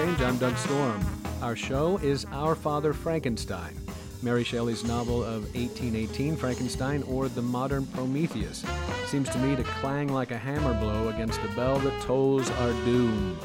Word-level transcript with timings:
I'm 0.00 0.38
Doug 0.38 0.56
Storm. 0.56 0.98
Our 1.42 1.54
show 1.54 1.98
is 1.98 2.24
Our 2.32 2.54
Father 2.54 2.94
Frankenstein, 2.94 3.76
Mary 4.22 4.44
Shelley's 4.44 4.82
novel 4.82 5.22
of 5.22 5.42
1818, 5.54 6.36
Frankenstein, 6.36 7.02
or 7.02 7.28
The 7.28 7.42
Modern 7.42 7.84
Prometheus. 7.88 8.64
Seems 9.04 9.28
to 9.28 9.38
me 9.38 9.56
to 9.56 9.62
clang 9.62 10.08
like 10.08 10.30
a 10.30 10.38
hammer 10.38 10.72
blow 10.80 11.08
against 11.10 11.42
the 11.42 11.48
bell 11.48 11.78
that 11.80 12.00
tolls 12.00 12.48
our 12.50 12.72
doom. 12.86 13.38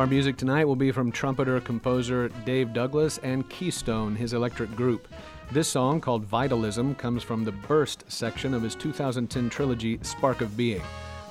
Our 0.00 0.06
music 0.06 0.38
tonight 0.38 0.64
will 0.64 0.76
be 0.76 0.90
from 0.90 1.12
trumpeter 1.12 1.60
composer 1.60 2.30
Dave 2.46 2.72
Douglas 2.72 3.18
and 3.18 3.46
Keystone, 3.50 4.16
his 4.16 4.32
electric 4.32 4.74
group. 4.74 5.06
This 5.52 5.68
song, 5.68 6.00
called 6.00 6.24
Vitalism, 6.24 6.94
comes 6.94 7.22
from 7.22 7.44
the 7.44 7.52
Burst 7.52 8.10
section 8.10 8.54
of 8.54 8.62
his 8.62 8.74
2010 8.74 9.50
trilogy 9.50 9.98
Spark 10.00 10.40
of 10.40 10.56
Being. 10.56 10.80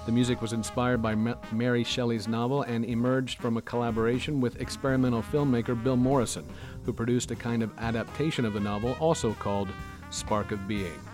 The 0.05 0.11
music 0.11 0.39
was 0.39 0.53
inspired 0.53 1.01
by 1.01 1.15
Ma- 1.15 1.33
Mary 1.51 1.83
Shelley's 1.83 2.27
novel 2.27 2.61
and 2.61 2.85
emerged 2.85 3.39
from 3.39 3.57
a 3.57 3.61
collaboration 3.63 4.39
with 4.39 4.61
experimental 4.61 5.23
filmmaker 5.23 5.83
Bill 5.83 5.97
Morrison, 5.97 6.45
who 6.83 6.93
produced 6.93 7.31
a 7.31 7.35
kind 7.35 7.63
of 7.63 7.75
adaptation 7.79 8.45
of 8.45 8.53
the 8.53 8.59
novel 8.59 8.95
also 8.99 9.33
called 9.33 9.69
Spark 10.11 10.51
of 10.51 10.67
Being. 10.67 11.08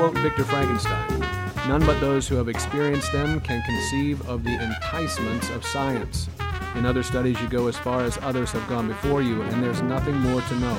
Quote 0.00 0.16
Victor 0.20 0.44
Frankenstein, 0.44 1.20
none 1.68 1.84
but 1.84 2.00
those 2.00 2.26
who 2.26 2.34
have 2.36 2.48
experienced 2.48 3.12
them 3.12 3.38
can 3.38 3.60
conceive 3.64 4.26
of 4.26 4.42
the 4.42 4.58
enticements 4.58 5.50
of 5.50 5.62
science. 5.62 6.26
In 6.74 6.86
other 6.86 7.02
studies, 7.02 7.38
you 7.38 7.48
go 7.48 7.66
as 7.66 7.76
far 7.76 8.00
as 8.00 8.16
others 8.22 8.50
have 8.52 8.66
gone 8.66 8.88
before 8.88 9.20
you, 9.20 9.42
and 9.42 9.62
there's 9.62 9.82
nothing 9.82 10.16
more 10.20 10.40
to 10.40 10.54
know. 10.54 10.78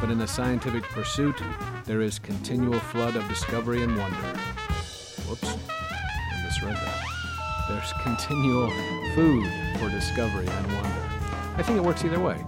But 0.00 0.12
in 0.12 0.18
the 0.18 0.28
scientific 0.28 0.84
pursuit, 0.84 1.34
there 1.84 2.00
is 2.00 2.20
continual 2.20 2.78
flood 2.78 3.16
of 3.16 3.28
discovery 3.28 3.82
and 3.82 3.98
wonder. 3.98 4.38
Whoops, 5.26 5.56
I 5.68 6.44
misread 6.44 6.76
that. 6.76 7.04
There's 7.68 7.92
continual 8.04 8.70
food 9.16 9.50
for 9.80 9.90
discovery 9.90 10.46
and 10.46 10.66
wonder. 10.74 11.10
I 11.56 11.62
think 11.64 11.76
it 11.76 11.82
works 11.82 12.04
either 12.04 12.20
way. 12.20 12.44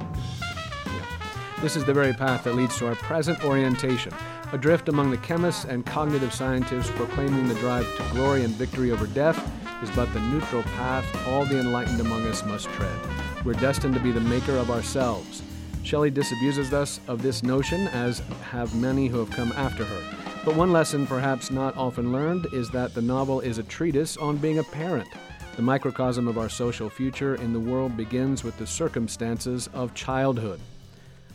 This 1.62 1.74
is 1.74 1.84
the 1.84 1.94
very 1.94 2.12
path 2.12 2.44
that 2.44 2.54
leads 2.54 2.76
to 2.78 2.86
our 2.86 2.94
present 2.94 3.42
orientation, 3.42 4.12
adrift 4.52 4.88
among 4.88 5.10
the 5.10 5.18
chemists 5.18 5.64
and 5.64 5.84
cognitive 5.84 6.32
scientists 6.32 6.90
proclaiming 6.90 7.48
the 7.48 7.54
drive 7.56 7.86
to 7.96 8.14
glory 8.14 8.44
and 8.44 8.54
victory 8.54 8.90
over 8.90 9.06
death 9.08 9.38
is 9.82 9.90
but 9.90 10.12
the 10.12 10.20
neutral 10.20 10.62
path 10.62 11.04
all 11.28 11.44
the 11.44 11.58
enlightened 11.58 12.00
among 12.00 12.26
us 12.26 12.44
must 12.44 12.68
tread. 12.70 12.98
We're 13.44 13.54
destined 13.54 13.94
to 13.94 14.00
be 14.00 14.12
the 14.12 14.20
maker 14.20 14.56
of 14.56 14.70
ourselves. 14.70 15.42
Shelley 15.82 16.10
disabuses 16.10 16.72
us 16.72 17.00
of 17.06 17.22
this 17.22 17.42
notion, 17.42 17.86
as 17.88 18.20
have 18.50 18.74
many 18.74 19.06
who 19.06 19.18
have 19.18 19.30
come 19.30 19.52
after 19.52 19.84
her. 19.84 20.02
But 20.44 20.56
one 20.56 20.72
lesson, 20.72 21.06
perhaps 21.06 21.50
not 21.50 21.76
often 21.76 22.12
learned, 22.12 22.46
is 22.52 22.70
that 22.70 22.94
the 22.94 23.02
novel 23.02 23.40
is 23.40 23.58
a 23.58 23.62
treatise 23.62 24.16
on 24.16 24.36
being 24.36 24.58
a 24.58 24.64
parent. 24.64 25.08
The 25.56 25.62
microcosm 25.62 26.28
of 26.28 26.38
our 26.38 26.48
social 26.48 26.90
future 26.90 27.36
in 27.36 27.52
the 27.52 27.60
world 27.60 27.96
begins 27.96 28.42
with 28.42 28.56
the 28.58 28.66
circumstances 28.66 29.68
of 29.72 29.94
childhood. 29.94 30.60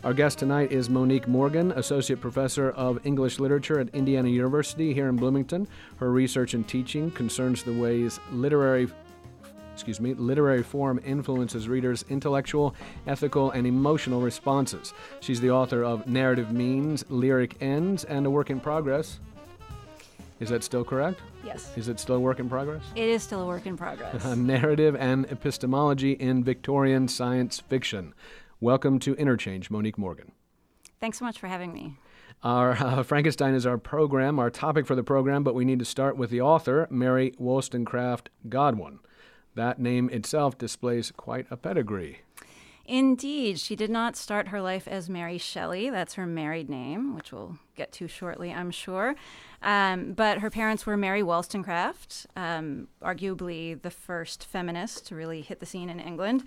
Our 0.04 0.12
guest 0.12 0.40
tonight 0.40 0.72
is 0.72 0.90
Monique 0.90 1.28
Morgan, 1.28 1.70
Associate 1.72 2.20
Professor 2.20 2.70
of 2.72 2.98
English 3.06 3.38
Literature 3.38 3.78
at 3.78 3.88
Indiana 3.90 4.28
University 4.28 4.92
here 4.92 5.08
in 5.08 5.14
Bloomington. 5.14 5.68
Her 5.98 6.10
research 6.10 6.54
and 6.54 6.66
teaching 6.66 7.12
concerns 7.12 7.62
the 7.62 7.72
ways 7.72 8.18
literary 8.32 8.88
excuse 9.72 10.00
me, 10.00 10.12
literary 10.14 10.64
form 10.64 11.00
influences 11.06 11.68
readers' 11.68 12.04
intellectual, 12.10 12.74
ethical, 13.06 13.52
and 13.52 13.64
emotional 13.64 14.20
responses. 14.20 14.92
She's 15.20 15.40
the 15.40 15.52
author 15.52 15.84
of 15.84 16.08
Narrative 16.08 16.50
Means, 16.50 17.04
Lyric 17.08 17.56
Ends, 17.62 18.02
and 18.02 18.26
A 18.26 18.30
Work 18.30 18.50
in 18.50 18.58
Progress. 18.58 19.20
Is 20.40 20.48
that 20.48 20.64
still 20.64 20.84
correct? 20.84 21.20
Yes. 21.44 21.70
Is 21.76 21.86
it 21.86 22.00
still 22.00 22.16
a 22.16 22.20
work 22.20 22.40
in 22.40 22.48
progress? 22.48 22.82
It 22.96 23.08
is 23.08 23.22
still 23.22 23.42
a 23.42 23.46
work 23.46 23.66
in 23.66 23.76
progress. 23.76 24.24
Narrative 24.36 24.96
and 24.96 25.24
Epistemology 25.26 26.12
in 26.12 26.42
Victorian 26.42 27.06
Science 27.06 27.60
Fiction. 27.60 28.12
Welcome 28.62 29.00
to 29.00 29.14
Interchange, 29.14 29.72
Monique 29.72 29.98
Morgan. 29.98 30.30
Thanks 31.00 31.18
so 31.18 31.24
much 31.24 31.40
for 31.40 31.48
having 31.48 31.72
me. 31.72 31.96
Our 32.44 32.74
uh, 32.74 33.02
Frankenstein 33.02 33.54
is 33.54 33.66
our 33.66 33.76
program, 33.76 34.38
our 34.38 34.50
topic 34.50 34.86
for 34.86 34.94
the 34.94 35.02
program, 35.02 35.42
but 35.42 35.56
we 35.56 35.64
need 35.64 35.80
to 35.80 35.84
start 35.84 36.16
with 36.16 36.30
the 36.30 36.42
author, 36.42 36.86
Mary 36.88 37.34
Wollstonecraft 37.38 38.30
Godwin. 38.48 39.00
That 39.56 39.80
name 39.80 40.08
itself 40.10 40.58
displays 40.58 41.10
quite 41.10 41.48
a 41.50 41.56
pedigree. 41.56 42.20
Indeed, 42.84 43.58
she 43.58 43.74
did 43.74 43.90
not 43.90 44.14
start 44.14 44.48
her 44.48 44.62
life 44.62 44.86
as 44.86 45.10
Mary 45.10 45.38
Shelley. 45.38 45.90
That's 45.90 46.14
her 46.14 46.26
married 46.26 46.70
name, 46.70 47.16
which 47.16 47.32
we'll 47.32 47.58
get 47.74 47.90
to 47.94 48.06
shortly, 48.06 48.52
I'm 48.52 48.70
sure. 48.70 49.16
Um, 49.62 50.12
but 50.12 50.38
her 50.38 50.50
parents 50.50 50.86
were 50.86 50.96
Mary 50.96 51.22
Wollstonecraft, 51.22 52.26
um, 52.36 52.88
arguably 53.00 53.80
the 53.80 53.90
first 53.90 54.44
feminist 54.44 55.06
to 55.06 55.14
really 55.14 55.40
hit 55.40 55.60
the 55.60 55.66
scene 55.66 55.88
in 55.88 56.00
England, 56.00 56.44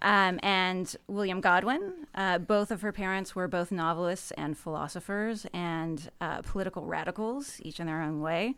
um, 0.00 0.38
and 0.42 0.94
William 1.08 1.40
Godwin. 1.40 2.06
Uh, 2.14 2.38
both 2.38 2.70
of 2.70 2.82
her 2.82 2.92
parents 2.92 3.34
were 3.34 3.48
both 3.48 3.72
novelists 3.72 4.30
and 4.32 4.58
philosophers 4.58 5.46
and 5.52 6.10
uh, 6.20 6.42
political 6.42 6.84
radicals, 6.86 7.60
each 7.62 7.80
in 7.80 7.86
their 7.86 8.02
own 8.02 8.20
way. 8.20 8.54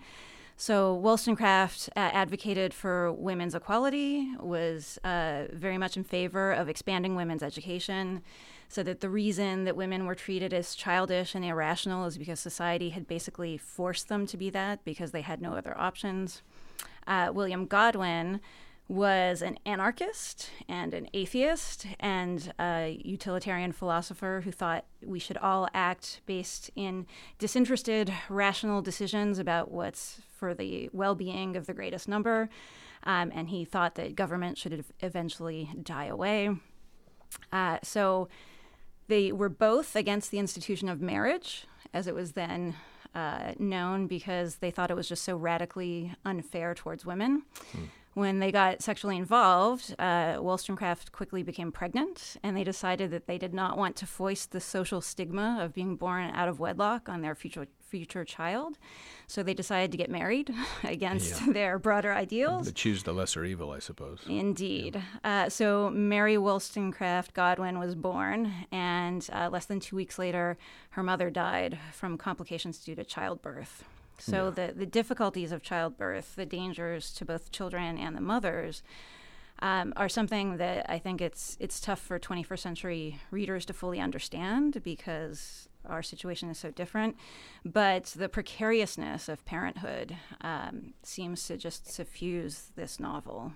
So 0.56 0.94
Wollstonecraft 0.94 1.88
uh, 1.96 2.10
advocated 2.12 2.74
for 2.74 3.12
women's 3.12 3.54
equality, 3.54 4.28
was 4.38 4.98
uh, 5.02 5.44
very 5.52 5.78
much 5.78 5.96
in 5.96 6.04
favor 6.04 6.52
of 6.52 6.68
expanding 6.68 7.16
women's 7.16 7.42
education, 7.42 8.22
so 8.72 8.82
that 8.82 9.00
the 9.00 9.10
reason 9.10 9.64
that 9.64 9.76
women 9.76 10.06
were 10.06 10.14
treated 10.14 10.54
as 10.54 10.74
childish 10.74 11.34
and 11.34 11.44
irrational 11.44 12.06
is 12.06 12.16
because 12.16 12.40
society 12.40 12.88
had 12.88 13.06
basically 13.06 13.58
forced 13.58 14.08
them 14.08 14.26
to 14.26 14.38
be 14.38 14.48
that 14.48 14.82
because 14.82 15.10
they 15.10 15.20
had 15.20 15.42
no 15.42 15.52
other 15.52 15.76
options. 15.78 16.40
Uh, 17.06 17.30
William 17.34 17.66
Godwin 17.66 18.40
was 18.88 19.42
an 19.42 19.58
anarchist 19.66 20.48
and 20.70 20.94
an 20.94 21.06
atheist 21.12 21.86
and 22.00 22.54
a 22.58 22.98
utilitarian 23.04 23.72
philosopher 23.72 24.40
who 24.42 24.50
thought 24.50 24.86
we 25.04 25.18
should 25.18 25.36
all 25.36 25.68
act 25.74 26.22
based 26.24 26.70
in 26.74 27.06
disinterested, 27.38 28.10
rational 28.30 28.80
decisions 28.80 29.38
about 29.38 29.70
what's 29.70 30.22
for 30.30 30.54
the 30.54 30.88
well 30.94 31.14
being 31.14 31.56
of 31.56 31.66
the 31.66 31.74
greatest 31.74 32.08
number. 32.08 32.48
Um, 33.02 33.32
and 33.34 33.50
he 33.50 33.66
thought 33.66 33.96
that 33.96 34.16
government 34.16 34.56
should 34.56 34.82
eventually 35.00 35.68
die 35.82 36.06
away. 36.06 36.56
Uh, 37.52 37.78
so 37.82 38.28
they 39.12 39.30
were 39.30 39.50
both 39.50 39.94
against 39.94 40.30
the 40.30 40.38
institution 40.38 40.88
of 40.88 41.02
marriage, 41.02 41.66
as 41.92 42.06
it 42.06 42.14
was 42.14 42.32
then 42.32 42.74
uh, 43.14 43.52
known, 43.58 44.06
because 44.06 44.56
they 44.56 44.70
thought 44.70 44.90
it 44.90 44.96
was 44.96 45.06
just 45.06 45.22
so 45.22 45.36
radically 45.36 46.14
unfair 46.24 46.74
towards 46.74 47.04
women. 47.04 47.42
Hmm. 47.72 47.84
When 48.14 48.38
they 48.38 48.50
got 48.50 48.82
sexually 48.82 49.18
involved, 49.18 49.94
uh, 49.98 50.38
Wollstonecraft 50.38 51.12
quickly 51.12 51.42
became 51.42 51.70
pregnant, 51.72 52.38
and 52.42 52.56
they 52.56 52.64
decided 52.64 53.10
that 53.10 53.26
they 53.26 53.36
did 53.36 53.52
not 53.52 53.76
want 53.76 53.96
to 53.96 54.06
foist 54.06 54.52
the 54.52 54.60
social 54.60 55.02
stigma 55.02 55.58
of 55.60 55.74
being 55.74 55.96
born 55.96 56.30
out 56.30 56.48
of 56.48 56.58
wedlock 56.58 57.10
on 57.10 57.20
their 57.20 57.34
future 57.34 57.66
future 57.92 58.24
child. 58.24 58.78
So 59.26 59.42
they 59.42 59.52
decided 59.52 59.92
to 59.92 59.98
get 59.98 60.10
married 60.10 60.50
against 60.82 61.46
yeah. 61.46 61.52
their 61.52 61.78
broader 61.78 62.10
ideals. 62.10 62.66
To 62.66 62.72
choose 62.72 63.02
the 63.02 63.12
lesser 63.12 63.44
evil, 63.44 63.70
I 63.70 63.80
suppose. 63.80 64.20
Indeed. 64.26 64.94
Yeah. 64.94 65.44
Uh, 65.44 65.48
so 65.50 65.90
Mary 65.90 66.38
Wollstonecraft 66.38 67.34
Godwin 67.34 67.78
was 67.78 67.94
born, 67.94 68.50
and 68.72 69.28
uh, 69.30 69.50
less 69.52 69.66
than 69.66 69.78
two 69.78 69.94
weeks 69.94 70.18
later, 70.18 70.56
her 70.90 71.02
mother 71.02 71.28
died 71.28 71.78
from 71.92 72.16
complications 72.16 72.78
due 72.78 72.94
to 72.94 73.04
childbirth. 73.04 73.84
So 74.18 74.44
yeah. 74.44 74.68
the, 74.68 74.72
the 74.72 74.86
difficulties 74.86 75.52
of 75.52 75.62
childbirth, 75.62 76.34
the 76.34 76.46
dangers 76.46 77.12
to 77.14 77.26
both 77.26 77.52
children 77.52 77.98
and 77.98 78.16
the 78.16 78.22
mothers, 78.22 78.82
um, 79.60 79.92
are 79.96 80.08
something 80.08 80.56
that 80.56 80.86
I 80.88 80.98
think 80.98 81.20
it's 81.20 81.56
it's 81.60 81.78
tough 81.78 82.00
for 82.00 82.18
21st 82.18 82.58
century 82.58 83.20
readers 83.30 83.64
to 83.66 83.72
fully 83.72 84.00
understand 84.00 84.82
because 84.82 85.68
our 85.88 86.02
situation 86.02 86.48
is 86.50 86.58
so 86.58 86.70
different. 86.70 87.16
But 87.64 88.04
the 88.16 88.28
precariousness 88.28 89.28
of 89.28 89.44
parenthood 89.44 90.16
um, 90.40 90.94
seems 91.02 91.46
to 91.48 91.56
just 91.56 91.90
suffuse 91.92 92.70
this 92.76 92.98
novel. 93.00 93.52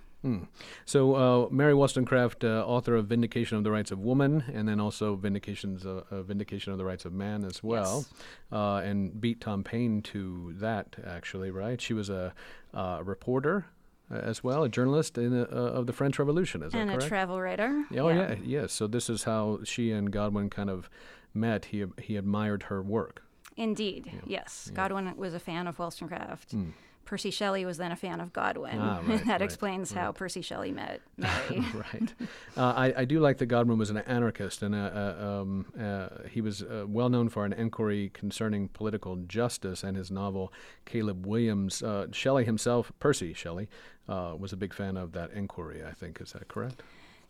So, 0.83 1.15
uh, 1.15 1.47
Mary 1.51 1.73
Wollstonecraft, 1.73 2.43
uh, 2.43 2.65
author 2.67 2.95
of 2.95 3.07
Vindication 3.07 3.57
of 3.57 3.63
the 3.63 3.71
Rights 3.71 3.91
of 3.91 3.99
Woman, 3.99 4.43
and 4.53 4.67
then 4.67 4.77
also 4.77 5.15
Vindications 5.15 5.85
of, 5.85 6.03
uh, 6.11 6.21
Vindication 6.21 6.73
of 6.73 6.77
the 6.77 6.83
Rights 6.83 7.05
of 7.05 7.13
Man 7.13 7.45
as 7.45 7.63
well, 7.63 7.99
Yes. 7.99 8.13
uh, 8.51 8.81
and 8.83 9.21
beat 9.21 9.39
Tom 9.39 9.63
Paine 9.63 10.01
to 10.01 10.53
that, 10.57 10.97
actually, 11.05 11.49
right? 11.49 11.79
She 11.79 11.93
was 11.93 12.09
a, 12.09 12.33
uh, 12.73 12.99
reporter 13.05 13.67
uh, 14.11 14.15
as 14.15 14.43
well, 14.43 14.63
a 14.63 14.69
journalist 14.69 15.17
in, 15.17 15.33
uh, 15.33 15.45
of 15.45 15.87
the 15.87 15.93
French 15.93 16.19
Revolution, 16.19 16.61
is 16.61 16.73
and 16.73 16.89
that 16.89 17.03
a 17.03 17.07
travel 17.07 17.39
writer. 17.39 17.85
oh, 17.97 18.09
yeah. 18.09 18.35
yes. 18.43 18.73
So, 18.73 18.85
this 18.87 19.09
is 19.09 19.23
how 19.23 19.59
she 19.63 19.91
and 19.91 20.11
Godwin 20.11 20.49
kind 20.49 20.69
of 20.69 20.89
met. 21.33 21.65
He, 21.65 21.85
he 22.01 22.15
admired 22.15 22.63
her 22.63 22.81
work. 22.81 23.23
Indeed, 23.55 24.11
yes. 24.25 24.71
Godwin 24.73 25.17
was 25.17 25.33
a 25.33 25.39
fan 25.39 25.65
of 25.65 25.79
Wollstonecraft. 25.79 26.55
Mm. 26.55 26.73
Percy 27.07 27.31
Shelley 27.31 27.65
was 27.65 27.77
then 27.77 27.93
a 27.93 27.95
fan 27.95 28.19
of 28.19 28.33
Godwin. 28.33 28.77
Ah, 28.77 28.99
right, 29.07 29.19
that 29.25 29.27
right, 29.27 29.41
explains 29.41 29.93
how 29.93 30.11
Percy 30.11 30.41
Shelley 30.41 30.73
met 30.73 31.01
Mary. 31.15 31.63
right. 31.73 32.13
Uh, 32.57 32.73
I, 32.75 32.93
I 32.97 33.05
do 33.05 33.21
like 33.21 33.37
that 33.37 33.45
Godwin 33.45 33.77
was 33.77 33.89
an 33.89 33.97
anarchist, 33.99 34.61
and 34.61 34.75
uh, 34.75 34.77
uh, 34.77 35.25
um, 35.25 35.65
uh, 35.81 36.27
he 36.29 36.41
was 36.41 36.61
uh, 36.61 36.83
well 36.85 37.07
known 37.07 37.29
for 37.29 37.45
an 37.45 37.53
inquiry 37.53 38.11
concerning 38.13 38.67
political 38.67 39.15
justice 39.15 39.83
and 39.83 39.95
his 39.95 40.11
novel 40.11 40.51
Caleb 40.85 41.25
Williams. 41.25 41.81
Uh, 41.81 42.07
Shelley 42.11 42.43
himself, 42.43 42.91
Percy 42.99 43.33
Shelley, 43.33 43.69
uh, 44.09 44.35
was 44.37 44.51
a 44.51 44.57
big 44.57 44.73
fan 44.73 44.97
of 44.97 45.13
that 45.13 45.31
inquiry. 45.31 45.83
I 45.85 45.93
think 45.93 46.19
is 46.19 46.33
that 46.33 46.49
correct? 46.49 46.83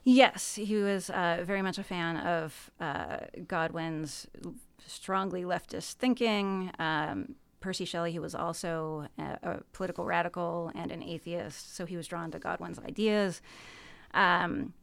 Yes, 0.07 0.56
he 0.56 0.75
was 0.77 1.09
uh, 1.09 1.44
very 1.45 1.62
much 1.62 1.77
a 1.77 1.83
fan 1.83 2.18
of 2.18 2.71
uh, 2.80 3.18
Godwin's 3.45 4.25
strongly 4.86 5.44
leftist 5.44 5.94
thinking. 5.94 6.71
Um, 6.80 7.36
Percy 7.59 7.83
Shelley, 7.83 8.13
he 8.13 8.19
was 8.19 8.33
also 8.33 9.07
a, 9.19 9.38
a 9.44 9.63
political 9.74 10.06
radical 10.06 10.71
and 10.75 10.92
an 10.92 11.04
atheist, 11.04 11.75
so 11.75 11.86
he 11.86 11.98
was 11.98 12.07
drawn 12.07 12.31
to 12.31 12.39
Godwin's 12.39 12.80
ideas. 12.80 13.42
Um, 14.13 14.74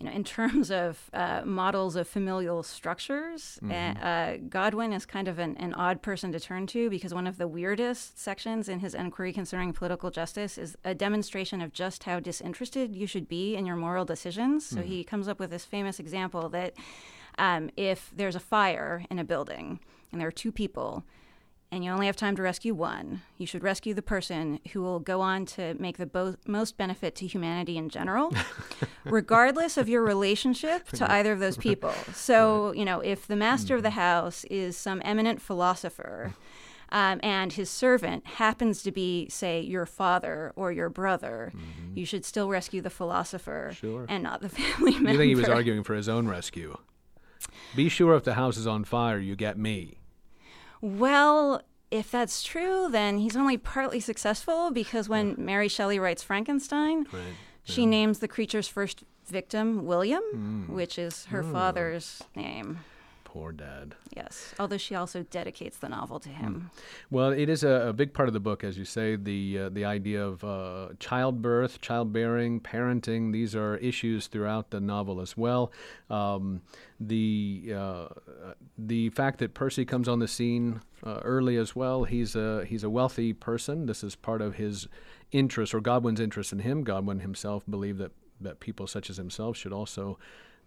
you 0.00 0.06
know, 0.06 0.12
in 0.12 0.24
terms 0.24 0.70
of 0.70 1.10
uh, 1.12 1.42
models 1.44 1.94
of 1.94 2.08
familial 2.08 2.62
structures, 2.62 3.58
uh, 3.62 3.72
uh, 4.02 4.36
Godwin 4.48 4.94
is 4.94 5.04
kind 5.04 5.28
of 5.28 5.38
an, 5.38 5.56
an 5.58 5.74
odd 5.74 6.00
person 6.00 6.32
to 6.32 6.40
turn 6.40 6.66
to 6.68 6.88
because 6.88 7.12
one 7.12 7.26
of 7.26 7.36
the 7.36 7.46
weirdest 7.46 8.18
sections 8.18 8.68
in 8.68 8.80
his 8.80 8.94
inquiry 8.94 9.32
concerning 9.32 9.74
political 9.74 10.10
justice 10.10 10.56
is 10.56 10.76
a 10.84 10.94
demonstration 10.94 11.60
of 11.60 11.72
just 11.74 12.04
how 12.04 12.18
disinterested 12.18 12.96
you 12.96 13.06
should 13.06 13.28
be 13.28 13.54
in 13.56 13.66
your 13.66 13.76
moral 13.76 14.06
decisions. 14.06 14.66
So 14.66 14.80
he 14.80 15.04
comes 15.04 15.28
up 15.28 15.38
with 15.38 15.50
this 15.50 15.66
famous 15.66 16.00
example 16.00 16.48
that 16.48 16.72
um, 17.38 17.70
if 17.76 18.10
there's 18.16 18.36
a 18.36 18.40
fire 18.40 19.04
in 19.10 19.18
a 19.18 19.24
building 19.24 19.80
and 20.10 20.20
there 20.20 20.28
are 20.28 20.32
two 20.32 20.50
people, 20.50 21.04
and 21.72 21.84
you 21.84 21.90
only 21.90 22.06
have 22.06 22.16
time 22.16 22.34
to 22.36 22.42
rescue 22.42 22.74
one, 22.74 23.22
you 23.38 23.46
should 23.46 23.62
rescue 23.62 23.94
the 23.94 24.02
person 24.02 24.58
who 24.72 24.82
will 24.82 24.98
go 24.98 25.20
on 25.20 25.46
to 25.46 25.74
make 25.74 25.98
the 25.98 26.06
bo- 26.06 26.34
most 26.46 26.76
benefit 26.76 27.14
to 27.16 27.26
humanity 27.26 27.76
in 27.78 27.88
general, 27.88 28.34
regardless 29.04 29.76
of 29.76 29.88
your 29.88 30.02
relationship 30.02 30.88
to 30.88 31.10
either 31.10 31.32
of 31.32 31.38
those 31.38 31.56
people. 31.68 31.92
So, 32.12 32.72
you 32.72 32.84
know, 32.84 33.00
if 33.00 33.26
the 33.26 33.36
master 33.36 33.76
of 33.76 33.82
the 33.82 33.90
house 33.90 34.44
is 34.44 34.76
some 34.76 35.00
eminent 35.04 35.40
philosopher, 35.40 36.34
um, 36.92 37.20
and 37.22 37.52
his 37.52 37.70
servant 37.70 38.26
happens 38.26 38.82
to 38.82 38.90
be, 38.90 39.28
say, 39.28 39.60
your 39.60 39.86
father 39.86 40.52
or 40.56 40.72
your 40.72 40.88
brother, 40.88 41.52
you 41.94 42.04
should 42.04 42.24
still 42.24 42.48
rescue 42.48 42.80
the 42.82 42.90
philosopher 42.90 43.70
Sure. 43.72 44.06
and 44.08 44.24
not 44.24 44.40
the 44.40 44.48
family 44.58 44.94
member. 44.94 45.12
You 45.12 45.18
think 45.18 45.28
he 45.28 45.34
was 45.36 45.48
arguing 45.48 45.84
for 45.84 45.94
his 45.94 46.08
own 46.08 46.26
rescue? 46.26 46.76
Be 47.76 47.88
sure 47.88 48.16
if 48.16 48.24
the 48.24 48.34
house 48.34 48.56
is 48.56 48.66
on 48.66 48.82
fire, 48.82 49.18
you 49.20 49.36
get 49.36 49.56
me. 49.56 49.98
Well, 50.80 51.62
if 51.90 52.10
that's 52.10 52.42
true, 52.42 52.88
then 52.90 53.18
he's 53.18 53.36
only 53.36 53.56
partly 53.58 54.00
successful 54.00 54.70
because 54.70 55.08
when 55.08 55.34
Mary 55.38 55.68
Shelley 55.68 55.98
writes 55.98 56.22
Frankenstein, 56.22 57.06
Right. 57.12 57.34
she 57.64 57.86
names 57.86 58.20
the 58.20 58.28
creature's 58.28 58.68
first 58.68 59.02
victim 59.26 59.84
William, 59.86 60.22
Hmm. 60.32 60.72
which 60.72 60.98
is 60.98 61.26
her 61.26 61.42
Oh. 61.42 61.52
father's 61.52 62.22
name. 62.34 62.80
Poor 63.32 63.52
dad. 63.52 63.94
Yes, 64.16 64.52
although 64.58 64.76
she 64.76 64.96
also 64.96 65.22
dedicates 65.22 65.76
the 65.78 65.88
novel 65.88 66.18
to 66.18 66.28
him. 66.28 66.68
Well, 67.12 67.30
it 67.30 67.48
is 67.48 67.62
a, 67.62 67.90
a 67.90 67.92
big 67.92 68.12
part 68.12 68.28
of 68.28 68.32
the 68.32 68.40
book, 68.40 68.64
as 68.64 68.76
you 68.76 68.84
say, 68.84 69.14
the 69.14 69.56
uh, 69.56 69.68
the 69.68 69.84
idea 69.84 70.26
of 70.26 70.42
uh, 70.42 70.88
childbirth, 70.98 71.80
childbearing, 71.80 72.58
parenting. 72.58 73.32
These 73.32 73.54
are 73.54 73.76
issues 73.76 74.26
throughout 74.26 74.70
the 74.70 74.80
novel 74.80 75.20
as 75.20 75.36
well. 75.36 75.70
Um, 76.10 76.62
the 76.98 77.72
uh, 77.72 78.08
the 78.76 79.10
fact 79.10 79.38
that 79.38 79.54
Percy 79.54 79.84
comes 79.84 80.08
on 80.08 80.18
the 80.18 80.26
scene 80.26 80.80
uh, 81.04 81.20
early 81.22 81.56
as 81.56 81.76
well. 81.76 82.02
He's 82.02 82.34
a 82.34 82.64
he's 82.64 82.82
a 82.82 82.90
wealthy 82.90 83.32
person. 83.32 83.86
This 83.86 84.02
is 84.02 84.16
part 84.16 84.42
of 84.42 84.56
his 84.56 84.88
interest 85.30 85.72
or 85.72 85.80
Godwin's 85.80 86.18
interest 86.18 86.52
in 86.52 86.58
him. 86.58 86.82
Godwin 86.82 87.20
himself 87.20 87.62
believed 87.70 88.00
that 88.00 88.10
that 88.40 88.58
people 88.58 88.88
such 88.88 89.08
as 89.08 89.18
himself 89.18 89.56
should 89.56 89.72
also 89.72 90.18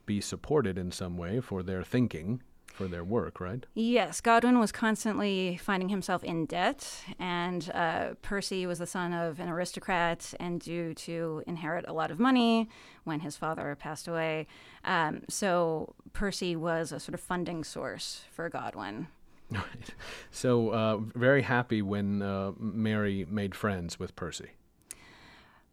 be 0.06 0.22
supported 0.22 0.78
in 0.78 0.92
some 0.92 1.18
way 1.18 1.40
for 1.40 1.64
their 1.64 1.84
thinking, 1.84 2.42
for 2.74 2.88
their 2.88 3.04
work, 3.04 3.40
right? 3.40 3.66
Yes, 3.76 4.20
Godwin 4.20 4.60
was 4.60 4.72
constantly 4.72 5.58
finding 5.62 5.90
himself 5.90 6.24
in 6.24 6.46
debt, 6.46 7.04
and 7.20 7.72
uh, 7.74 8.16
Percy 8.22 8.66
was 8.66 8.80
the 8.80 8.88
son 8.88 9.14
of 9.14 9.40
an 9.40 9.48
aristocrat 9.48 10.34
and 10.40 10.60
due 10.60 10.94
to 10.96 11.44
inherit 11.46 11.86
a 11.88 11.94
lot 11.94 12.10
of 12.10 12.20
money 12.20 12.68
when 13.04 13.20
his 13.20 13.38
father 13.38 13.76
passed 13.76 14.08
away. 14.08 14.48
Um, 14.84 15.22
so 15.30 15.94
Percy 16.14 16.56
was 16.56 16.92
a 16.92 17.00
sort 17.00 17.14
of 17.14 17.20
funding 17.20 17.64
source 17.64 18.26
for 18.32 18.50
Godwin. 18.50 19.08
Right. 19.52 19.94
So 20.32 20.70
uh, 20.70 20.98
very 21.14 21.44
happy 21.44 21.84
when 21.84 22.24
uh, 22.24 22.54
Mary 22.58 23.28
made 23.30 23.54
friends 23.54 24.00
with 24.00 24.16
Percy. 24.16 24.52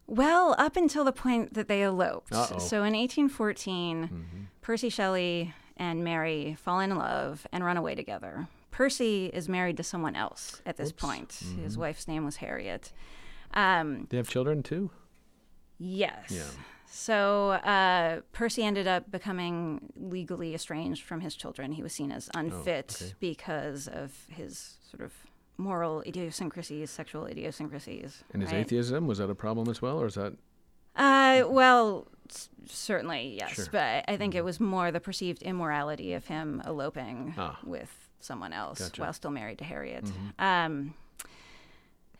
Well, 0.05 0.53
up 0.59 0.75
until 0.75 1.03
the 1.03 1.13
point 1.13 1.55
that 1.55 1.67
they 1.67 1.81
eloped. 1.81 2.31
Uh-oh. 2.31 2.59
So 2.59 2.83
in 2.83 2.93
1814, 2.93 4.49
Percy 4.61 4.89
Shelley 4.89 5.55
and 5.77 6.03
Mary 6.03 6.55
fall 6.59 6.79
in 6.79 6.95
love 6.95 7.45
and 7.51 7.63
run 7.63 7.77
away 7.77 7.95
together. 7.95 8.47
Percy 8.71 9.27
is 9.27 9.49
married 9.49 9.77
to 9.77 9.83
someone 9.83 10.15
else 10.15 10.61
at 10.65 10.77
this 10.77 10.89
Whoops. 10.89 11.03
point. 11.03 11.43
His 11.63 11.77
wife's 11.77 12.07
name 12.07 12.23
was 12.25 12.37
Harriet. 12.37 12.91
Um, 13.53 14.07
They 14.09 14.17
have 14.17 14.29
children 14.29 14.63
too. 14.63 14.89
yes. 15.77 16.29
Yeah. 16.29 16.43
So 16.93 17.51
uh, 17.51 18.19
Percy 18.33 18.63
ended 18.63 18.85
up 18.85 19.09
becoming 19.09 19.91
legally 19.95 20.53
estranged 20.53 21.03
from 21.03 21.21
his 21.21 21.35
children. 21.35 21.71
He 21.71 21.81
was 21.81 21.93
seen 21.93 22.11
as 22.11 22.29
unfit 22.35 22.97
okay. 23.01 23.13
because 23.21 23.87
of 23.87 24.13
his 24.27 24.75
sort 24.89 25.01
of 25.01 25.13
moral 25.57 26.01
idiosyncrasies, 26.05 26.89
sexual 26.89 27.25
idiosyncrasies. 27.27 28.23
And 28.33 28.41
his 28.41 28.51
right? 28.51 28.59
atheism 28.59 29.07
was 29.07 29.19
that 29.19 29.29
a 29.29 29.35
problem 29.35 29.69
as 29.69 29.81
well, 29.81 30.01
or 30.01 30.07
is 30.07 30.15
that 30.15 30.33
Uh, 30.95 31.43
well, 31.47 32.07
s- 32.29 32.49
certainly 32.67 33.37
yes, 33.39 33.51
Sure. 33.53 33.65
Mm-hmm. 33.65 33.71
but 33.71 33.81
I- 33.83 34.03
I 34.13 34.17
think 34.17 34.35
it 34.35 34.43
was 34.43 34.59
more 34.59 34.91
the 34.91 34.99
perceived 34.99 35.41
immorality 35.43 36.13
of 36.13 36.27
him 36.27 36.61
eloping 36.65 37.33
Ah. 37.37 37.59
with 37.63 38.09
someone 38.19 38.53
else 38.53 38.79
Gotcha. 38.79 38.91
Mm-hmm. 38.93 39.01
while 39.03 39.13
still 39.13 39.31
married 39.31 39.57
to 39.59 39.63
Harriet. 39.63 40.11
Um, 40.37 40.93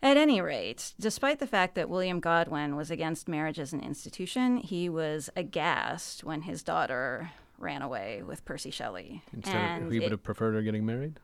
at 0.02 0.16
any 0.16 0.40
rate, 0.40 0.94
despite 0.98 1.38
the 1.38 1.46
fact 1.46 1.76
that 1.76 1.88
William 1.88 2.18
Godwin 2.18 2.74
was 2.74 2.90
against 2.90 3.28
marriage 3.28 3.60
as 3.60 3.72
an 3.72 3.80
institution, 3.80 4.56
he 4.56 4.88
was 4.88 5.30
aghast 5.36 6.24
when 6.24 6.42
his 6.42 6.62
daughter 6.64 7.30
ran 7.56 7.82
away 7.82 8.20
with 8.24 8.44
Percy 8.44 8.70
Shelley. 8.72 9.22
instead 9.32 9.82
of, 9.82 9.90
he 9.92 9.98
it- 9.98 10.02
would 10.02 10.10
have 10.10 10.22
preferred 10.24 10.54
her 10.54 10.62
getting 10.62 10.84
married? 10.84 11.20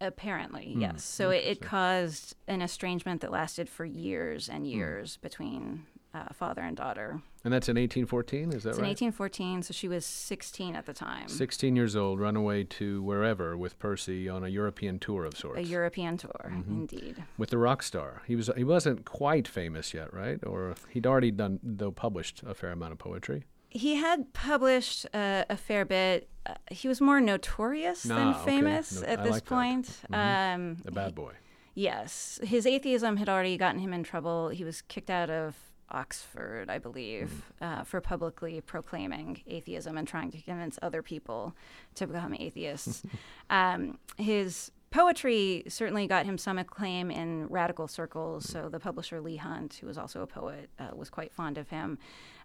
Apparently, 0.00 0.72
Hmm, 0.72 0.80
yes. 0.80 1.04
So 1.04 1.30
it, 1.30 1.44
it 1.44 1.60
caused 1.62 2.34
an 2.48 2.60
estrangement 2.62 3.20
that 3.20 3.30
lasted 3.30 3.68
for 3.68 3.84
years 3.84 4.48
and 4.48 4.60
Hmm. 4.66 4.70
years 4.72 5.16
between 5.18 5.86
uh, 6.14 6.32
father 6.32 6.62
and 6.62 6.76
daughter. 6.76 7.20
And 7.44 7.52
that's 7.54 7.68
in 7.68 7.76
1814, 7.76 8.52
is 8.52 8.64
that 8.64 8.70
It's 8.70 8.78
in 8.78 8.84
1814, 8.84 9.62
so 9.62 9.72
she 9.72 9.88
was 9.88 10.04
16 10.04 10.76
at 10.76 10.84
the 10.86 10.92
time. 10.92 11.28
16 11.28 11.74
years 11.76 11.96
old, 11.96 12.20
run 12.20 12.36
away 12.36 12.64
to 12.64 13.02
wherever 13.02 13.56
with 13.56 13.78
Percy 13.78 14.28
on 14.28 14.44
a 14.44 14.48
European 14.48 14.98
tour 14.98 15.24
of 15.24 15.36
sorts. 15.36 15.58
A 15.60 15.62
European 15.62 16.16
tour, 16.18 16.50
Mm-hmm. 16.52 16.70
indeed. 16.70 17.24
with 17.38 17.50
the 17.50 17.58
rock 17.58 17.82
star. 17.82 18.22
He 18.26 18.36
was 18.36 18.50
he 18.56 18.64
wasn't 18.64 19.04
quite 19.04 19.48
famous 19.48 19.94
yet, 19.94 20.12
right? 20.12 20.38
Or 20.44 20.74
he'd 20.90 21.06
already 21.06 21.30
done 21.30 21.60
though 21.62 21.92
published 21.92 22.42
a 22.46 22.54
fair 22.54 22.72
amount 22.72 22.92
of 22.92 22.98
poetry. 22.98 23.44
He 23.70 23.94
had 23.94 24.32
published 24.32 25.06
uh, 25.14 25.44
a 25.48 25.56
fair 25.56 25.84
bit. 25.84 26.28
Uh, 26.44 26.54
he 26.70 26.88
was 26.88 27.00
more 27.00 27.20
notorious 27.20 28.04
Ah, 28.10 28.14
than 28.16 28.28
okay. 28.34 28.44
famous 28.44 29.00
No- 29.00 29.06
at 29.06 29.20
I 29.20 29.22
this 29.22 29.32
like 29.32 29.44
point. 29.46 29.86
Mhm. 30.12 30.54
Um, 30.54 30.76
A 30.86 30.90
bad 30.90 31.14
boy. 31.14 31.34
Yes, 31.74 32.40
his 32.42 32.66
atheism 32.66 33.16
had 33.16 33.28
already 33.28 33.56
gotten 33.56 33.80
him 33.80 33.92
in 33.94 34.02
trouble. 34.02 34.48
He 34.48 34.64
was 34.64 34.82
kicked 34.82 35.08
out 35.08 35.30
of 35.30 35.56
Oxford, 35.90 36.70
I 36.70 36.78
believe, 36.78 37.42
uh, 37.60 37.84
for 37.84 38.00
publicly 38.00 38.60
proclaiming 38.60 39.42
atheism 39.46 39.96
and 39.96 40.06
trying 40.06 40.30
to 40.32 40.40
convince 40.40 40.78
other 40.82 41.02
people 41.02 41.54
to 41.96 42.06
become 42.06 42.34
atheists. 42.34 43.02
um, 43.50 43.98
his 44.16 44.70
poetry 44.90 45.62
certainly 45.68 46.06
got 46.06 46.26
him 46.26 46.36
some 46.36 46.58
acclaim 46.58 47.10
in 47.10 47.46
radical 47.48 47.88
circles. 47.88 48.48
So 48.48 48.68
the 48.68 48.80
publisher 48.80 49.20
Leigh 49.20 49.36
Hunt, 49.36 49.74
who 49.80 49.86
was 49.86 49.96
also 49.96 50.22
a 50.22 50.26
poet, 50.26 50.68
uh, 50.78 50.88
was 50.94 51.10
quite 51.10 51.32
fond 51.32 51.58
of 51.58 51.68
him. 51.68 51.98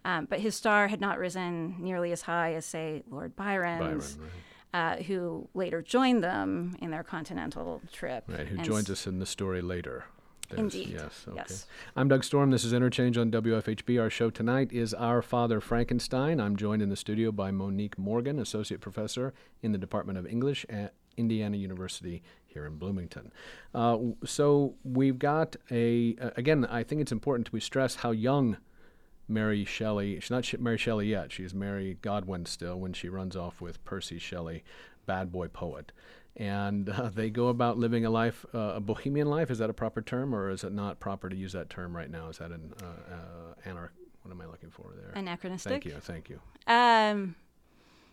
Um, 0.04 0.28
but 0.30 0.40
his 0.40 0.56
star 0.56 0.88
had 0.88 1.02
not 1.02 1.18
risen 1.18 1.76
nearly 1.80 2.12
as 2.12 2.22
high 2.22 2.54
as, 2.54 2.66
say, 2.66 3.04
Lord 3.10 3.36
Byron, 3.36 3.80
Byron's. 3.80 4.18
right? 4.20 4.30
Uh, 4.74 5.04
who 5.04 5.48
later 5.54 5.82
joined 5.82 6.24
them 6.24 6.76
in 6.82 6.92
their 6.92 7.04
continental 7.04 7.82
trip. 7.92 8.26
Right, 8.28 8.46
who 8.46 8.58
joins 8.58 8.90
us 8.90 9.08
in 9.08 9.20
the 9.20 9.26
story 9.26 9.62
later. 9.62 10.06
There's- 10.50 10.62
Indeed. 10.76 10.90
Yes. 10.94 11.26
Okay. 11.28 11.38
Yes. 11.38 11.66
I'm 11.96 12.08
Doug 12.08 12.24
Storm. 12.24 12.52
This 12.52 12.64
is 12.64 12.72
Interchange 12.74 13.18
on 13.18 13.32
WFHB. 13.32 14.00
Our 14.00 14.10
show 14.10 14.30
tonight 14.30 14.72
is 14.72 14.94
Our 14.94 15.22
Father 15.22 15.60
Frankenstein. 15.60 16.40
I'm 16.40 16.56
joined 16.56 16.82
in 16.82 16.90
the 16.90 16.96
studio 16.96 17.32
by 17.32 17.52
Monique 17.52 17.98
Morgan, 17.98 18.40
Associate 18.40 18.80
Professor 18.80 19.34
in 19.64 19.72
the 19.72 19.78
Department 19.78 20.20
of 20.20 20.28
English 20.28 20.66
at 20.70 20.94
Indiana 21.18 21.58
University 21.58 22.22
here 22.46 22.66
in 22.66 22.78
Bloomington. 22.78 23.32
Uh, 23.74 23.98
so 24.24 24.76
we've 24.84 25.18
got 25.18 25.56
a, 25.72 26.16
uh, 26.22 26.30
again, 26.38 26.66
I 26.66 26.84
think 26.84 27.02
it's 27.02 27.12
important 27.12 27.48
to 27.48 27.60
stress 27.60 27.96
how 27.96 28.12
young 28.12 28.58
Mary 29.28 29.66
Shelley, 29.66 30.20
she's 30.20 30.30
not 30.30 30.60
Mary 30.60 30.78
Shelley 30.78 31.08
yet, 31.08 31.32
she's 31.32 31.54
Mary 31.56 31.98
Godwin 32.02 32.46
still 32.46 32.80
when 32.80 32.94
she 32.94 33.10
runs 33.10 33.36
off 33.36 33.60
with 33.62 33.84
Percy 33.84 34.20
Shelley, 34.20 34.64
bad 35.08 35.32
boy 35.32 35.48
poet. 35.48 35.92
And 36.38 36.90
uh, 36.90 37.10
they 37.16 37.30
go 37.30 37.48
about 37.48 37.78
living 37.78 38.06
a 38.06 38.10
life, 38.10 38.46
uh, 38.54 38.74
a 38.76 38.80
bohemian 38.80 39.30
life. 39.30 39.50
Is 39.52 39.60
that 39.60 39.70
a 39.70 39.74
proper 39.74 40.02
term, 40.02 40.34
or 40.36 40.50
is 40.50 40.64
it 40.64 40.74
not 40.74 41.00
proper 41.00 41.30
to 41.30 41.36
use 41.36 41.54
that 41.54 41.70
term 41.70 41.96
right 41.96 42.10
now? 42.10 42.28
Is 42.30 42.38
that 42.40 42.52
an 42.52 42.74
uh, 42.82 42.86
uh, 42.86 43.70
anar- 43.70 43.90
What 44.24 44.32
am 44.32 44.42
I 44.42 44.46
looking 44.46 44.70
for 44.72 44.92
there? 44.96 45.12
Anachronistic. 45.16 45.72
Thank 45.72 45.86
you, 45.86 45.94
thank 46.02 46.30
you. 46.30 46.40
Um, 46.68 47.36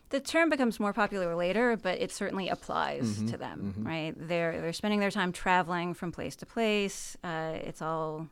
the 0.09 0.19
term 0.19 0.49
becomes 0.49 0.79
more 0.79 0.93
popular 0.93 1.35
later, 1.35 1.75
but 1.75 1.99
it 1.99 2.11
certainly 2.11 2.47
applies 2.47 3.03
Mm-hmm, 3.17 3.27
to 3.27 3.37
them, 3.37 3.73
right? 3.79 4.13
They're 4.15 4.61
they're 4.61 4.71
spending 4.73 4.99
their 4.99 5.09
time 5.11 5.31
traveling 5.33 5.93
from 5.95 6.11
place 6.11 6.35
to 6.37 6.45
place. 6.45 7.17
Uh, 7.23 7.53
it's 7.55 7.81
all 7.81 8.27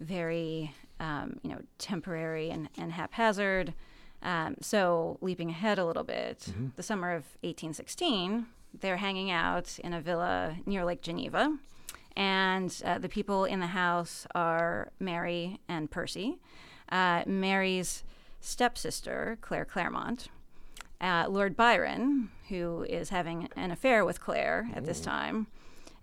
very, 0.00 0.74
um, 1.00 1.38
you 1.42 1.50
know, 1.50 1.60
temporary 1.78 2.50
and, 2.50 2.68
and 2.76 2.92
haphazard. 2.92 3.74
Um, 4.22 4.56
so, 4.60 5.18
leaping 5.20 5.50
ahead 5.50 5.78
a 5.78 5.84
little 5.84 6.04
bit, 6.04 6.40
Mm-hmm. 6.50 6.66
the 6.76 6.82
summer 6.82 7.10
of 7.10 7.24
1816, 7.42 8.46
they're 8.80 8.96
hanging 8.96 9.30
out 9.30 9.78
in 9.82 9.92
a 9.92 10.00
villa 10.00 10.56
near 10.66 10.84
Lake 10.84 11.02
Geneva, 11.02 11.56
and 12.16 12.82
uh, 12.84 12.98
the 12.98 13.08
people 13.08 13.44
in 13.44 13.60
the 13.60 13.68
house 13.68 14.26
are 14.34 14.90
Mary 14.98 15.60
and 15.68 15.90
Percy. 15.90 16.38
Uh, 16.90 17.22
Mary's 17.26 18.04
stepsister, 18.40 19.38
Claire 19.40 19.64
Clairmont, 19.64 20.28
uh, 21.00 21.26
Lord 21.28 21.56
Byron, 21.56 22.30
who 22.48 22.84
is 22.88 23.08
having 23.08 23.48
an 23.56 23.70
affair 23.70 24.04
with 24.04 24.20
Claire 24.20 24.68
at 24.74 24.84
this 24.84 25.00
time, 25.00 25.46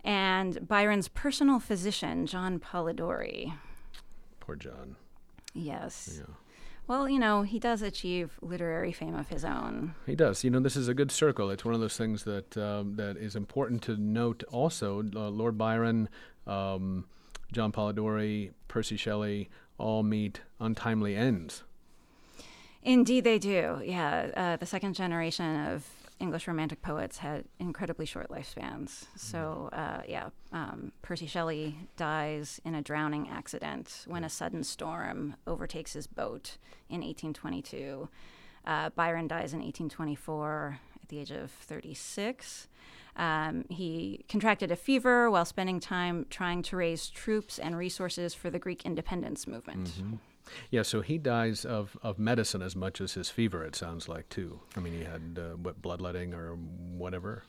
and 0.03 0.67
Byron's 0.67 1.07
personal 1.07 1.59
physician, 1.59 2.25
John 2.25 2.59
Polidori. 2.59 3.53
Poor 4.39 4.55
John. 4.55 4.95
Yes. 5.53 6.19
Yeah. 6.19 6.33
Well, 6.89 7.07
you 7.07 7.19
know, 7.19 7.43
he 7.43 7.59
does 7.59 7.83
achieve 7.83 8.39
literary 8.41 8.91
fame 8.91 9.13
of 9.13 9.27
his 9.29 9.45
own. 9.45 9.93
He 10.07 10.15
does. 10.15 10.43
You 10.43 10.49
know, 10.49 10.59
this 10.59 10.75
is 10.75 10.87
a 10.87 10.95
good 10.95 11.11
circle. 11.11 11.51
It's 11.51 11.63
one 11.63 11.75
of 11.75 11.81
those 11.81 11.95
things 11.95 12.23
that 12.23 12.57
um, 12.57 12.95
that 12.95 13.15
is 13.15 13.35
important 13.35 13.83
to 13.83 13.95
note. 13.95 14.43
Also, 14.49 15.03
uh, 15.15 15.29
Lord 15.29 15.55
Byron, 15.55 16.09
um, 16.47 17.05
John 17.51 17.71
Polidori, 17.71 18.53
Percy 18.67 18.97
Shelley 18.97 19.51
all 19.77 20.01
meet 20.01 20.41
untimely 20.59 21.15
ends. 21.15 21.61
Indeed, 22.81 23.23
they 23.23 23.37
do. 23.37 23.83
Yeah, 23.85 24.31
uh, 24.35 24.55
the 24.55 24.65
second 24.65 24.95
generation 24.95 25.67
of 25.67 25.85
English 26.19 26.47
Romantic 26.47 26.81
poets 26.81 27.19
had 27.19 27.45
incredibly 27.59 28.05
short 28.05 28.29
lifespans. 28.29 29.05
So, 29.15 29.69
uh, 29.71 30.01
yeah, 30.07 30.29
um, 30.51 30.91
Percy 31.01 31.25
Shelley 31.27 31.77
dies 31.95 32.59
in 32.65 32.75
a 32.75 32.81
drowning 32.81 33.29
accident 33.29 34.03
when 34.07 34.23
a 34.23 34.29
sudden 34.29 34.63
storm 34.63 35.35
overtakes 35.47 35.93
his 35.93 36.07
boat 36.07 36.57
in 36.89 37.01
1822. 37.01 38.09
Uh, 38.65 38.89
Byron 38.89 39.27
dies 39.27 39.53
in 39.53 39.59
1824 39.59 40.79
at 41.01 41.09
the 41.09 41.19
age 41.19 41.31
of 41.31 41.51
36. 41.51 42.67
Um, 43.15 43.65
he 43.69 44.23
contracted 44.29 44.71
a 44.71 44.75
fever 44.75 45.29
while 45.31 45.45
spending 45.45 45.79
time 45.79 46.25
trying 46.29 46.61
to 46.63 46.75
raise 46.77 47.09
troops 47.09 47.59
and 47.59 47.77
resources 47.77 48.33
for 48.33 48.49
the 48.49 48.59
Greek 48.59 48.85
independence 48.85 49.47
movement. 49.47 49.89
Yeah, 50.71 50.83
so 50.83 51.01
he 51.01 51.17
dies 51.17 51.65
of, 51.65 51.97
of 52.01 52.19
medicine 52.19 52.61
as 52.61 52.75
much 52.75 53.01
as 53.01 53.13
his 53.13 53.29
fever. 53.29 53.63
It 53.63 53.75
sounds 53.75 54.07
like 54.07 54.29
too. 54.29 54.59
I 54.75 54.79
mean, 54.79 54.93
he 54.93 55.03
had 55.03 55.39
uh, 55.39 55.55
what 55.57 55.81
bloodletting 55.81 56.33
or 56.33 56.55
whatever. 56.55 57.43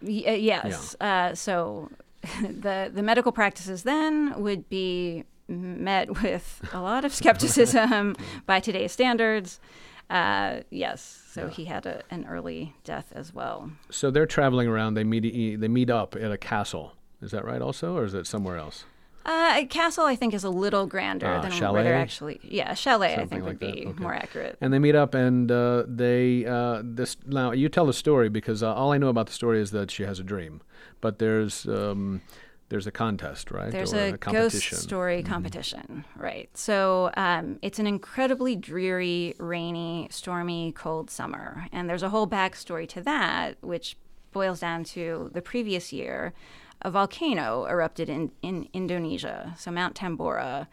Y- 0.00 0.24
uh, 0.26 0.32
yes. 0.32 0.96
Uh, 1.00 1.34
so 1.34 1.90
the 2.42 2.90
the 2.92 3.02
medical 3.02 3.32
practices 3.32 3.82
then 3.82 4.40
would 4.40 4.68
be 4.68 5.24
met 5.48 6.22
with 6.22 6.60
a 6.72 6.80
lot 6.80 7.04
of 7.04 7.12
skepticism 7.14 8.16
by 8.46 8.60
today's 8.60 8.92
standards. 8.92 9.60
Uh, 10.08 10.60
yes. 10.70 11.22
So 11.30 11.48
he 11.48 11.64
had 11.64 11.86
a, 11.86 12.02
an 12.10 12.26
early 12.28 12.74
death 12.84 13.12
as 13.14 13.32
well. 13.32 13.70
So 13.90 14.10
they're 14.10 14.26
traveling 14.26 14.68
around. 14.68 14.94
They 14.94 15.04
meet 15.04 15.60
they 15.60 15.68
meet 15.68 15.90
up 15.90 16.16
at 16.16 16.30
a 16.30 16.38
castle. 16.38 16.92
Is 17.22 17.30
that 17.30 17.44
right? 17.44 17.62
Also, 17.62 17.96
or 17.96 18.04
is 18.04 18.14
it 18.14 18.26
somewhere 18.26 18.56
else? 18.58 18.84
Uh, 19.24 19.64
castle, 19.66 20.04
I 20.04 20.16
think, 20.16 20.34
is 20.34 20.44
a 20.44 20.50
little 20.50 20.86
grander 20.86 21.26
Ah, 21.26 21.40
than 21.40 21.50
where 21.50 21.58
chalet? 21.58 21.82
they're 21.84 21.94
actually. 21.94 22.40
Yeah, 22.42 22.72
a 22.72 22.76
chalet, 22.76 23.14
I 23.14 23.26
think, 23.26 23.30
like 23.32 23.44
would 23.44 23.60
that, 23.60 23.74
be 23.74 23.86
okay. 23.86 24.02
more 24.02 24.14
accurate. 24.14 24.58
And 24.60 24.72
they 24.72 24.78
meet 24.78 24.94
up, 24.94 25.14
and 25.14 25.50
uh, 25.50 25.84
they 25.86 26.44
uh, 26.46 26.82
this 26.84 27.16
now 27.26 27.52
you 27.52 27.68
tell 27.68 27.86
the 27.86 27.92
story 27.92 28.28
because 28.28 28.62
uh, 28.62 28.74
all 28.74 28.92
I 28.92 28.98
know 28.98 29.08
about 29.08 29.26
the 29.26 29.32
story 29.32 29.60
is 29.60 29.70
that 29.70 29.90
she 29.90 30.02
has 30.02 30.18
a 30.18 30.24
dream, 30.24 30.60
but 31.00 31.18
there's 31.18 31.66
um, 31.66 32.20
there's 32.68 32.86
a 32.86 32.90
contest, 32.90 33.50
right? 33.50 33.70
There's 33.70 33.92
or 33.92 33.98
a. 33.98 34.12
Mm-hmm. 34.12 34.32
ghost 34.32 34.74
story 34.74 35.22
competition, 35.22 36.04
right? 36.16 36.48
So 36.56 37.10
um, 37.16 37.58
it's 37.62 37.78
an 37.78 37.86
incredibly 37.86 38.56
dreary, 38.56 39.34
rainy, 39.38 40.08
stormy, 40.10 40.72
cold 40.72 41.10
summer, 41.10 41.66
and 41.70 41.88
there's 41.88 42.02
a 42.02 42.08
whole 42.08 42.26
backstory 42.26 42.88
to 42.88 43.02
that, 43.02 43.56
which 43.60 43.96
boils 44.32 44.60
down 44.60 44.84
to 44.84 45.30
the 45.34 45.42
previous 45.42 45.92
year, 45.92 46.32
a 46.82 46.90
volcano 46.90 47.66
erupted 47.66 48.08
in, 48.08 48.32
in 48.42 48.68
Indonesia. 48.72 49.54
So 49.58 49.70
Mount 49.70 49.94
Tambora 49.94 50.66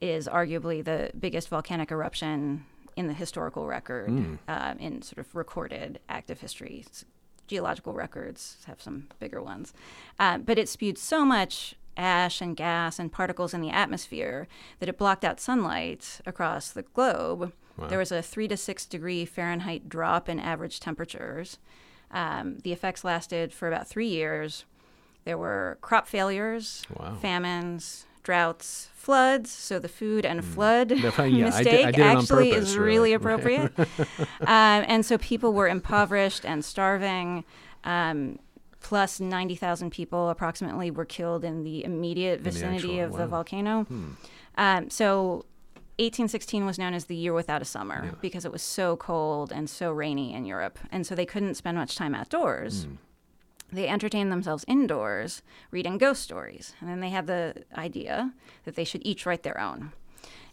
is 0.00 0.28
arguably 0.28 0.84
the 0.84 1.10
biggest 1.18 1.48
volcanic 1.48 1.90
eruption 1.90 2.64
in 2.96 3.08
the 3.08 3.14
historical 3.14 3.66
record, 3.66 4.38
uh, 4.48 4.74
in 4.78 5.02
sort 5.02 5.18
of 5.18 5.34
recorded 5.34 5.98
active 6.08 6.40
history 6.40 6.84
geological 7.46 7.92
records 7.92 8.58
have 8.66 8.80
some 8.80 9.06
bigger 9.18 9.42
ones. 9.42 9.72
Uh, 10.18 10.38
but 10.38 10.58
it 10.58 10.68
spewed 10.68 10.98
so 10.98 11.24
much 11.24 11.74
ash 11.96 12.40
and 12.40 12.56
gas 12.56 12.98
and 12.98 13.12
particles 13.12 13.54
in 13.54 13.60
the 13.60 13.70
atmosphere 13.70 14.46
that 14.80 14.88
it 14.88 14.98
blocked 14.98 15.24
out 15.24 15.40
sunlight 15.40 16.20
across 16.26 16.70
the 16.70 16.82
globe. 16.82 17.52
There 17.88 17.98
was 17.98 18.10
a 18.10 18.22
three 18.22 18.48
to 18.48 18.56
six 18.56 18.86
degree 18.86 19.26
Fahrenheit 19.26 19.88
drop 19.88 20.28
in 20.30 20.40
average 20.40 20.80
temperatures. 20.80 21.58
Um, 22.10 22.58
the 22.62 22.72
effects 22.72 23.04
lasted 23.04 23.52
for 23.52 23.68
about 23.68 23.86
three 23.86 24.08
years. 24.08 24.64
There 25.26 25.36
were 25.36 25.76
crop 25.82 26.06
failures, 26.06 26.82
Wow. 26.98 27.16
famines, 27.20 28.06
droughts, 28.22 28.88
floods. 28.94 29.50
So 29.50 29.78
the 29.78 29.88
food 29.88 30.24
and 30.24 30.42
flood 30.44 30.90
Yeah, 30.96 31.10
I 31.18 31.28
did- 31.28 31.42
I 31.42 31.50
mistake 31.50 31.94
did 31.96 32.00
actually 32.00 32.50
purpose, 32.52 32.68
is 32.70 32.78
really. 32.78 32.88
really 32.88 33.12
appropriate. 33.18 33.72
um, 34.40 34.84
and 34.88 35.04
so 35.04 35.18
people 35.18 35.52
were 35.52 35.68
impoverished 35.68 36.46
and 36.46 36.64
starving. 36.64 37.44
Um, 37.84 38.38
plus 38.80 39.18
90,000 39.18 39.90
people 39.90 40.28
approximately 40.30 40.92
were 40.92 41.04
killed 41.04 41.44
in 41.44 41.64
the 41.64 41.84
immediate 41.84 42.44
the 42.44 42.50
vicinity 42.52 43.00
actual- 43.00 43.04
of 43.04 43.12
the 43.12 43.18
wow. 43.18 43.24
Hmm. 43.24 43.30
volcano. 43.30 43.86
Um, 44.58 44.90
so 44.90 45.44
1816 45.98 46.64
was 46.66 46.78
known 46.78 46.94
as 46.94 47.06
the 47.06 47.16
year 47.16 47.32
without 47.32 47.62
a 47.62 47.64
summer 47.64 48.12
because 48.20 48.44
it 48.44 48.52
was 48.52 48.62
so 48.62 48.96
cold 48.96 49.50
and 49.50 49.68
so 49.68 49.90
rainy 49.90 50.32
in 50.34 50.44
Europe. 50.44 50.78
And 50.92 51.04
so 51.06 51.14
they 51.16 51.26
couldn't 51.26 51.54
spend 51.56 51.76
much 51.76 51.96
time 51.96 52.14
outdoors. 52.14 52.84
Hmm. 52.84 52.94
They 53.72 53.88
entertained 53.88 54.30
themselves 54.30 54.64
indoors 54.68 55.42
reading 55.70 55.98
ghost 55.98 56.22
stories. 56.22 56.74
And 56.80 56.88
then 56.88 57.00
they 57.00 57.10
had 57.10 57.26
the 57.26 57.64
idea 57.76 58.32
that 58.64 58.76
they 58.76 58.84
should 58.84 59.04
each 59.04 59.26
write 59.26 59.42
their 59.42 59.60
own. 59.60 59.92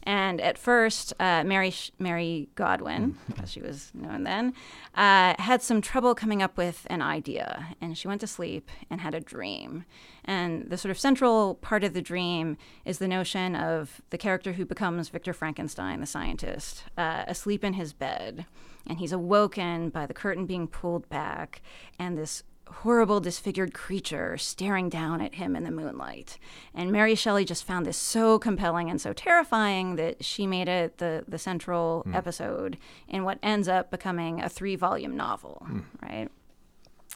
And 0.06 0.40
at 0.42 0.58
first, 0.58 1.14
uh, 1.18 1.44
Mary 1.44 1.70
Sh- 1.70 1.90
Mary 1.98 2.48
Godwin, 2.54 3.16
as 3.42 3.50
she 3.50 3.62
was 3.62 3.90
known 3.94 4.24
then, 4.24 4.52
uh, 4.94 5.34
had 5.38 5.62
some 5.62 5.80
trouble 5.80 6.14
coming 6.14 6.42
up 6.42 6.58
with 6.58 6.86
an 6.90 7.00
idea, 7.00 7.74
and 7.80 7.96
she 7.96 8.06
went 8.06 8.20
to 8.20 8.26
sleep 8.26 8.70
and 8.90 9.00
had 9.00 9.14
a 9.14 9.20
dream. 9.20 9.86
And 10.24 10.68
the 10.68 10.76
sort 10.76 10.90
of 10.90 10.98
central 10.98 11.54
part 11.56 11.84
of 11.84 11.94
the 11.94 12.02
dream 12.02 12.58
is 12.84 12.98
the 12.98 13.08
notion 13.08 13.56
of 13.56 14.02
the 14.10 14.18
character 14.18 14.52
who 14.52 14.66
becomes 14.66 15.08
Victor 15.08 15.32
Frankenstein, 15.32 16.00
the 16.00 16.06
scientist, 16.06 16.84
uh, 16.98 17.24
asleep 17.26 17.64
in 17.64 17.72
his 17.72 17.94
bed, 17.94 18.44
and 18.86 18.98
he's 18.98 19.12
awoken 19.12 19.88
by 19.88 20.04
the 20.04 20.14
curtain 20.14 20.44
being 20.44 20.68
pulled 20.68 21.08
back, 21.08 21.62
and 21.98 22.18
this 22.18 22.42
horrible 22.68 23.20
disfigured 23.20 23.74
creature 23.74 24.36
staring 24.36 24.88
down 24.88 25.20
at 25.20 25.34
him 25.34 25.54
in 25.56 25.64
the 25.64 25.70
moonlight. 25.70 26.38
And 26.74 26.90
Mary 26.90 27.14
Shelley 27.14 27.44
just 27.44 27.64
found 27.64 27.86
this 27.86 27.96
so 27.96 28.38
compelling 28.38 28.90
and 28.90 29.00
so 29.00 29.12
terrifying 29.12 29.96
that 29.96 30.24
she 30.24 30.46
made 30.46 30.68
it 30.68 30.98
the, 30.98 31.24
the 31.28 31.38
central 31.38 32.06
episode 32.12 32.78
in 33.08 33.24
what 33.24 33.38
ends 33.42 33.68
up 33.68 33.90
becoming 33.90 34.40
a 34.42 34.48
three 34.48 34.76
volume 34.76 35.16
novel, 35.16 35.66
right? 36.02 36.28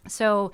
So 0.06 0.52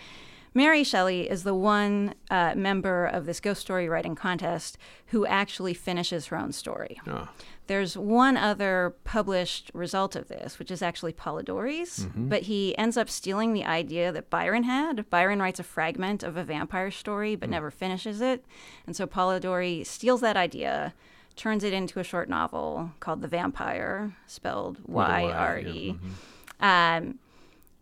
Mary 0.55 0.85
Shelley 0.85 1.29
is 1.29 1.43
the 1.43 1.55
one 1.55 2.15
uh, 2.31 2.55
member 2.55 3.07
of 3.07 3.27
this 3.27 3.41
ghost 3.41 3.61
story 3.61 3.89
writing 3.89 4.15
contest 4.15 4.79
who 5.07 5.27
actually 5.27 5.75
finishes 5.75 6.27
her 6.27 6.39
own 6.39 6.53
story. 6.53 7.01
Oh. 7.09 7.29
There's 7.67 7.97
one 7.97 8.37
other 8.37 8.95
published 9.05 9.71
result 9.73 10.17
of 10.17 10.29
this, 10.29 10.59
which 10.59 10.71
is 10.71 10.83
actually 10.83 11.13
Polidori's, 11.13 12.01
mm-hmm. 12.01 12.29
but 12.29 12.43
he 12.43 12.77
ends 12.77 12.97
up 12.97 13.09
stealing 13.09 13.53
the 13.53 13.65
idea 13.65 14.13
that 14.13 14.29
Byron 14.29 14.65
had. 14.65 15.09
Byron 15.09 15.41
writes 15.41 15.61
a 15.61 15.65
fragment 15.65 16.23
of 16.23 16.37
a 16.37 16.45
vampire 16.45 16.91
story 16.91 17.37
but 17.37 17.47
hmm. 17.47 17.53
never 17.53 17.71
finishes 17.71 18.21
it. 18.21 18.45
And 18.87 18.95
so 18.95 19.07
Polidori 19.07 19.87
steals 19.87 20.21
that 20.21 20.37
idea, 20.37 20.93
turns 21.37 21.65
it 21.65 21.73
into 21.73 22.01
a 22.01 22.05
short 22.05 22.29
novel 22.29 22.93
called 23.01 23.23
The 23.23 23.29
Vampyre, 23.29 24.13
spelled 24.27 24.79
Y 24.87 25.25
R 25.25 25.59
E. 25.59 25.97
Mm-hmm. 25.97 26.65
Um, 26.65 27.19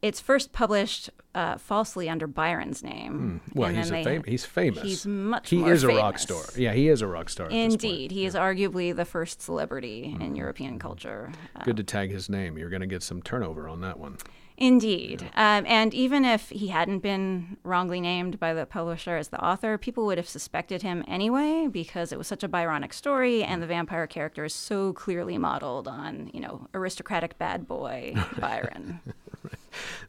It's 0.03 0.21
first 0.21 0.53
published 0.53 1.11
uh, 1.35 1.57
falsely 1.59 2.09
under 2.11 2.27
Byron's 2.27 2.83
name. 2.83 3.41
Well, 3.55 3.69
he's, 3.73 3.89
then 3.89 4.01
a 4.01 4.05
they- 4.05 4.11
fam- 4.17 4.25
he's 4.25 4.45
famous. 4.45 4.83
He's 4.83 5.07
much 5.07 5.49
he 5.49 5.63
is 5.65 5.85
a 5.85 5.89
rock 5.89 6.19
star. 6.19 6.43
Yeah, 6.57 6.73
he 6.73 6.89
is 6.89 7.03
a 7.03 7.07
rock 7.07 7.29
star. 7.31 7.47
at 7.47 7.53
this 7.53 7.59
point. 7.61 7.73
Indeed, 7.85 8.11
he 8.11 8.27
is 8.27 8.35
arguably 8.35 8.95
the 8.95 9.05
first 9.05 9.41
celebrity 9.41 10.17
in 10.21 10.35
European 10.35 10.81
culture. 10.81 11.31
Uh, 11.55 11.63
Good 11.65 11.77
to 11.77 11.85
tag 11.85 12.11
his 12.11 12.29
name. 12.29 12.59
You're 12.59 12.69
going 12.69 12.81
to 12.81 12.87
get 12.89 13.03
some 13.05 13.23
turnover 13.23 13.69
on 13.69 13.81
that 13.83 13.99
one. 13.99 14.19
Indeed. 14.59 15.23
Um, 15.35 15.65
and 15.67 15.95
even 15.95 16.25
if 16.25 16.51
he 16.51 16.69
hadn't 16.69 16.99
been 16.99 17.57
wrongly 17.65 18.01
named 18.01 18.39
by 18.39 18.55
the 18.55 18.67
publisher 18.67 19.17
as 19.17 19.29
the 19.29 19.43
author, 19.43 19.79
people 19.79 20.05
would 20.07 20.19
have 20.19 20.29
suspected 20.29 20.83
him 20.83 21.05
anyway 21.09 21.69
because 21.71 22.13
it 22.13 22.19
was 22.19 22.27
such 22.27 22.43
a 22.45 22.49
Byronic 22.49 22.93
story 22.93 23.43
and 23.43 23.63
the 23.63 23.67
vampire 23.67 24.07
character 24.07 24.45
is 24.45 24.55
so 24.55 24.93
clearly 24.93 25.39
modeled 25.39 25.89
on, 25.89 26.31
you 26.35 26.41
know, 26.41 26.69
aristocratic 26.75 27.39
bad 27.39 27.67
boy 27.67 28.15
Byron. 28.39 29.01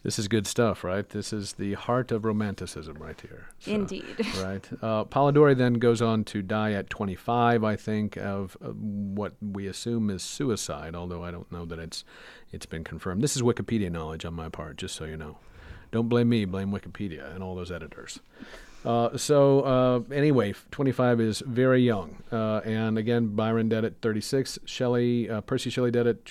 This 0.04 0.20
is 0.20 0.28
good 0.28 0.48
stuff, 0.48 0.84
right? 0.84 1.08
This 1.08 1.32
is 1.32 1.54
the 1.54 1.74
heart 1.74 2.12
of 2.12 2.26
romanticism 2.26 2.98
right 2.98 3.20
here. 3.20 3.48
So, 3.60 3.72
Indeed. 3.72 4.04
Right. 4.44 4.68
Uh, 4.82 5.06
Polidori 5.06 5.56
then 5.56 5.76
goes 5.76 6.02
on 6.02 6.24
to 6.26 6.42
die 6.42 6.74
at 6.74 6.90
25, 6.90 7.64
I 7.64 7.76
think, 7.76 8.18
of 8.18 8.58
uh, 8.62 8.70
what 8.70 9.34
we 9.42 9.68
assume 9.68 10.10
is 10.10 10.24
suicide, 10.24 10.96
although 10.96 11.24
I 11.24 11.32
don't 11.32 11.52
know 11.52 11.66
that 11.66 11.80
it's 11.80 12.04
it's 12.52 12.66
been 12.66 12.84
confirmed. 12.84 13.22
This 13.22 13.36
is 13.36 13.42
Wikipedia 13.42 13.92
knowledge 13.92 14.26
on 14.26 14.34
my 14.34 14.50
part, 14.50 14.78
just 14.78 14.96
so 14.96 15.06
you 15.06 15.18
know. 15.18 15.38
Don't 15.92 16.10
blame 16.10 16.30
me, 16.30 16.46
blame 16.46 16.72
Wikipedia 16.72 17.34
and 17.34 17.44
all 17.44 17.56
those 17.56 17.72
editors. 17.72 18.20
Uh, 18.86 19.16
so 19.16 19.62
uh, 19.62 20.02
anyway, 20.14 20.54
25 20.72 21.22
is 21.22 21.40
very 21.46 21.82
young, 21.82 22.22
uh, 22.32 22.58
and 22.66 22.98
again, 22.98 23.28
Byron 23.28 23.70
dead 23.70 23.86
at 23.86 24.02
36. 24.02 24.60
Shelley, 24.66 25.30
uh, 25.30 25.42
Percy 25.42 25.70
Shelley 25.70 25.92
dead 25.92 26.06
at 26.08 26.26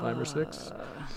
25 0.00 0.18
or 0.18 0.24
six. 0.24 0.70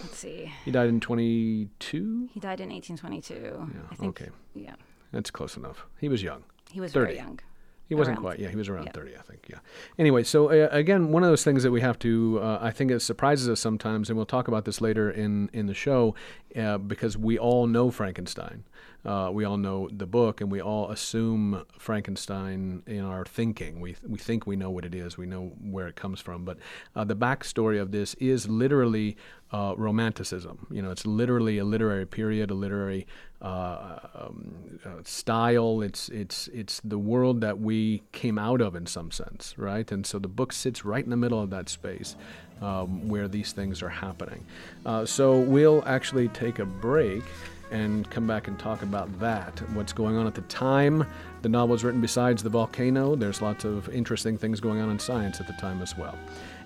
Let's 0.03 0.17
see. 0.17 0.51
He 0.65 0.71
died 0.71 0.89
in 0.89 0.99
22. 0.99 2.29
He 2.33 2.39
died 2.39 2.59
in 2.61 2.69
1822. 2.69 3.69
I 3.91 3.95
think, 3.95 4.21
okay. 4.21 4.29
Yeah. 4.53 4.75
That's 5.11 5.31
close 5.31 5.57
enough. 5.57 5.85
He 5.99 6.09
was 6.09 6.21
young. 6.23 6.43
He 6.71 6.79
was 6.79 6.91
30. 6.91 7.05
very 7.05 7.17
young. 7.17 7.39
He 7.87 7.95
wasn't 7.95 8.17
Around- 8.17 8.23
quite. 8.23 8.39
Yeah, 8.39 8.49
he 8.49 8.57
was 8.57 8.67
around 8.67 8.87
yeah. 8.87 8.91
30, 8.91 9.15
I 9.17 9.21
think. 9.21 9.45
Yeah. 9.49 9.59
Anyway, 9.97 10.23
so 10.23 10.49
uh, 10.49 10.67
again, 10.71 11.11
one 11.13 11.23
of 11.23 11.29
those 11.29 11.45
things 11.45 11.63
that 11.63 11.71
we 11.71 11.79
have 11.79 11.97
to, 11.99 12.37
uh, 12.41 12.59
I 12.61 12.69
think 12.71 12.91
it 12.91 12.99
surprises 12.99 13.47
us 13.47 13.61
sometimes, 13.61 14.09
and 14.09 14.17
we'll 14.17 14.25
talk 14.25 14.49
about 14.49 14.65
this 14.65 14.81
later 14.81 15.09
in, 15.09 15.49
in 15.53 15.67
the 15.67 15.73
show, 15.73 16.13
uh, 16.57 16.77
because 16.79 17.17
we 17.17 17.39
all 17.39 17.65
know 17.65 17.89
Frankenstein. 17.89 18.65
Uh, 19.05 19.29
we 19.31 19.45
all 19.45 19.57
know 19.57 19.89
the 19.91 20.05
book, 20.05 20.41
and 20.41 20.51
we 20.51 20.61
all 20.61 20.91
assume 20.91 21.63
Frankenstein 21.77 22.83
in 22.85 23.01
our 23.01 23.23
thinking. 23.25 23.79
We, 23.79 23.95
we 24.05 24.17
think 24.17 24.45
we 24.45 24.55
know 24.55 24.69
what 24.69 24.83
it 24.83 24.93
is, 24.93 25.17
we 25.17 25.25
know 25.25 25.53
where 25.61 25.87
it 25.87 25.95
comes 25.95 26.19
from. 26.19 26.43
But 26.43 26.57
uh, 26.95 27.03
the 27.03 27.15
backstory 27.15 27.81
of 27.81 27.91
this 27.91 28.15
is 28.15 28.49
literally 28.49 29.15
uh, 29.51 29.75
romanticism. 29.77 30.67
You 30.69 30.81
know, 30.81 30.91
it's 30.91 31.05
literally 31.05 31.57
a 31.57 31.63
literary 31.63 32.05
period, 32.05 32.51
a 32.51 32.53
literary 32.53 33.07
uh, 33.41 33.99
um, 34.13 34.79
uh, 34.83 34.89
style. 35.03 35.81
It's 35.81 36.09
it's 36.09 36.47
it's 36.49 36.81
the 36.83 36.97
world 36.97 37.41
that 37.41 37.59
we 37.59 38.03
came 38.11 38.37
out 38.37 38.61
of 38.61 38.75
in 38.75 38.85
some 38.85 39.11
sense, 39.11 39.57
right? 39.57 39.89
And 39.91 40.05
so 40.05 40.19
the 40.19 40.27
book 40.27 40.51
sits 40.51 40.83
right 40.83 41.03
in 41.03 41.11
the 41.11 41.17
middle 41.17 41.41
of 41.41 41.49
that 41.51 41.69
space 41.69 42.15
um, 42.61 43.07
where 43.07 43.27
these 43.27 43.51
things 43.53 43.81
are 43.81 43.89
happening. 43.89 44.43
Uh, 44.85 45.05
so 45.05 45.39
we'll 45.39 45.83
actually 45.85 46.27
take 46.29 46.59
a 46.59 46.65
break 46.65 47.23
and 47.71 48.09
come 48.09 48.27
back 48.27 48.47
and 48.47 48.57
talk 48.57 48.81
about 48.81 49.19
that. 49.19 49.59
What's 49.73 49.93
going 49.93 50.17
on 50.17 50.27
at 50.27 50.35
the 50.35 50.41
time? 50.41 51.05
The 51.41 51.49
novel 51.49 51.73
was 51.73 51.83
written 51.83 52.01
besides 52.01 52.43
the 52.43 52.49
volcano. 52.49 53.15
There's 53.15 53.41
lots 53.41 53.65
of 53.65 53.89
interesting 53.89 54.37
things 54.37 54.59
going 54.59 54.79
on 54.79 54.89
in 54.89 54.99
science 54.99 55.39
at 55.39 55.47
the 55.47 55.53
time 55.53 55.81
as 55.81 55.97
well. 55.97 56.17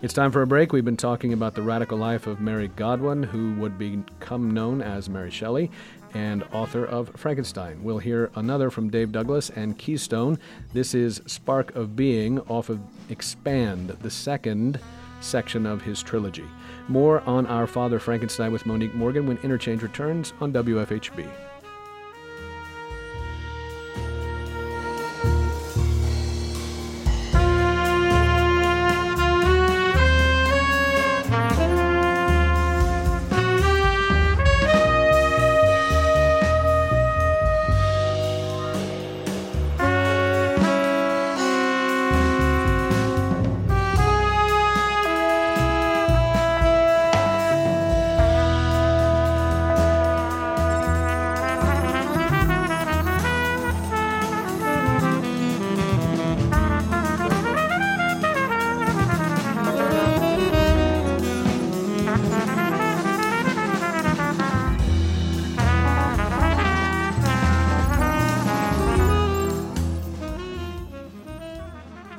It's 0.02 0.14
time 0.14 0.32
for 0.32 0.42
a 0.42 0.48
break. 0.48 0.74
We've 0.74 0.86
been 0.86 0.98
talking 0.98 1.34
about 1.34 1.54
the 1.56 1.62
radical 1.62 1.98
life 1.98 2.28
of 2.28 2.42
Mary 2.42 2.70
Godwin, 2.70 3.24
who 3.24 3.54
would 3.56 3.78
become 3.78 4.52
known 4.52 4.82
as 4.82 5.10
Mary 5.10 5.32
Shelley 5.32 5.70
and 6.14 6.44
author 6.52 6.86
of 6.86 7.10
Frankenstein. 7.16 7.84
We'll 7.84 8.00
hear 8.00 8.32
another 8.36 8.70
from 8.70 8.90
Dave 8.90 9.12
Douglas 9.12 9.50
and 9.52 9.78
Keystone. 9.78 10.40
This 10.74 10.94
is 10.94 11.22
Spark 11.26 11.76
of 11.76 11.96
Being 11.96 12.40
off 12.42 12.70
of 12.70 12.80
Expand, 13.10 13.90
the 14.02 14.10
second 14.10 14.80
section 15.22 15.66
of 15.66 15.82
his 15.82 16.02
trilogy. 16.02 16.46
More 16.88 17.22
on 17.22 17.46
Our 17.48 17.68
Father 17.68 18.00
Frankenstein 18.00 18.52
with 18.52 18.66
Monique 18.66 18.94
Morgan 18.94 19.26
when 19.28 19.38
Interchange 19.38 19.84
returns 19.84 20.34
on 20.42 20.52
WFHB. 20.52 21.51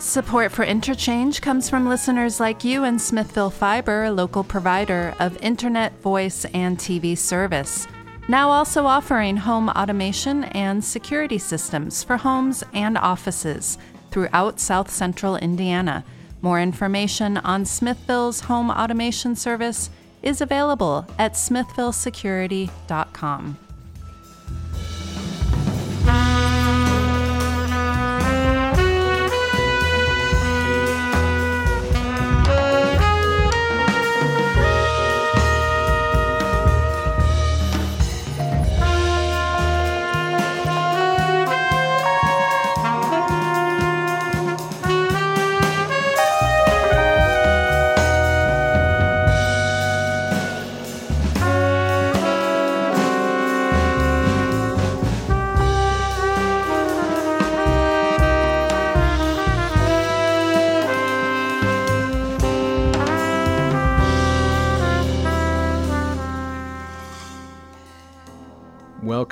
Support 0.03 0.51
for 0.51 0.65
Interchange 0.65 1.41
comes 1.41 1.71
from 1.71 1.89
listeners 1.89 2.41
like 2.41 2.65
you 2.65 2.83
and 2.83 3.01
Smithville 3.01 3.51
Fiber, 3.51 4.03
a 4.03 4.11
local 4.11 4.43
provider 4.43 5.15
of 5.21 5.41
internet, 5.41 5.97
voice, 6.03 6.45
and 6.47 6.77
TV 6.77 7.17
service. 7.17 7.87
Now 8.27 8.51
also 8.51 8.87
offering 8.87 9.37
home 9.37 9.69
automation 9.69 10.43
and 10.43 10.85
security 10.85 11.39
systems 11.39 12.03
for 12.03 12.17
homes 12.17 12.65
and 12.75 12.99
offices 12.99 13.79
throughout 14.11 14.59
South 14.59 14.91
Central 14.91 15.37
Indiana. 15.37 16.03
More 16.43 16.61
information 16.61 17.37
on 17.37 17.65
Smithville's 17.65 18.41
home 18.41 18.73
automation 18.73 19.37
service 19.37 19.89
is 20.21 20.41
available 20.41 21.07
at 21.17 21.35
smithvillesecurity.com. 21.35 23.57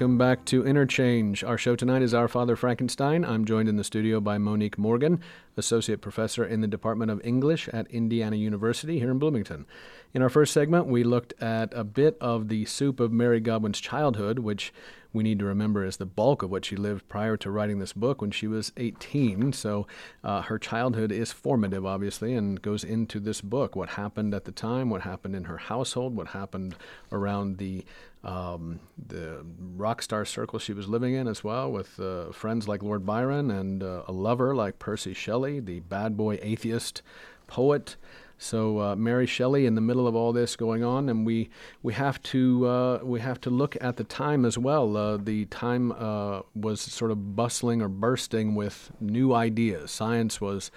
Welcome 0.00 0.16
back 0.16 0.46
to 0.46 0.66
Interchange. 0.66 1.44
Our 1.44 1.58
show 1.58 1.76
tonight 1.76 2.00
is 2.00 2.14
Our 2.14 2.26
Father 2.26 2.56
Frankenstein. 2.56 3.22
I'm 3.22 3.44
joined 3.44 3.68
in 3.68 3.76
the 3.76 3.84
studio 3.84 4.18
by 4.18 4.38
Monique 4.38 4.78
Morgan, 4.78 5.20
Associate 5.58 6.00
Professor 6.00 6.42
in 6.42 6.62
the 6.62 6.66
Department 6.66 7.10
of 7.10 7.20
English 7.22 7.68
at 7.68 7.86
Indiana 7.90 8.36
University 8.36 8.98
here 8.98 9.10
in 9.10 9.18
Bloomington. 9.18 9.66
In 10.14 10.22
our 10.22 10.30
first 10.30 10.54
segment, 10.54 10.86
we 10.86 11.04
looked 11.04 11.34
at 11.42 11.74
a 11.74 11.84
bit 11.84 12.16
of 12.18 12.48
the 12.48 12.64
soup 12.64 12.98
of 12.98 13.12
Mary 13.12 13.40
Godwin's 13.40 13.78
childhood, 13.78 14.38
which 14.38 14.72
we 15.12 15.22
need 15.22 15.38
to 15.40 15.44
remember 15.44 15.84
is 15.84 15.96
the 15.96 16.06
bulk 16.06 16.42
of 16.42 16.50
what 16.50 16.64
she 16.64 16.76
lived 16.76 17.08
prior 17.08 17.36
to 17.36 17.50
writing 17.50 17.78
this 17.78 17.92
book 17.92 18.20
when 18.20 18.30
she 18.30 18.46
was 18.46 18.72
18. 18.76 19.52
So 19.52 19.86
uh, 20.22 20.42
her 20.42 20.58
childhood 20.58 21.12
is 21.12 21.32
formative, 21.32 21.84
obviously, 21.84 22.34
and 22.34 22.62
goes 22.62 22.84
into 22.84 23.20
this 23.20 23.40
book. 23.40 23.76
What 23.76 23.90
happened 23.90 24.32
at 24.34 24.44
the 24.44 24.52
time, 24.52 24.88
what 24.88 25.02
happened 25.02 25.36
in 25.36 25.44
her 25.44 25.58
household, 25.58 26.16
what 26.16 26.28
happened 26.28 26.76
around 27.12 27.58
the 27.58 27.84
um, 28.22 28.80
the 28.98 29.44
rock 29.76 30.02
star 30.02 30.24
circle 30.24 30.58
she 30.58 30.72
was 30.72 30.88
living 30.88 31.14
in 31.14 31.26
as 31.26 31.42
well, 31.42 31.70
with 31.72 31.98
uh, 31.98 32.32
friends 32.32 32.68
like 32.68 32.82
Lord 32.82 33.06
Byron 33.06 33.50
and 33.50 33.82
uh, 33.82 34.02
a 34.06 34.12
lover 34.12 34.54
like 34.54 34.78
Percy 34.78 35.14
Shelley, 35.14 35.60
the 35.60 35.80
bad 35.80 36.16
boy 36.16 36.38
atheist 36.42 37.02
poet. 37.46 37.96
So 38.36 38.80
uh, 38.80 38.96
Mary 38.96 39.26
Shelley 39.26 39.66
in 39.66 39.74
the 39.74 39.82
middle 39.82 40.06
of 40.06 40.14
all 40.14 40.32
this 40.32 40.56
going 40.56 40.82
on, 40.82 41.08
and 41.08 41.26
we 41.26 41.50
we 41.82 41.92
have 41.94 42.22
to 42.24 42.66
uh, 42.66 43.00
we 43.02 43.20
have 43.20 43.40
to 43.42 43.50
look 43.50 43.76
at 43.80 43.96
the 43.96 44.04
time 44.04 44.44
as 44.44 44.56
well. 44.56 44.96
Uh, 44.96 45.16
the 45.18 45.44
time 45.46 45.92
uh, 45.92 46.40
was 46.54 46.80
sort 46.80 47.10
of 47.10 47.36
bustling 47.36 47.82
or 47.82 47.88
bursting 47.88 48.54
with 48.54 48.92
new 49.00 49.34
ideas. 49.34 49.90
Science 49.90 50.40
was. 50.40 50.70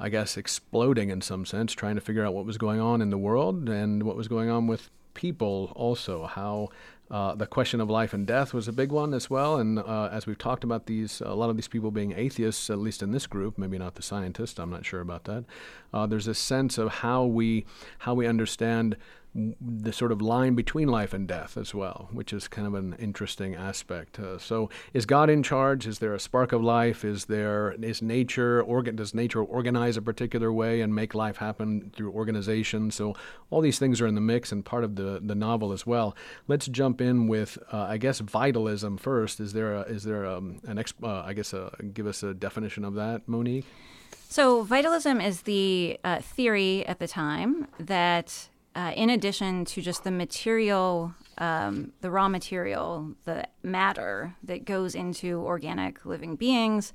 I 0.00 0.10
guess 0.10 0.36
exploding 0.36 1.10
in 1.10 1.22
some 1.22 1.44
sense, 1.44 1.72
trying 1.72 1.96
to 1.96 2.00
figure 2.00 2.24
out 2.24 2.32
what 2.32 2.46
was 2.46 2.56
going 2.56 2.78
on 2.78 3.02
in 3.02 3.10
the 3.10 3.18
world 3.18 3.68
and 3.68 4.04
what 4.04 4.14
was 4.14 4.28
going 4.28 4.48
on 4.48 4.68
with 4.68 4.90
people 5.18 5.72
also, 5.74 6.26
how 6.26 6.68
uh, 7.10 7.34
the 7.34 7.46
question 7.46 7.80
of 7.80 7.88
life 7.88 8.12
and 8.12 8.26
death 8.26 8.52
was 8.52 8.68
a 8.68 8.72
big 8.72 8.92
one 8.92 9.14
as 9.14 9.30
well. 9.30 9.56
And 9.56 9.78
uh, 9.78 10.08
as 10.12 10.26
we've 10.26 10.38
talked 10.38 10.64
about 10.64 10.86
these, 10.86 11.22
a 11.24 11.34
lot 11.34 11.48
of 11.50 11.56
these 11.56 11.68
people 11.68 11.90
being 11.90 12.12
atheists, 12.12 12.68
at 12.68 12.78
least 12.78 13.02
in 13.02 13.12
this 13.12 13.26
group, 13.26 13.56
maybe 13.56 13.78
not 13.78 13.94
the 13.94 14.02
scientists, 14.02 14.58
I'm 14.58 14.70
not 14.70 14.84
sure 14.84 15.00
about 15.00 15.24
that. 15.24 15.44
Uh, 15.92 16.06
there's 16.06 16.28
a 16.28 16.34
sense 16.34 16.76
of 16.76 16.88
how 16.88 17.24
we 17.24 17.64
how 17.98 18.14
we 18.14 18.26
understand 18.26 18.96
the 19.34 19.92
sort 19.92 20.10
of 20.10 20.20
line 20.20 20.54
between 20.54 20.88
life 20.88 21.12
and 21.12 21.28
death 21.28 21.56
as 21.56 21.74
well, 21.74 22.08
which 22.12 22.32
is 22.32 22.48
kind 22.48 22.66
of 22.66 22.74
an 22.74 22.96
interesting 22.98 23.54
aspect. 23.54 24.18
Uh, 24.18 24.38
so, 24.38 24.70
is 24.92 25.06
God 25.06 25.30
in 25.30 25.42
charge? 25.42 25.86
Is 25.86 25.98
there 25.98 26.14
a 26.14 26.18
spark 26.18 26.52
of 26.52 26.62
life? 26.62 27.04
Is 27.04 27.26
there 27.26 27.72
is 27.80 28.02
nature 28.02 28.62
organ? 28.62 28.96
Does 28.96 29.14
nature 29.14 29.42
organize 29.42 29.96
a 29.96 30.02
particular 30.02 30.52
way 30.52 30.80
and 30.80 30.94
make 30.94 31.14
life 31.14 31.36
happen 31.36 31.92
through 31.94 32.12
organization? 32.12 32.90
So, 32.90 33.14
all 33.50 33.60
these 33.60 33.78
things 33.78 34.00
are 34.00 34.06
in 34.06 34.14
the 34.14 34.20
mix 34.20 34.50
and 34.50 34.64
part 34.64 34.82
of 34.82 34.96
the 34.96 35.20
the 35.22 35.34
novel 35.34 35.72
as 35.72 35.86
well. 35.86 36.16
Let's 36.48 36.66
jump 36.66 36.97
in 37.00 37.28
with, 37.28 37.58
uh, 37.72 37.82
I 37.82 37.98
guess, 37.98 38.20
vitalism 38.20 38.96
first. 38.96 39.40
Is 39.40 39.52
there 39.52 39.74
a, 39.74 39.82
is 39.82 40.04
there 40.04 40.24
a, 40.24 40.38
um, 40.38 40.60
an 40.66 40.78
ex, 40.78 40.92
uh, 41.02 41.22
I 41.22 41.32
guess 41.32 41.52
a, 41.52 41.70
give 41.92 42.06
us 42.06 42.22
a 42.22 42.34
definition 42.34 42.84
of 42.84 42.94
that, 42.94 43.28
Monique? 43.28 43.66
So, 44.28 44.62
vitalism 44.62 45.20
is 45.20 45.42
the 45.42 45.98
uh, 46.04 46.18
theory 46.20 46.86
at 46.86 46.98
the 46.98 47.08
time 47.08 47.66
that 47.80 48.48
uh, 48.74 48.92
in 48.94 49.10
addition 49.10 49.64
to 49.64 49.82
just 49.82 50.04
the 50.04 50.10
material, 50.10 51.14
um, 51.38 51.92
the 52.00 52.10
raw 52.10 52.28
material, 52.28 53.14
the 53.24 53.44
matter 53.62 54.36
that 54.42 54.64
goes 54.64 54.94
into 54.94 55.40
organic 55.40 56.04
living 56.04 56.36
beings, 56.36 56.92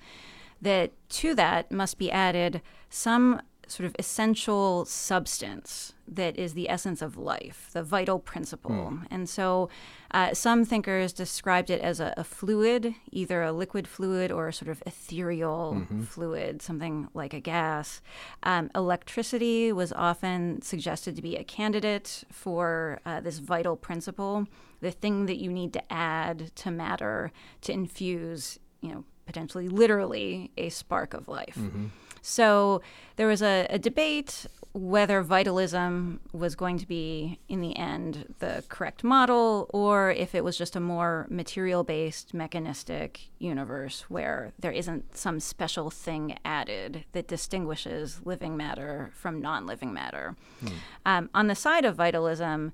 that 0.62 0.92
to 1.10 1.36
that 1.36 1.72
must 1.72 1.98
be 1.98 2.10
added 2.10 2.62
some 2.90 3.42
sort 3.68 3.86
of 3.86 3.96
essential 3.98 4.86
substance 4.86 5.94
that 6.08 6.38
is 6.38 6.54
the 6.54 6.70
essence 6.70 7.02
of 7.02 7.18
life, 7.18 7.70
the 7.72 7.84
vital 7.84 8.20
principle. 8.20 8.72
Mm. 8.72 9.08
And 9.10 9.30
so 9.30 9.70
uh, 10.12 10.34
some 10.34 10.66
thinkers 10.66 11.14
described 11.14 11.70
it 11.70 11.82
as 11.82 12.00
a, 12.00 12.14
a, 12.18 12.24
fluid, 12.24 12.96
either 13.12 13.42
a 13.42 13.54
liquid 13.54 13.88
fluid 13.88 14.32
or 14.32 14.50
a 14.50 14.54
sort 14.54 14.70
of 14.70 14.84
ethereal 14.86 15.78
mm-hmm. 15.80 16.04
fluid, 16.04 16.62
something 16.62 17.08
like 17.14 17.34
a 17.34 17.40
gas. 17.40 18.02
Um, 18.44 18.70
electricity 18.76 19.72
was 19.72 19.94
often 19.94 20.62
suggested 20.62 21.16
to 21.16 21.22
be 21.22 21.38
a 21.38 21.44
candidate 21.44 22.24
for 22.32 23.00
uh, 23.06 23.22
this 23.22 23.40
vital 23.40 23.78
principle, 23.78 24.48
the 24.82 24.92
thing 24.92 25.26
that 25.28 25.38
you 25.38 25.52
need 25.52 25.72
to 25.74 25.94
add 25.94 26.54
to 26.58 26.72
matter 26.72 27.32
to 27.62 27.72
infuse, 27.72 28.60
you 28.82 28.94
know, 28.94 29.06
potentially 29.26 29.68
literally 29.70 30.52
a 30.58 30.70
spark 30.70 31.14
of 31.14 31.28
life. 31.28 31.56
Mm-hmm. 31.58 31.88
So 32.24 32.82
there 33.18 33.28
was 33.28 33.44
a, 33.44 33.68
a 33.70 33.78
debate 33.78 34.48
whether 34.72 35.22
vitalism 35.22 36.20
was 36.32 36.56
going 36.56 36.80
to 36.80 36.88
be, 36.88 37.38
in 37.48 37.62
the 37.62 37.78
end, 37.78 38.34
the 38.40 38.64
correct 38.70 39.04
model, 39.04 39.70
or 39.72 40.10
if 40.10 40.34
it 40.34 40.44
was 40.44 40.58
just 40.58 40.76
a 40.76 40.80
more 40.80 41.28
material 41.30 41.84
based, 41.84 42.34
mechanistic 42.34 43.30
universe 43.38 44.06
where 44.10 44.52
there 44.58 44.72
isn't 44.72 45.16
some 45.16 45.40
special 45.40 45.92
thing 45.92 46.40
added 46.44 47.06
that 47.12 47.28
distinguishes 47.28 48.22
living 48.26 48.58
matter 48.58 49.12
from 49.14 49.40
non 49.40 49.68
living 49.68 49.94
matter. 49.94 50.36
Hmm. 50.60 50.68
Um, 51.06 51.30
on 51.36 51.48
the 51.48 51.56
side 51.56 51.86
of 51.86 51.96
vitalism, 51.96 52.72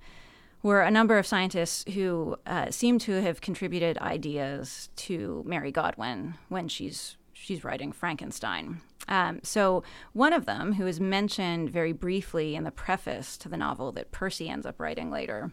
were 0.61 0.81
a 0.81 0.91
number 0.91 1.17
of 1.17 1.25
scientists 1.25 1.85
who 1.93 2.35
uh, 2.45 2.69
seem 2.69 2.99
to 2.99 3.21
have 3.21 3.39
contributed 3.41 3.97
ideas 3.99 4.89
to 4.95 5.41
Mary 5.45 5.71
Godwin 5.71 6.35
when 6.49 6.67
she's 6.67 7.15
she's 7.39 7.63
writing 7.63 7.91
Frankenstein. 7.91 8.81
Um, 9.07 9.39
so, 9.43 9.83
one 10.13 10.33
of 10.33 10.45
them, 10.45 10.73
who 10.73 10.85
is 10.85 10.99
mentioned 10.99 11.69
very 11.69 11.93
briefly 11.93 12.55
in 12.55 12.63
the 12.63 12.71
preface 12.71 13.37
to 13.37 13.49
the 13.49 13.57
novel 13.57 13.91
that 13.93 14.11
Percy 14.11 14.49
ends 14.49 14.65
up 14.65 14.79
writing 14.79 15.09
later, 15.09 15.51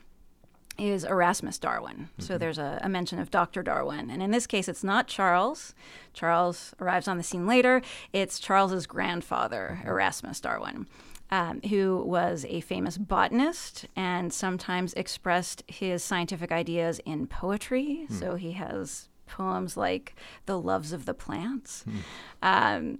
is 0.79 1.05
Erasmus 1.05 1.59
Darwin. 1.59 1.97
Mm-hmm. 1.97 2.23
So 2.23 2.37
there's 2.39 2.59
a, 2.59 2.79
a, 2.83 2.89
mention 2.89 3.19
of 3.19 3.31
Dr. 3.31 3.63
Darwin. 3.63 4.11
And 4.11 4.23
in 4.23 4.31
this 4.31 4.47
case, 4.47 4.69
it's 4.69 4.85
not 4.85 5.07
Charles. 5.07 5.75
Charles 6.13 6.75
arrives 6.81 7.09
on 7.09 7.17
the 7.17 7.23
scene 7.23 7.47
later. 7.47 7.81
It's 8.13 8.39
Charles's 8.39 8.87
grandfather, 8.87 9.79
mm-hmm. 9.79 9.89
Erasmus 9.89 10.41
Darwin. 10.41 10.87
Um, 11.29 11.61
who 11.63 12.05
was 12.07 12.47
a 12.49 12.61
famous 12.61 12.97
botanist 12.97 13.87
and 13.97 14.33
sometimes 14.33 14.93
expressed 14.95 15.65
his 15.67 16.05
scientific 16.05 16.53
ideas 16.53 17.01
in 17.05 17.27
poetry. 17.27 18.07
Mm. 18.09 18.21
So 18.21 18.35
he 18.37 18.53
has 18.53 19.09
poems 19.27 19.77
like 19.77 20.15
The 20.47 20.59
Loves 20.59 20.93
of 20.93 21.07
the 21.07 21.15
Plants. 21.15 21.85
Mm. 21.89 22.03
Um, 22.43 22.99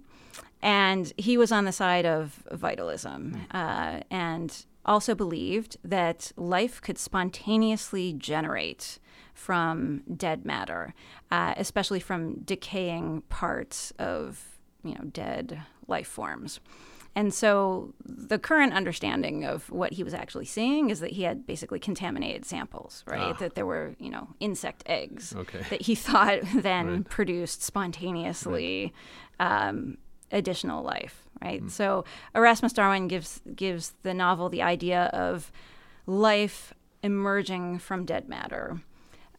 and 0.61 1.13
he 1.17 1.37
was 1.37 1.51
on 1.51 1.65
the 1.65 1.71
side 1.71 2.05
of 2.05 2.43
vitalism 2.51 3.45
uh, 3.51 4.01
and 4.09 4.65
also 4.85 5.13
believed 5.13 5.77
that 5.83 6.31
life 6.35 6.81
could 6.81 6.97
spontaneously 6.97 8.13
generate 8.13 8.99
from 9.33 10.01
dead 10.15 10.45
matter, 10.45 10.93
uh, 11.29 11.53
especially 11.57 11.99
from 11.99 12.39
decaying 12.39 13.21
parts 13.29 13.91
of 13.99 14.59
you 14.83 14.95
know 14.95 15.03
dead 15.11 15.61
life 15.87 16.07
forms. 16.07 16.59
And 17.15 17.33
so 17.33 17.93
the 18.05 18.37
current 18.37 18.73
understanding 18.73 19.43
of 19.43 19.69
what 19.71 19.93
he 19.93 20.03
was 20.03 20.13
actually 20.13 20.45
seeing 20.45 20.89
is 20.89 20.99
that 20.99 21.11
he 21.11 21.23
had 21.23 21.45
basically 21.47 21.79
contaminated 21.79 22.45
samples, 22.45 23.03
right? 23.07 23.21
Ah. 23.21 23.33
That 23.33 23.55
there 23.55 23.65
were, 23.65 23.95
you 23.99 24.09
know, 24.09 24.27
insect 24.39 24.83
eggs 24.85 25.33
okay. 25.35 25.61
that 25.69 25.81
he 25.81 25.95
thought 26.07 26.39
then 26.53 26.87
right. 26.87 27.09
produced 27.09 27.63
spontaneously 27.63 28.93
right. 29.39 29.67
um, 29.67 29.97
additional 30.31 30.83
life, 30.83 31.27
right? 31.41 31.63
Mm. 31.63 31.71
So 31.71 32.05
Erasmus 32.35 32.73
Darwin 32.73 33.07
gives 33.07 33.41
gives 33.55 33.93
the 34.03 34.13
novel 34.13 34.49
the 34.49 34.61
idea 34.61 35.05
of 35.05 35.51
life 36.05 36.73
emerging 37.03 37.79
from 37.79 38.05
dead 38.05 38.27
matter. 38.27 38.81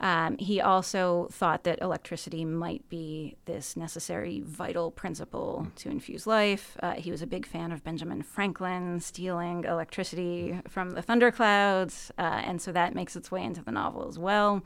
Um, 0.00 0.38
he 0.38 0.60
also 0.60 1.28
thought 1.32 1.64
that 1.64 1.80
electricity 1.82 2.44
might 2.44 2.88
be 2.88 3.36
this 3.46 3.76
necessary, 3.76 4.40
vital 4.40 4.92
principle 4.92 5.66
mm. 5.66 5.74
to 5.76 5.90
infuse 5.90 6.26
life. 6.26 6.76
Uh, 6.80 6.92
he 6.94 7.10
was 7.10 7.20
a 7.20 7.26
big 7.26 7.44
fan 7.44 7.72
of 7.72 7.82
Benjamin 7.82 8.22
Franklin 8.22 9.00
stealing 9.00 9.64
electricity 9.64 10.60
from 10.68 10.90
the 10.90 11.02
thunderclouds, 11.02 12.12
uh, 12.16 12.42
and 12.44 12.62
so 12.62 12.70
that 12.70 12.94
makes 12.94 13.16
its 13.16 13.32
way 13.32 13.42
into 13.42 13.62
the 13.62 13.72
novel 13.72 14.06
as 14.06 14.18
well. 14.18 14.62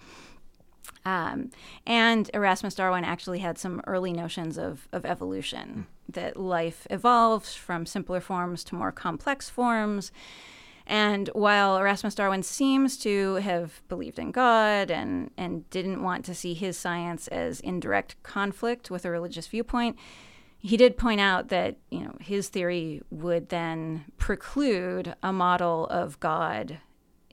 Um, 1.04 1.50
and 1.86 2.30
Erasmus 2.34 2.74
Darwin 2.74 3.04
actually 3.04 3.38
had 3.38 3.56
some 3.56 3.80
early 3.86 4.12
notions 4.12 4.58
of, 4.58 4.86
of 4.92 5.06
evolution, 5.06 5.86
mm. 5.86 6.14
that 6.14 6.36
life 6.36 6.86
evolves 6.90 7.54
from 7.54 7.86
simpler 7.86 8.20
forms 8.20 8.62
to 8.64 8.74
more 8.74 8.92
complex 8.92 9.48
forms. 9.48 10.12
And 10.92 11.30
while 11.32 11.78
Erasmus 11.78 12.16
Darwin 12.16 12.42
seems 12.42 12.98
to 12.98 13.36
have 13.36 13.80
believed 13.88 14.18
in 14.18 14.30
God 14.30 14.90
and, 14.90 15.30
and 15.38 15.68
didn't 15.70 16.02
want 16.02 16.22
to 16.26 16.34
see 16.34 16.52
his 16.52 16.76
science 16.76 17.28
as 17.28 17.60
in 17.60 17.80
direct 17.80 18.22
conflict 18.22 18.90
with 18.90 19.06
a 19.06 19.10
religious 19.10 19.46
viewpoint, 19.46 19.96
he 20.58 20.76
did 20.76 20.98
point 20.98 21.18
out 21.18 21.48
that 21.48 21.78
you 21.90 22.00
know 22.00 22.14
his 22.20 22.50
theory 22.50 23.00
would 23.08 23.48
then 23.48 24.04
preclude 24.18 25.14
a 25.22 25.32
model 25.32 25.86
of 25.86 26.20
God 26.20 26.78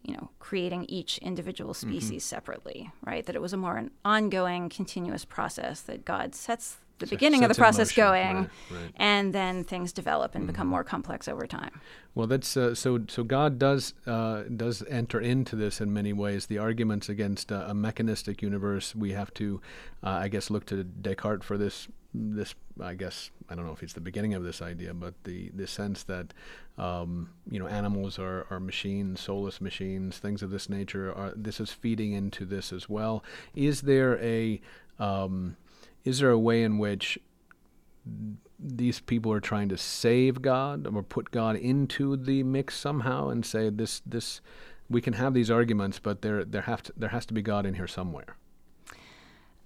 you 0.04 0.14
know, 0.14 0.30
creating 0.40 0.86
each 0.88 1.18
individual 1.18 1.74
species 1.74 2.24
mm-hmm. 2.24 2.36
separately, 2.36 2.92
right? 3.06 3.26
That 3.26 3.36
it 3.36 3.42
was 3.42 3.52
a 3.52 3.58
more 3.58 3.76
an 3.76 3.92
ongoing, 4.06 4.70
continuous 4.70 5.26
process 5.26 5.82
that 5.82 6.06
God 6.06 6.34
sets 6.34 6.78
the 7.00 7.08
beginning 7.08 7.44
of 7.44 7.50
the 7.50 7.56
process 7.56 7.90
motion. 7.90 8.04
going, 8.04 8.36
Right, 8.38 8.50
right. 8.72 8.92
and 8.96 9.34
then 9.34 9.64
things 9.64 9.92
develop 9.94 10.36
and 10.36 10.48
become 10.48 10.68
more 10.68 10.84
complex 10.84 11.28
over 11.28 11.48
time. 11.48 11.82
Well, 12.16 12.28
that's 12.28 12.58
uh, 12.58 12.76
so. 12.76 13.06
So 13.08 13.24
God 13.24 13.60
does 13.60 13.94
uh, 14.06 14.44
does 14.44 14.84
enter 14.90 15.20
into 15.20 15.56
this 15.56 15.80
in 15.80 15.94
many 15.94 16.12
ways. 16.14 16.48
The 16.48 16.58
arguments 16.58 17.08
against 17.10 17.52
uh, 17.52 17.66
a 17.68 17.74
mechanistic 17.74 18.42
universe, 18.42 18.96
we 18.96 19.12
have 19.14 19.34
to, 19.36 19.62
uh, 20.04 20.10
I 20.10 20.28
guess, 20.28 20.50
look 20.50 20.66
to 20.68 20.84
Descartes 20.84 21.44
for 21.44 21.58
this. 21.58 21.88
This, 22.12 22.56
I 22.82 22.96
guess, 22.96 23.30
I 23.50 23.56
don't 23.56 23.68
know 23.68 23.72
if 23.72 23.84
it's 23.84 23.94
the 23.94 24.02
beginning 24.02 24.34
of 24.34 24.44
this 24.44 24.62
idea, 24.64 24.96
but 24.96 25.14
the 25.26 25.52
the 25.54 25.68
sense 25.68 26.04
that, 26.04 26.34
um, 26.80 27.30
you 27.50 27.60
know, 27.60 27.68
animals 27.68 28.18
are, 28.18 28.48
are 28.50 28.60
machines, 28.60 29.22
soulless 29.22 29.62
machines, 29.62 30.18
things 30.18 30.42
of 30.42 30.50
this 30.50 30.70
nature. 30.70 31.14
Are 31.14 31.34
this 31.36 31.60
is 31.60 31.72
feeding 31.72 32.14
into 32.14 32.46
this 32.46 32.74
as 32.74 32.90
well? 32.90 33.24
Is 33.54 33.82
there 33.82 34.18
a 34.20 34.60
um, 34.98 35.56
is 36.04 36.20
there 36.20 36.30
a 36.30 36.40
way 36.40 36.64
in 36.64 36.78
which 36.78 37.20
these 38.60 39.00
people 39.00 39.32
are 39.32 39.40
trying 39.40 39.70
to 39.70 39.78
save 39.78 40.42
God 40.42 40.88
or 40.94 41.04
put 41.04 41.32
God 41.32 41.56
into 41.56 42.18
the 42.18 42.44
mix 42.44 42.76
somehow 42.78 43.30
and 43.30 43.46
say 43.46 43.70
this 43.70 44.02
this 44.06 44.42
we 44.90 45.02
can 45.02 45.14
have 45.14 45.34
these 45.34 45.52
arguments, 45.52 46.00
but 46.00 46.22
there 46.22 46.44
there 46.44 46.64
have 46.64 46.82
to, 46.84 46.94
there 46.98 47.10
has 47.10 47.26
to 47.28 47.34
be 47.34 47.42
God 47.42 47.66
in 47.66 47.76
here 47.76 47.88
somewhere. 47.88 48.36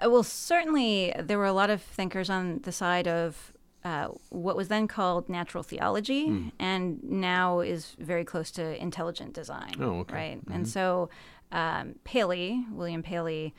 Uh, 0.04 0.10
Well, 0.10 0.24
certainly 0.24 1.13
there 1.17 1.38
were 1.38 1.46
a 1.46 1.54
lot 1.54 1.69
of 1.69 1.82
thinkers 1.82 2.30
on 2.30 2.60
the 2.63 2.72
side 2.72 3.08
of 3.08 3.54
uh, 3.84 4.08
what 4.30 4.56
was 4.56 4.67
then 4.67 4.88
called 4.88 5.28
natural 5.30 5.63
theology 5.63 6.52
and 6.58 7.04
now 7.04 7.60
is 7.60 7.96
very 8.00 8.24
close 8.24 8.50
to 8.52 8.82
intelligent 8.82 9.34
design. 9.34 9.74
Oh, 9.80 10.00
okay. 10.00 10.15
Right. 10.15 10.39
And 10.52 10.67
so 10.67 11.10
um, 11.52 11.96
Paley, 12.06 12.65
William 12.72 13.04
Paley, 13.04 13.54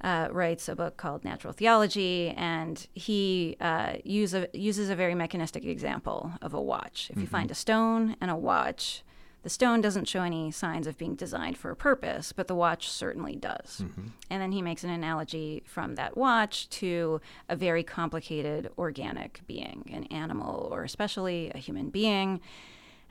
uh, 0.00 0.28
writes 0.30 0.68
a 0.68 0.74
book 0.74 0.96
called 0.96 1.24
Natural 1.24 1.52
Theology, 1.52 2.30
and 2.36 2.86
he 2.94 3.56
uh, 3.60 3.94
use 4.04 4.34
a, 4.34 4.48
uses 4.52 4.90
a 4.90 4.96
very 4.96 5.14
mechanistic 5.14 5.64
example 5.64 6.32
of 6.40 6.54
a 6.54 6.60
watch. 6.60 7.10
If 7.10 7.18
you 7.18 7.26
find 7.26 7.50
a 7.50 7.54
stone 7.54 8.16
and 8.20 8.30
a 8.30 8.36
watch, 8.36 9.02
the 9.42 9.48
stone 9.48 9.80
doesn't 9.80 10.06
show 10.06 10.22
any 10.22 10.50
signs 10.50 10.86
of 10.86 10.98
being 10.98 11.14
designed 11.14 11.56
for 11.56 11.70
a 11.70 11.76
purpose, 11.76 12.32
but 12.32 12.46
the 12.46 12.54
watch 12.54 12.90
certainly 12.90 13.36
does. 13.36 13.82
And 14.28 14.42
then 14.42 14.52
he 14.52 14.60
makes 14.60 14.84
an 14.84 14.90
analogy 14.90 15.62
from 15.66 15.94
that 15.94 16.16
watch 16.16 16.68
to 16.70 17.20
a 17.48 17.56
very 17.56 17.82
complicated 17.82 18.70
organic 18.76 19.40
being, 19.46 19.88
an 19.92 20.04
animal, 20.04 20.68
or 20.70 20.84
especially 20.84 21.50
a 21.54 21.58
human 21.58 21.88
being. 21.88 22.40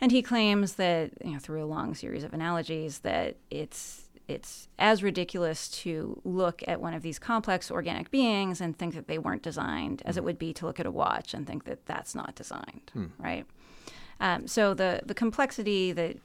And 0.02 0.12
he 0.12 0.22
claims 0.22 0.76
that, 0.76 1.12
you 1.26 1.34
know, 1.34 1.40
through 1.40 1.64
a 1.64 1.66
long 1.66 1.94
series 1.96 2.24
of 2.24 2.34
analogies, 2.34 3.00
that 3.00 3.36
it's 3.50 4.09
it's 4.30 4.68
as 4.78 5.02
ridiculous 5.04 5.68
to 5.70 6.22
look 6.24 6.62
at 6.68 6.80
one 6.80 6.94
of 6.94 7.02
these 7.02 7.20
complex 7.20 7.72
organic 7.72 8.12
beings 8.12 8.62
and 8.62 8.78
think 8.78 8.94
that 8.94 9.08
they 9.08 9.18
weren't 9.18 9.42
designed 9.42 10.02
as 10.06 10.18
it 10.18 10.24
would 10.24 10.38
be 10.38 10.54
to 10.54 10.66
look 10.66 10.80
at 10.80 10.86
a 10.86 10.92
watch 10.92 11.34
and 11.34 11.48
think 11.48 11.64
that 11.66 11.86
that's 11.86 12.14
not 12.14 12.36
designed, 12.36 12.92
right? 13.18 13.46
Um, 14.20 14.48
so 14.48 14.74
the 14.74 15.02
the 15.06 15.14
complexity 15.14 15.92
that 15.94 16.18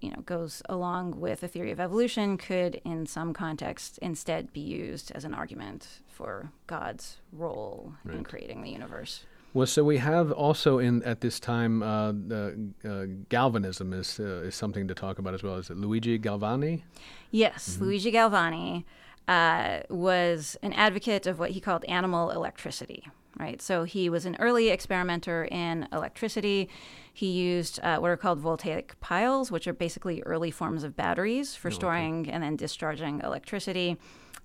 you 0.00 0.10
know 0.10 0.20
goes 0.22 0.62
along 0.68 1.20
with 1.20 1.42
a 1.42 1.48
theory 1.48 1.70
of 1.72 1.80
evolution 1.80 2.36
could, 2.38 2.80
in 2.84 3.06
some 3.06 3.32
contexts, 3.32 3.98
instead 3.98 4.52
be 4.52 4.60
used 4.60 5.12
as 5.12 5.24
an 5.24 5.34
argument 5.34 6.00
for 6.08 6.50
God's 6.66 7.18
role 7.32 7.92
in 8.18 8.24
creating 8.24 8.62
the 8.62 8.70
universe. 8.70 9.24
Well, 9.56 9.66
so 9.66 9.84
we 9.84 9.96
have 9.96 10.32
also 10.32 10.78
in 10.78 11.02
at 11.04 11.22
this 11.22 11.40
time 11.40 11.82
uh, 11.82 12.12
uh, 12.30 13.06
Galvanism 13.30 13.94
is 13.94 14.20
uh, 14.20 14.48
is 14.48 14.54
something 14.54 14.86
to 14.86 14.94
talk 14.94 15.18
about 15.18 15.32
as 15.32 15.42
well. 15.42 15.54
Is 15.56 15.70
it 15.70 15.78
Luigi 15.78 16.18
Galvani? 16.18 16.82
Yes, 17.30 17.78
Luigi 17.80 18.12
Galvani 18.12 18.84
uh, 19.28 19.78
was 19.88 20.58
an 20.62 20.74
advocate 20.74 21.26
of 21.26 21.38
what 21.38 21.52
he 21.52 21.60
called 21.60 21.86
animal 21.86 22.30
electricity. 22.32 23.08
Right, 23.40 23.62
so 23.62 23.84
he 23.84 24.10
was 24.10 24.26
an 24.26 24.36
early 24.40 24.68
experimenter 24.68 25.46
in 25.50 25.88
electricity. 25.90 26.68
He 27.14 27.30
used 27.30 27.80
uh, 27.82 27.96
what 27.98 28.10
are 28.10 28.16
called 28.18 28.40
voltaic 28.40 29.00
piles, 29.00 29.50
which 29.50 29.66
are 29.66 29.72
basically 29.72 30.22
early 30.26 30.50
forms 30.50 30.84
of 30.84 30.96
batteries 30.96 31.54
for 31.54 31.70
storing 31.70 32.30
and 32.30 32.42
then 32.42 32.56
discharging 32.56 33.20
electricity. 33.20 33.96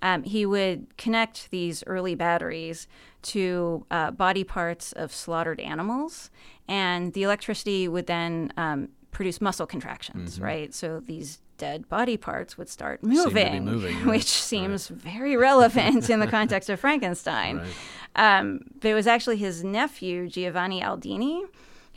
Um, 0.01 0.23
he 0.23 0.45
would 0.45 0.97
connect 0.97 1.51
these 1.51 1.83
early 1.85 2.15
batteries 2.15 2.87
to 3.23 3.85
uh, 3.91 4.11
body 4.11 4.43
parts 4.43 4.93
of 4.93 5.13
slaughtered 5.13 5.59
animals, 5.59 6.29
and 6.67 7.13
the 7.13 7.23
electricity 7.23 7.87
would 7.87 8.07
then 8.07 8.51
um, 8.57 8.89
produce 9.11 9.39
muscle 9.41 9.67
contractions, 9.67 10.39
right? 10.39 10.73
So 10.73 11.01
these 11.05 11.39
dead 11.57 11.87
body 11.87 12.17
parts 12.17 12.57
would 12.57 12.69
start 12.69 13.03
moving, 13.03 13.65
moving, 13.65 13.95
right, 13.97 14.05
which 14.07 14.23
seems 14.31 14.87
very 14.87 15.37
relevant 15.37 16.09
in 16.09 16.19
the 16.19 16.25
context 16.27 16.69
of 16.69 16.79
Frankenstein. 16.79 17.61
Right. 18.13 18.39
Um, 18.39 18.61
it 18.81 18.93
was 18.93 19.07
actually 19.07 19.37
his 19.37 19.63
nephew, 19.63 20.27
Giovanni 20.27 20.81
Aldini, 20.81 21.43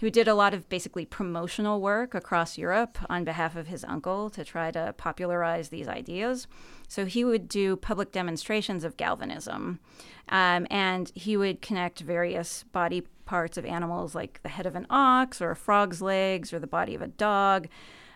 who 0.05 0.11
did 0.11 0.29
a 0.29 0.35
lot 0.35 0.53
of 0.53 0.69
basically 0.69 1.07
promotional 1.07 1.81
work 1.81 2.15
across 2.15 2.59
Europe 2.59 2.99
on 3.09 3.25
behalf 3.25 3.57
of 3.57 3.69
his 3.69 3.85
uncle 3.85 4.29
to 4.29 4.45
try 4.45 4.71
to 4.71 4.95
popularize 4.99 5.71
these 5.71 5.89
ideas. 5.89 6.47
So 6.87 7.07
he 7.07 7.25
would 7.25 7.49
do 7.49 7.75
public 7.75 8.13
demonstrations 8.13 8.85
of 8.85 8.99
galvanism, 8.99 9.81
um, 10.29 10.67
and 10.71 11.11
he 11.15 11.39
would 11.39 11.63
connect 11.63 12.01
various 12.01 12.65
body 12.65 13.05
parts 13.25 13.57
of 13.57 13.65
animals, 13.65 14.15
like 14.15 14.43
the 14.43 14.51
head 14.51 14.67
of 14.67 14.77
an 14.77 14.87
ox 14.91 15.41
or 15.41 15.51
a 15.51 15.57
frog's 15.57 16.03
legs 16.03 16.53
or 16.53 16.59
the 16.59 16.67
body 16.67 16.95
of 16.95 17.01
a 17.01 17.09
dog. 17.09 17.67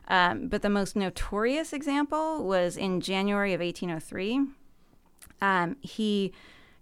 Um, 0.08 0.48
but 0.48 0.60
the 0.60 0.68
most 0.68 0.94
notorious 0.94 1.72
example 1.72 2.44
was 2.44 2.76
in 2.76 3.00
January 3.00 3.54
of 3.54 3.62
1803. 3.62 4.42
Um, 5.40 5.76
he 5.80 6.34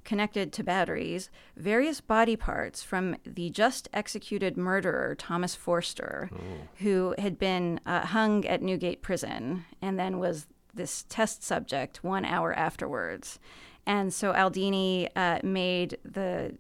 connected 0.07 0.53
to 0.55 0.65
batteries 0.65 1.29
various 1.57 2.01
body 2.01 2.37
parts 2.37 2.83
from 2.83 3.17
the 3.27 3.51
just 3.51 3.89
executed 3.93 4.57
murderer 4.57 5.15
Thomas 5.15 5.55
Forster, 5.55 6.31
who 6.77 7.15
had 7.19 7.39
been 7.39 7.81
uh, 7.85 8.07
hung 8.07 8.47
at 8.47 8.63
Newgate 8.63 9.03
Prison 9.03 9.67
and 9.83 9.99
then 9.99 10.19
was 10.19 10.47
this 10.73 11.05
test 11.09 11.43
subject 11.43 12.03
one 12.03 12.25
hour 12.25 12.55
afterwards. 12.55 13.39
And 13.85 14.15
so 14.15 14.33
Aldini 14.33 15.09
uh, 15.15 15.41
made 15.43 15.99
the 16.05 16.57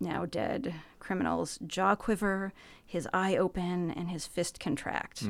now 0.00 0.26
dead 0.26 0.74
criminal's 0.98 1.58
jaw 1.66 1.94
quiver, 1.94 2.52
his 2.84 3.08
eye 3.12 3.36
open, 3.36 3.90
and 3.90 4.08
his 4.10 4.26
fist 4.26 4.60
contract. 4.60 5.22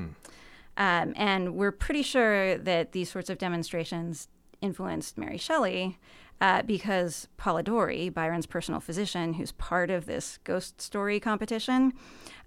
Um, 0.77 1.13
and 1.17 1.55
we're 1.55 1.73
pretty 1.73 2.03
sure 2.03 2.57
that 2.57 2.93
these 2.93 3.11
sorts 3.11 3.31
of 3.31 3.39
demonstrations 3.39 4.29
influenced 4.61 5.17
Mary 5.19 5.39
Shelley 5.39 5.99
uh, 6.41 6.63
because 6.63 7.27
Polidori, 7.37 8.13
Byron's 8.13 8.47
personal 8.47 8.81
physician, 8.81 9.35
who's 9.35 9.51
part 9.53 9.91
of 9.91 10.07
this 10.07 10.39
ghost 10.45 10.81
story 10.81 11.19
competition, 11.19 11.93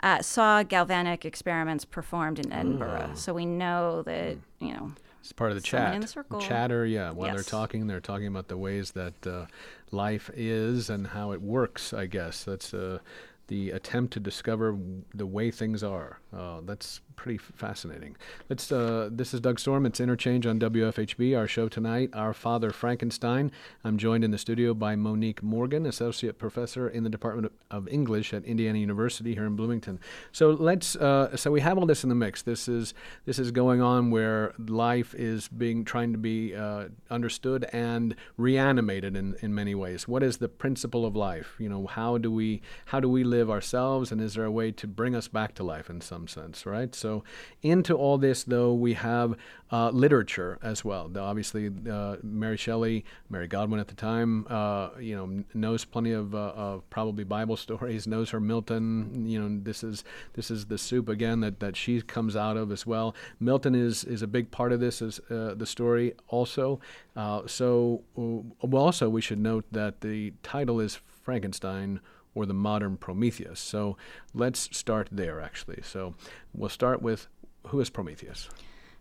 uh, 0.01 0.21
saw 0.21 0.63
galvanic 0.63 1.25
experiments 1.25 1.83
performed 1.83 2.39
in 2.39 2.51
Edinburgh. 2.53 3.11
So 3.15 3.33
we 3.33 3.45
know 3.45 4.01
that, 4.03 4.37
you 4.59 4.73
know, 4.73 4.93
It's 5.19 5.33
part 5.33 5.51
of 5.51 5.55
the 5.57 5.61
chat. 5.61 5.93
in 5.93 6.01
the 6.01 6.07
circle. 6.07 6.39
Chatter, 6.39 6.85
yeah. 6.85 7.11
While 7.11 7.33
they're 7.33 7.43
talking, 7.43 7.87
they're 7.87 7.99
talking 7.99 8.27
about 8.27 8.47
the 8.47 8.57
ways 8.57 8.91
that 8.91 9.27
uh, 9.27 9.47
life 9.91 10.29
is 10.33 10.89
and 10.89 11.07
how 11.07 11.33
it 11.33 11.41
works. 11.41 11.93
I 11.93 12.05
guess 12.05 12.45
that's 12.45 12.73
uh, 12.73 12.99
the 13.47 13.71
attempt 13.71 14.13
to 14.13 14.21
discover 14.21 14.77
the 15.13 15.25
way 15.25 15.51
things 15.51 15.83
are. 15.83 16.20
Uh, 16.35 16.61
that's 16.65 17.01
pretty 17.17 17.37
fascinating. 17.37 18.15
Let's. 18.49 18.71
Uh, 18.71 19.09
this 19.11 19.33
is 19.33 19.41
Doug 19.41 19.59
Storm. 19.59 19.85
It's 19.85 19.99
Interchange 19.99 20.45
on 20.45 20.59
WFHB. 20.59 21.37
Our 21.37 21.47
show 21.47 21.67
tonight, 21.67 22.09
Our 22.13 22.33
Father 22.33 22.71
Frankenstein. 22.71 23.51
I'm 23.83 23.97
joined 23.97 24.23
in 24.23 24.31
the 24.31 24.37
studio 24.37 24.73
by 24.73 24.95
Monique 24.95 25.43
Morgan, 25.43 25.85
associate 25.85 26.39
professor 26.39 26.87
in 26.87 27.03
the 27.03 27.09
Department 27.09 27.47
of- 27.47 27.51
of 27.69 27.87
English 27.89 28.33
at 28.33 28.43
Indiana 28.45 28.79
University 28.79 29.33
here 29.33 29.45
in 29.45 29.55
Bloomington. 29.55 29.99
So 30.31 30.51
let's. 30.51 30.95
Uh, 30.95 31.35
so 31.35 31.51
we 31.51 31.59
have 31.61 31.77
all 31.77 31.85
this 31.85 32.03
in 32.03 32.09
the 32.09 32.15
mix. 32.15 32.41
This 32.41 32.67
is 32.67 32.93
this 33.25 33.37
is 33.37 33.51
going 33.51 33.81
on 33.81 34.09
where 34.09 34.53
life 34.57 35.13
is 35.15 35.47
being 35.49 35.83
trying 35.83 36.11
to 36.13 36.17
be 36.17 36.55
uh, 36.55 36.85
understood 37.09 37.65
and 37.73 38.15
reanimated 38.37 39.15
in, 39.17 39.35
in 39.41 39.53
many 39.53 39.75
ways. 39.75 40.07
What 40.07 40.23
is 40.23 40.37
the 40.37 40.49
principle 40.49 41.05
of 41.05 41.15
life? 41.15 41.55
You 41.59 41.69
know, 41.69 41.87
how 41.87 42.17
do 42.17 42.31
we 42.31 42.61
how 42.85 42.99
do 42.99 43.09
we 43.09 43.23
live 43.23 43.49
ourselves, 43.49 44.11
and 44.11 44.21
is 44.21 44.35
there 44.35 44.45
a 44.45 44.51
way 44.51 44.71
to 44.71 44.87
bring 44.87 45.13
us 45.15 45.27
back 45.27 45.53
to 45.55 45.63
life 45.63 45.89
in 45.89 46.01
some 46.01 46.20
sense, 46.27 46.65
right? 46.65 46.93
So 46.95 47.23
into 47.61 47.95
all 47.95 48.17
this, 48.17 48.43
though, 48.43 48.73
we 48.73 48.93
have 48.93 49.35
uh, 49.71 49.89
literature 49.89 50.59
as 50.61 50.83
well. 50.83 51.07
Now, 51.07 51.23
obviously, 51.23 51.71
uh, 51.89 52.17
Mary 52.21 52.57
Shelley, 52.57 53.05
Mary 53.29 53.47
Godwin 53.47 53.79
at 53.79 53.87
the 53.87 53.95
time, 53.95 54.45
uh, 54.49 54.89
you 54.99 55.15
know, 55.15 55.43
knows 55.53 55.85
plenty 55.85 56.11
of, 56.11 56.35
uh, 56.35 56.53
of 56.55 56.89
probably 56.89 57.23
Bible 57.23 57.55
stories, 57.57 58.07
knows 58.07 58.31
her 58.31 58.39
Milton. 58.39 59.25
You 59.27 59.41
know, 59.41 59.59
this 59.63 59.83
is 59.83 60.03
this 60.33 60.51
is 60.51 60.65
the 60.65 60.77
soup 60.77 61.07
again 61.07 61.39
that, 61.41 61.59
that 61.59 61.75
she 61.75 62.01
comes 62.01 62.35
out 62.35 62.57
of 62.57 62.71
as 62.71 62.85
well. 62.85 63.15
Milton 63.39 63.75
is 63.75 64.03
is 64.03 64.21
a 64.21 64.27
big 64.27 64.51
part 64.51 64.71
of 64.71 64.79
this, 64.79 65.01
is 65.01 65.19
uh, 65.29 65.53
the 65.55 65.65
story 65.65 66.13
also. 66.27 66.79
Uh, 67.15 67.45
so, 67.47 68.01
well, 68.15 68.83
also 68.83 69.09
we 69.09 69.21
should 69.21 69.39
note 69.39 69.65
that 69.71 70.01
the 70.01 70.33
title 70.43 70.79
is 70.79 70.99
Frankenstein 71.23 71.99
or 72.33 72.45
the 72.45 72.53
modern 72.53 72.97
Prometheus. 72.97 73.59
So 73.59 73.97
let's 74.33 74.75
start 74.75 75.09
there, 75.11 75.41
actually. 75.41 75.81
So 75.83 76.15
we'll 76.53 76.69
start 76.69 77.01
with 77.01 77.27
who 77.67 77.79
is 77.79 77.89
Prometheus? 77.89 78.49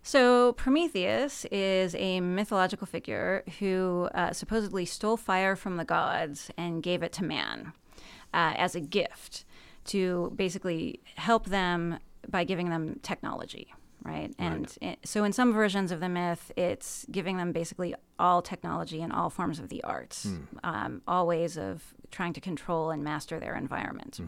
So, 0.03 0.53
Prometheus 0.53 1.45
is 1.51 1.93
a 1.93 2.21
mythological 2.21 2.87
figure 2.87 3.43
who 3.59 4.09
uh, 4.15 4.33
supposedly 4.33 4.83
stole 4.83 5.15
fire 5.15 5.55
from 5.55 5.77
the 5.77 5.85
gods 5.85 6.49
and 6.57 6.81
gave 6.81 7.03
it 7.03 7.13
to 7.13 7.23
man 7.23 7.73
uh, 8.33 8.53
as 8.57 8.73
a 8.73 8.79
gift 8.79 9.45
to 9.85 10.33
basically 10.35 11.01
help 11.15 11.45
them 11.45 11.99
by 12.27 12.43
giving 12.43 12.69
them 12.69 12.99
technology, 13.03 13.73
right? 14.03 14.33
And 14.39 14.77
it, 14.81 14.99
so, 15.05 15.23
in 15.23 15.31
some 15.33 15.53
versions 15.53 15.91
of 15.91 15.99
the 15.99 16.09
myth, 16.09 16.51
it's 16.55 17.05
giving 17.11 17.37
them 17.37 17.51
basically 17.51 17.93
all 18.17 18.41
technology 18.41 19.01
and 19.01 19.11
all 19.11 19.29
forms 19.29 19.59
of 19.59 19.69
the 19.69 19.83
arts, 19.83 20.27
um, 20.63 21.01
all 21.07 21.25
ways 21.27 21.57
of 21.57 21.93
trying 22.11 22.33
to 22.33 22.41
control 22.41 22.91
and 22.91 23.03
master 23.03 23.39
their 23.39 23.55
environment. 23.55 24.19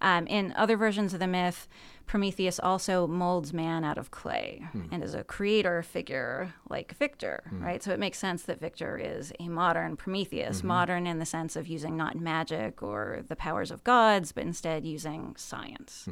Um, 0.00 0.26
in 0.28 0.54
other 0.56 0.76
versions 0.76 1.12
of 1.14 1.20
the 1.20 1.26
myth, 1.26 1.66
Prometheus 2.06 2.58
also 2.60 3.06
molds 3.06 3.52
man 3.52 3.84
out 3.84 3.98
of 3.98 4.10
clay 4.10 4.64
and 4.92 5.02
is 5.02 5.14
a 5.14 5.24
creator 5.24 5.82
figure 5.82 6.54
like 6.70 6.94
Victor, 6.96 7.42
right? 7.52 7.82
So 7.82 7.92
it 7.92 7.98
makes 7.98 8.18
sense 8.18 8.42
that 8.44 8.60
Victor 8.60 8.96
is 8.96 9.32
a 9.40 9.48
modern 9.48 9.96
Prometheus, 9.96 10.62
modern 10.62 11.06
in 11.06 11.18
the 11.18 11.26
sense 11.26 11.54
of 11.56 11.66
using 11.66 11.96
not 11.96 12.16
magic 12.16 12.82
or 12.82 13.24
the 13.28 13.36
powers 13.36 13.70
of 13.70 13.82
gods, 13.84 14.32
but 14.32 14.44
instead 14.44 14.86
using 14.86 15.34
science. 15.36 16.08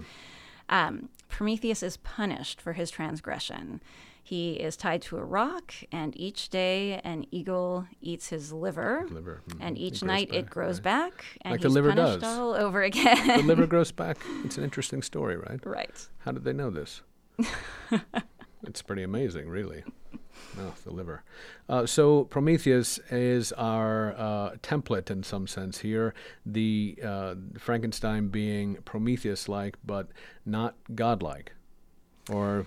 Um, 0.68 1.09
Prometheus 1.28 1.82
is 1.82 1.96
punished 1.98 2.60
for 2.60 2.72
his 2.74 2.90
transgression. 2.90 3.80
He 4.22 4.54
is 4.54 4.76
tied 4.76 5.02
to 5.02 5.18
a 5.18 5.24
rock, 5.24 5.72
and 5.92 6.16
each 6.18 6.48
day 6.48 7.00
an 7.04 7.26
eagle 7.30 7.86
eats 8.00 8.30
his 8.30 8.52
liver. 8.52 9.06
Liver, 9.08 9.42
mhm. 9.48 9.58
And 9.60 9.78
each 9.78 10.02
It 10.02 10.06
night 10.06 10.34
it 10.34 10.50
grows 10.50 10.78
right. 10.78 10.82
back, 10.84 11.24
and 11.42 11.52
Like 11.52 11.60
the 11.60 11.68
he's 11.68 11.74
liver 11.74 11.90
punished 11.90 12.20
does. 12.20 12.38
all 12.38 12.52
over 12.54 12.82
again. 12.82 13.26
the 13.28 13.42
liver 13.44 13.66
grows 13.74 13.92
back. 13.92 14.18
It's 14.44 14.58
an 14.58 14.64
interesting 14.64 15.02
story, 15.02 15.36
right? 15.36 15.60
right. 15.64 16.08
How 16.18 16.32
did 16.32 16.42
they 16.44 16.52
know 16.52 16.70
this? 16.70 17.02
it's 18.66 18.83
pretty 18.83 19.02
amazing, 19.02 19.48
really. 19.48 19.85
Oh, 20.59 20.74
the 20.85 20.90
liver. 20.90 21.22
Uh, 21.68 21.87
so 21.87 22.24
Prometheus 22.24 22.98
is 23.11 23.52
our 23.52 24.14
uh, 24.16 24.50
template 24.62 25.11
in 25.11 25.22
some 25.22 25.46
sense 25.46 25.79
here. 25.79 26.14
The 26.44 26.98
uh, 27.05 27.35
Frankenstein 27.59 28.29
being 28.29 28.76
Prometheus-like, 28.85 29.76
but 29.85 30.09
not 30.44 30.74
godlike, 30.94 31.52
or 32.31 32.66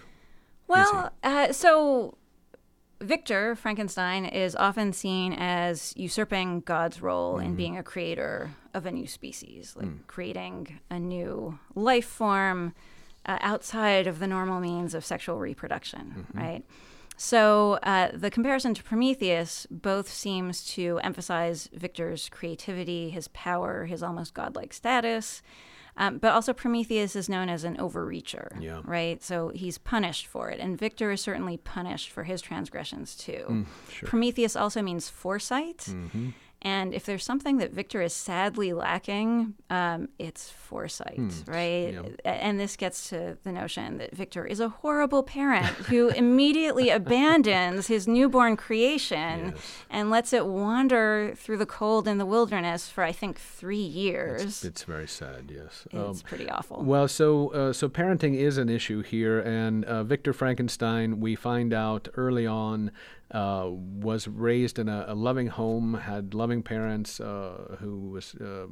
Well, 0.67 1.12
uh, 1.23 1.51
so 1.51 2.17
Victor 3.01 3.55
Frankenstein 3.55 4.25
is 4.25 4.55
often 4.55 4.91
seen 4.93 5.33
as 5.33 5.93
usurping 5.95 6.62
God's 6.62 7.01
role 7.01 7.35
Mm-hmm. 7.35 7.45
in 7.45 7.55
being 7.55 7.77
a 7.77 7.83
creator 7.83 8.51
of 8.73 8.85
a 8.85 8.91
new 8.91 9.07
species, 9.07 9.73
like 9.77 9.88
Mm. 9.88 10.05
creating 10.07 10.79
a 10.89 10.99
new 10.99 11.57
life 11.75 12.05
form 12.07 12.73
uh, 13.25 13.38
outside 13.41 14.08
of 14.08 14.19
the 14.19 14.27
normal 14.27 14.60
means 14.60 14.93
of 14.93 15.05
sexual 15.05 15.38
reproduction, 15.39 16.25
Mm-hmm. 16.29 16.38
right? 16.38 16.65
So 17.17 17.73
uh, 17.84 18.12
the 18.13 18.32
comparison 18.32 18.73
to 18.75 18.84
Prometheus 18.84 19.67
both 19.69 20.08
seems 20.10 20.63
to 20.75 20.99
emphasize 21.03 21.69
Victor's 21.73 22.29
creativity, 22.29 23.10
his 23.10 23.27
power, 23.29 23.86
his 23.86 24.01
almost 24.01 24.34
godlike 24.34 24.71
status. 24.73 25.41
Um, 25.97 26.17
but 26.17 26.32
also, 26.32 26.53
Prometheus 26.53 27.17
is 27.17 27.27
known 27.27 27.49
as 27.49 27.65
an 27.65 27.75
overreacher, 27.75 28.47
Yeah. 28.62 28.79
right? 28.86 29.21
So 29.21 29.49
he's 29.53 29.77
punished 29.77 30.27
for 30.27 30.49
it. 30.49 30.62
And 30.62 30.77
Victor 30.79 31.12
is 31.12 31.19
certainly 31.19 31.58
punished 31.58 32.10
for 32.10 32.23
his 32.23 32.41
transgressions 32.41 33.17
too. 33.17 33.43
Mm, 33.49 33.65
sure. 33.91 34.08
Prometheus 34.08 34.55
also 34.55 34.82
means 34.82 35.10
foresight. 35.10 35.79
Mhm. 35.89 36.34
And 36.61 36.93
if 36.93 37.05
there's 37.05 37.23
something 37.23 37.57
that 37.59 37.71
Victor 37.71 38.01
is 38.01 38.13
sadly 38.13 38.73
lacking, 38.73 39.53
um, 39.69 40.09
it's 40.19 40.49
foresight, 40.49 41.21
right? 41.47 41.93
yeah. 41.93 42.01
And 42.25 42.59
this 42.59 42.75
gets 42.75 43.09
to 43.11 43.37
the 43.43 43.51
notion 43.53 43.97
that 43.99 44.13
Victor 44.13 44.45
is 44.45 44.59
a 44.59 44.67
horrible 44.67 45.23
parent 45.23 45.65
who 45.67 46.09
immediately 46.23 46.89
abandons 46.89 47.87
his 47.87 48.07
newborn 48.09 48.57
creation 48.57 49.53
Yes. 49.55 49.73
and 49.89 50.09
lets 50.09 50.33
it 50.33 50.45
wander 50.47 51.33
through 51.37 51.57
the 51.57 51.65
cold 51.65 52.07
in 52.09 52.17
the 52.17 52.25
wilderness 52.25 52.89
for, 52.89 53.03
I 53.05 53.13
think, 53.13 53.39
three 53.39 53.77
years. 53.77 54.41
It's, 54.43 54.65
it's 54.65 54.83
very 54.83 55.07
sad. 55.07 55.51
Yes. 55.53 55.87
It's 55.91 56.21
pretty 56.23 56.49
awful. 56.49 56.83
Well, 56.83 57.07
so 57.07 57.49
uh, 57.53 57.71
so 57.73 57.87
parenting 57.87 58.35
is 58.35 58.57
an 58.57 58.67
issue 58.67 59.01
here, 59.01 59.39
and 59.39 59.85
uh, 59.85 60.03
Victor 60.03 60.33
Frankenstein, 60.33 61.19
we 61.21 61.35
find 61.35 61.73
out 61.73 62.07
early 62.15 62.45
on, 62.45 62.91
uh, 63.31 63.69
was 63.69 64.27
raised 64.27 64.79
in 64.79 64.89
a, 64.89 65.05
a 65.07 65.13
loving 65.15 65.47
home, 65.47 65.93
had 65.93 66.33
loving 66.33 66.63
parents 66.63 67.19
uh, 67.19 67.77
who 67.79 68.09
was 68.09 68.33
uh, 68.35 68.65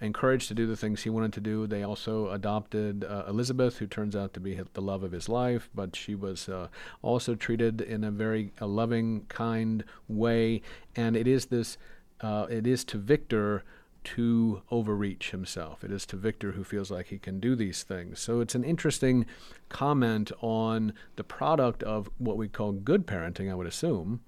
encouraged 0.00 0.48
to 0.48 0.54
do 0.54 0.66
the 0.66 0.76
things 0.76 1.02
he 1.02 1.10
wanted 1.10 1.32
to 1.32 1.40
do. 1.40 1.66
They 1.66 1.82
also 1.82 2.30
adopted 2.30 3.04
uh, 3.04 3.24
Elizabeth, 3.26 3.78
who 3.78 3.86
turns 3.86 4.14
out 4.14 4.32
to 4.34 4.40
be 4.40 4.60
the 4.72 4.82
love 4.82 5.02
of 5.02 5.12
his 5.12 5.28
life, 5.28 5.68
but 5.74 5.96
she 5.96 6.14
was 6.14 6.48
uh, 6.48 6.68
also 7.02 7.34
treated 7.34 7.80
in 7.80 8.04
a 8.04 8.10
very 8.10 8.52
a 8.60 8.66
loving, 8.66 9.26
kind 9.28 9.84
way, 10.08 10.62
and 10.94 11.16
it 11.16 11.26
is 11.26 11.46
this. 11.46 11.76
It 12.22 12.66
is 12.66 12.84
to 12.84 12.96
Victor 12.96 13.64
to 14.04 14.62
overreach 14.70 15.30
himself. 15.30 15.82
It 15.82 15.90
is 15.90 16.06
to 16.06 16.16
Victor 16.16 16.52
who 16.52 16.64
feels 16.64 16.90
like 16.90 17.06
he 17.06 17.18
can 17.18 17.40
do 17.40 17.54
these 17.56 17.82
things. 17.82 18.20
So 18.20 18.40
it's 18.40 18.54
an 18.54 18.64
interesting 18.64 19.26
comment 19.68 20.30
on 20.40 20.92
the 21.16 21.24
product 21.24 21.82
of 21.82 22.08
what 22.18 22.36
we 22.36 22.48
call 22.48 22.72
good 22.72 23.06
parenting, 23.06 23.50
I 23.50 23.54
would 23.54 23.66
assume, 23.66 24.20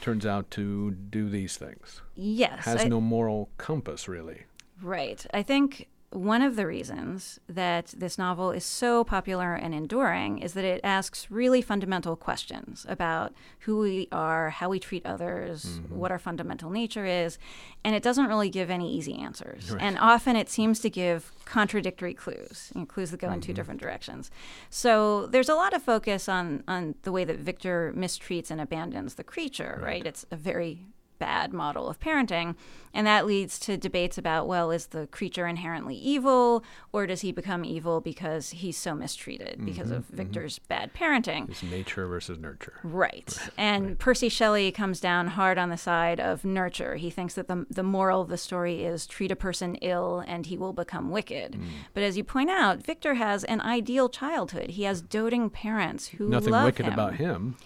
turns 0.00 0.24
out 0.26 0.50
to 0.52 0.90
do 0.92 1.28
these 1.28 1.56
things. 1.56 2.02
yes. 2.14 2.64
Has 2.64 2.82
I- 2.82 2.88
no 2.88 3.00
moral 3.00 3.50
compass, 3.58 4.08
really. 4.08 4.44
Right. 4.82 5.24
I 5.32 5.42
think 5.42 5.88
one 6.14 6.42
of 6.42 6.54
the 6.56 6.66
reasons 6.66 7.40
that 7.48 7.86
this 7.96 8.16
novel 8.18 8.52
is 8.52 8.64
so 8.64 9.02
popular 9.04 9.54
and 9.54 9.74
enduring 9.74 10.38
is 10.38 10.52
that 10.54 10.64
it 10.64 10.80
asks 10.84 11.28
really 11.30 11.60
fundamental 11.60 12.14
questions 12.16 12.86
about 12.88 13.34
who 13.60 13.78
we 13.80 14.08
are, 14.12 14.50
how 14.50 14.68
we 14.68 14.78
treat 14.78 15.04
others, 15.04 15.64
Mm-hmm. 15.64 15.96
what 15.96 16.10
our 16.12 16.18
fundamental 16.18 16.70
nature 16.70 17.04
is, 17.04 17.38
and 17.84 17.94
it 17.96 18.02
doesn't 18.02 18.26
really 18.26 18.48
give 18.48 18.70
any 18.70 18.92
easy 18.94 19.14
answers. 19.18 19.74
And 19.80 19.98
often 19.98 20.36
it 20.36 20.48
seems 20.48 20.78
to 20.80 20.90
give 20.90 21.32
contradictory 21.44 22.14
clues, 22.14 22.70
you 22.74 22.80
know, 22.82 22.86
clues 22.86 23.10
that 23.10 23.18
go 23.20 23.30
in 23.30 23.40
two 23.40 23.48
Mm-hmm. 23.48 23.56
different 23.56 23.80
directions. 23.80 24.30
So 24.70 25.26
there's 25.26 25.48
a 25.48 25.54
lot 25.54 25.74
of 25.74 25.82
focus 25.82 26.28
on 26.28 26.62
on 26.68 26.94
the 27.02 27.12
way 27.12 27.24
that 27.24 27.38
Victor 27.38 27.92
mistreats 27.96 28.50
and 28.50 28.60
abandons 28.60 29.14
the 29.14 29.24
creature, 29.24 29.80
right? 29.82 30.06
It's 30.06 30.24
a 30.30 30.36
very 30.36 30.86
bad 31.24 31.54
model 31.54 31.88
of 31.88 31.98
parenting. 31.98 32.54
And 32.92 33.06
that 33.06 33.26
leads 33.26 33.58
to 33.60 33.76
debates 33.78 34.18
about 34.18 34.46
well, 34.46 34.70
is 34.70 34.88
the 34.88 35.06
creature 35.08 35.46
inherently 35.46 35.96
evil, 35.96 36.62
or 36.92 37.06
does 37.06 37.22
he 37.22 37.32
become 37.32 37.64
evil 37.64 38.00
because 38.00 38.50
he's 38.50 38.76
so 38.76 38.94
mistreated 38.94 39.64
because 39.64 39.90
of 39.90 40.04
Victor's 40.06 40.60
bad 40.60 40.92
parenting? 40.94 41.48
It's 41.48 41.62
nature 41.62 42.06
versus 42.06 42.38
nurture. 42.38 42.78
Right. 42.84 43.36
And 43.56 43.98
Percy 43.98 44.28
Shelley 44.28 44.70
comes 44.70 45.00
down 45.00 45.28
hard 45.28 45.58
on 45.58 45.70
the 45.70 45.76
side 45.76 46.20
of 46.20 46.44
nurture. 46.44 46.96
He 46.96 47.08
thinks 47.08 47.34
that 47.34 47.48
the, 47.48 47.66
the 47.70 47.82
moral 47.82 48.20
of 48.20 48.28
the 48.28 48.36
story 48.36 48.84
is 48.84 49.06
treat 49.06 49.30
a 49.30 49.36
person 49.36 49.76
ill 49.76 50.22
and 50.26 50.44
he 50.46 50.56
will 50.58 50.72
become 50.72 51.10
wicked. 51.10 51.52
Mm. 51.52 51.66
But 51.94 52.02
as 52.02 52.16
you 52.16 52.24
point 52.24 52.50
out, 52.50 52.82
Victor 52.82 53.14
has 53.14 53.44
an 53.44 53.60
ideal 53.60 54.08
childhood. 54.08 54.70
He 54.70 54.82
has 54.82 55.00
doting 55.00 55.50
parents 55.50 56.08
who 56.08 56.28
Nothing 56.28 56.50
love 56.50 56.64
wicked 56.66 56.86
him. 56.86 56.92
about 56.92 57.14
him. 57.14 57.56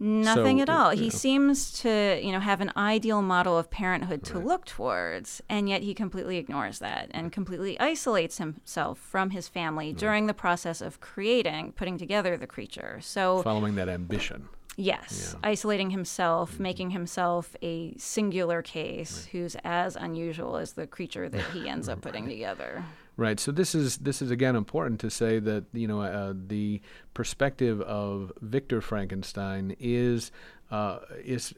Nothing 0.00 0.58
So, 0.58 0.62
at 0.62 0.68
all. 0.70 0.90
He 0.90 1.04
know. 1.04 1.08
seems 1.08 1.72
to, 1.80 2.20
you 2.22 2.30
know, 2.30 2.40
have 2.40 2.60
an 2.60 2.72
ideal 2.76 3.20
model 3.20 3.58
of 3.58 3.70
parenthood 3.70 4.22
to 4.24 4.38
look 4.38 4.64
towards, 4.64 5.42
and 5.48 5.68
yet 5.68 5.82
he 5.82 5.92
completely 5.92 6.36
ignores 6.36 6.78
that 6.78 7.10
and 7.10 7.32
completely 7.32 7.78
isolates 7.80 8.38
himself 8.38 8.98
from 8.98 9.30
his 9.30 9.48
family 9.48 9.92
during 9.92 10.26
the 10.26 10.34
process 10.34 10.80
of 10.80 11.00
creating, 11.00 11.72
putting 11.72 11.98
together 11.98 12.36
the 12.36 12.46
creature. 12.46 13.00
So, 13.02 13.42
Following 13.42 13.74
that 13.74 13.88
ambition. 13.88 14.48
Yes, 14.78 15.34
isolating 15.42 15.90
himself, 15.90 16.58
making 16.58 16.90
himself 16.90 17.54
a 17.62 17.94
singular 17.98 18.62
case 18.62 19.26
who's 19.32 19.56
as 19.64 19.96
unusual 19.96 20.56
as 20.56 20.72
the 20.72 20.86
creature 20.86 21.28
that 21.28 21.42
he 21.52 21.68
ends 21.68 21.88
up 21.88 22.00
putting 22.00 22.26
together. 22.28 22.84
Right. 23.16 23.40
So 23.40 23.50
this 23.50 23.74
is 23.74 23.98
this 23.98 24.22
is 24.22 24.30
again 24.30 24.54
important 24.54 25.00
to 25.00 25.10
say 25.10 25.40
that 25.40 25.64
you 25.72 25.88
know 25.88 26.02
uh, 26.02 26.32
the 26.34 26.80
perspective 27.14 27.80
of 27.80 28.32
Victor 28.40 28.80
Frankenstein 28.80 29.74
is 29.80 30.30
uh, 30.70 31.00
is 31.24 31.52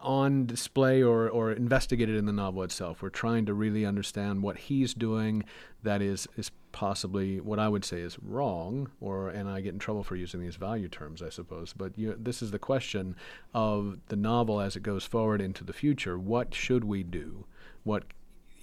on 0.00 0.44
display 0.46 1.02
or, 1.02 1.30
or 1.30 1.50
investigated 1.52 2.16
in 2.16 2.26
the 2.26 2.32
novel 2.32 2.62
itself. 2.62 3.00
We're 3.00 3.08
trying 3.08 3.46
to 3.46 3.54
really 3.54 3.86
understand 3.86 4.42
what 4.42 4.58
he's 4.58 4.92
doing 4.92 5.44
that 5.82 6.02
is 6.02 6.26
is 6.36 6.50
possibly 6.74 7.40
what 7.40 7.60
I 7.60 7.68
would 7.68 7.84
say 7.84 8.00
is 8.00 8.18
wrong, 8.20 8.90
or 9.00 9.28
and 9.28 9.48
I 9.48 9.60
get 9.60 9.74
in 9.74 9.78
trouble 9.78 10.02
for 10.02 10.16
using 10.16 10.40
these 10.40 10.56
value 10.56 10.88
terms, 10.88 11.22
I 11.22 11.28
suppose. 11.28 11.72
But 11.72 11.96
you, 11.96 12.16
this 12.18 12.42
is 12.42 12.50
the 12.50 12.58
question 12.58 13.14
of 13.54 14.00
the 14.08 14.16
novel 14.16 14.60
as 14.60 14.74
it 14.74 14.82
goes 14.82 15.04
forward 15.04 15.40
into 15.40 15.62
the 15.62 15.72
future. 15.72 16.18
What 16.18 16.52
should 16.52 16.82
we 16.82 17.04
do? 17.04 17.46
What 17.84 18.04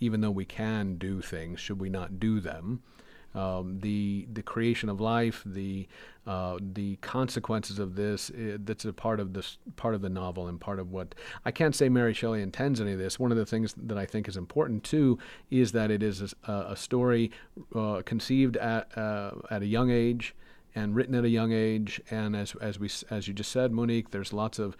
even 0.01 0.19
though 0.19 0.31
we 0.31 0.43
can 0.43 0.95
do 0.95 1.21
things, 1.21 1.61
should 1.61 1.79
we 1.79 1.89
not 1.89 2.19
do 2.19 2.41
them? 2.41 2.81
Um, 3.33 3.79
the 3.79 4.27
the 4.33 4.43
creation 4.43 4.89
of 4.89 4.99
life, 4.99 5.41
the 5.45 5.87
uh, 6.27 6.57
the 6.73 6.97
consequences 6.97 7.79
of 7.79 7.95
this, 7.95 8.29
uh, 8.29 8.57
that's 8.63 8.85
a 8.85 8.93
part 8.93 9.19
of 9.19 9.33
this 9.33 9.57
part 9.77 9.95
of 9.95 10.01
the 10.01 10.09
novel 10.09 10.47
and 10.47 10.59
part 10.59 10.79
of 10.79 10.91
what 10.91 11.15
I 11.45 11.51
can't 11.51 11.73
say 11.73 11.87
Mary 11.87 12.13
Shelley 12.13 12.41
intends 12.41 12.81
any 12.81 12.91
of 12.91 12.99
this. 12.99 13.19
One 13.19 13.31
of 13.31 13.37
the 13.37 13.45
things 13.45 13.73
that 13.77 13.97
I 13.97 14.05
think 14.05 14.27
is 14.27 14.37
important 14.37 14.83
too 14.83 15.17
is 15.49 15.71
that 15.71 15.91
it 15.91 16.03
is 16.03 16.33
a, 16.43 16.51
a 16.69 16.75
story 16.75 17.31
uh, 17.73 18.01
conceived 18.05 18.57
at 18.57 18.95
uh, 18.97 19.31
at 19.49 19.61
a 19.61 19.67
young 19.67 19.89
age 19.89 20.35
and 20.75 20.95
written 20.95 21.15
at 21.15 21.23
a 21.23 21.29
young 21.29 21.51
age. 21.51 22.01
And 22.11 22.35
as 22.35 22.53
as 22.55 22.79
we 22.79 22.89
as 23.09 23.27
you 23.27 23.33
just 23.33 23.51
said, 23.51 23.71
Monique, 23.71 24.11
there's 24.11 24.33
lots 24.33 24.59
of 24.59 24.75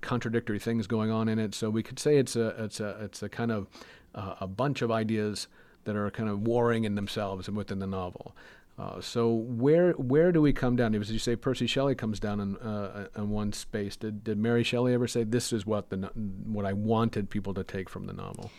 contradictory 0.00 0.58
things 0.58 0.86
going 0.86 1.10
on 1.10 1.28
in 1.28 1.38
it. 1.38 1.54
So 1.54 1.70
we 1.70 1.82
could 1.82 1.98
say 1.98 2.16
it's 2.16 2.36
a 2.36 2.48
it's 2.64 2.80
a 2.80 2.96
it's 3.02 3.22
a 3.22 3.28
kind 3.28 3.52
of 3.52 3.68
uh, 4.14 4.36
a 4.40 4.46
bunch 4.46 4.82
of 4.82 4.90
ideas 4.90 5.48
that 5.84 5.96
are 5.96 6.10
kind 6.10 6.28
of 6.28 6.42
warring 6.42 6.84
in 6.84 6.94
themselves 6.94 7.48
and 7.48 7.56
within 7.56 7.78
the 7.78 7.86
novel. 7.86 8.34
Uh, 8.78 9.00
so 9.00 9.30
where 9.30 9.92
where 9.92 10.32
do 10.32 10.40
we 10.40 10.52
come 10.52 10.76
down? 10.76 10.94
As 10.94 11.10
you 11.10 11.18
say, 11.18 11.36
Percy 11.36 11.66
Shelley 11.66 11.94
comes 11.94 12.18
down 12.18 12.40
in, 12.40 12.56
uh, 12.56 13.08
in 13.16 13.30
one 13.30 13.52
space. 13.52 13.96
Did 13.96 14.24
did 14.24 14.38
Mary 14.38 14.64
Shelley 14.64 14.94
ever 14.94 15.06
say 15.06 15.24
this 15.24 15.52
is 15.52 15.66
what 15.66 15.90
the 15.90 15.96
what 16.46 16.64
I 16.64 16.72
wanted 16.72 17.28
people 17.28 17.52
to 17.54 17.64
take 17.64 17.90
from 17.90 18.06
the 18.06 18.14
novel? 18.14 18.50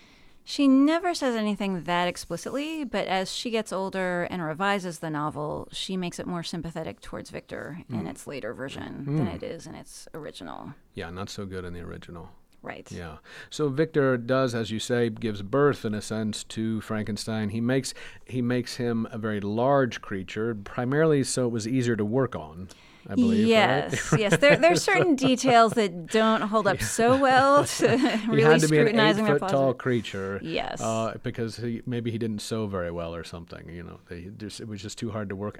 She 0.45 0.67
never 0.67 1.13
says 1.13 1.36
anything 1.36 1.84
that 1.84 2.07
explicitly, 2.07 2.84
but 2.84 3.07
as 3.07 3.34
she 3.34 3.49
gets 3.49 3.71
older 3.71 4.24
and 4.24 4.43
revises 4.43 4.99
the 4.99 5.09
novel, 5.09 5.69
she 5.71 5.95
makes 5.95 6.19
it 6.19 6.28
more 6.28 6.43
sympathetic 6.43 6.99
towards 6.99 7.30
Victor 7.30 7.80
mm. 7.89 8.01
in 8.01 8.07
its 8.07 8.28
later 8.28 8.53
version 8.53 9.05
mm. 9.07 9.17
than 9.17 9.28
it 9.28 9.41
is 9.41 9.65
in 9.65 9.74
its 9.74 10.07
original. 10.13 10.74
Yeah, 10.95 11.09
not 11.11 11.30
so 11.30 11.45
good 11.45 11.63
in 11.63 11.74
the 11.74 11.80
original. 11.80 12.30
Right. 12.64 12.89
Yeah. 12.89 13.18
So 13.49 13.68
Victor 13.68 14.18
does, 14.18 14.55
as 14.55 14.72
you 14.72 14.80
say, 14.80 15.09
gives 15.09 15.41
birth 15.41 15.84
in 15.84 15.93
a 15.93 16.01
sense 16.01 16.45
to 16.45 16.80
Frankenstein. 16.80 17.49
He 17.49 17.59
makes 17.59 17.93
he 18.26 18.41
makes 18.41 18.78
him 18.78 19.05
a 19.11 19.18
very 19.18 19.41
large 19.41 20.01
creature, 20.01 20.55
primarily 20.55 21.26
so 21.26 21.45
it 21.45 21.51
was 21.51 21.68
easier 21.68 21.97
to 21.97 22.05
work 22.05 22.36
on. 22.36 22.70
I 23.09 23.16
believe. 23.16 23.47
Yes, 23.47 24.11
right? 24.14 24.22
yes. 24.22 24.38
There, 24.38 24.55
there's 24.55 24.82
certain 24.82 25.16
details 25.18 25.74
that 25.74 26.07
don't 26.07 26.41
hold 26.41 26.68
up 26.68 26.80
yeah. 26.80 26.86
so 26.86 27.18
well 27.18 27.66
to 27.66 27.88
really 28.28 28.43
had 28.43 28.61
to 28.61 28.68
be 28.70 28.80
an 28.80 28.97
eight 28.97 29.18
foot 29.18 29.49
tall 29.49 29.74
creature. 29.74 30.39
Yes, 30.41 30.82
uh, 30.82 31.18
because 31.22 31.57
he, 31.57 31.82
maybe 31.86 32.11
he 32.11 32.18
didn't 32.18 32.39
sew 32.39 32.66
very 32.66 32.91
well 32.91 33.14
or 33.14 33.26
something. 33.26 33.68
You 33.70 33.84
know, 33.84 33.99
they, 34.07 34.30
it 34.39 34.68
was 34.68 34.82
just 34.82 34.97
too 34.97 35.11
hard 35.11 35.30
to 35.30 35.36
work. 35.36 35.59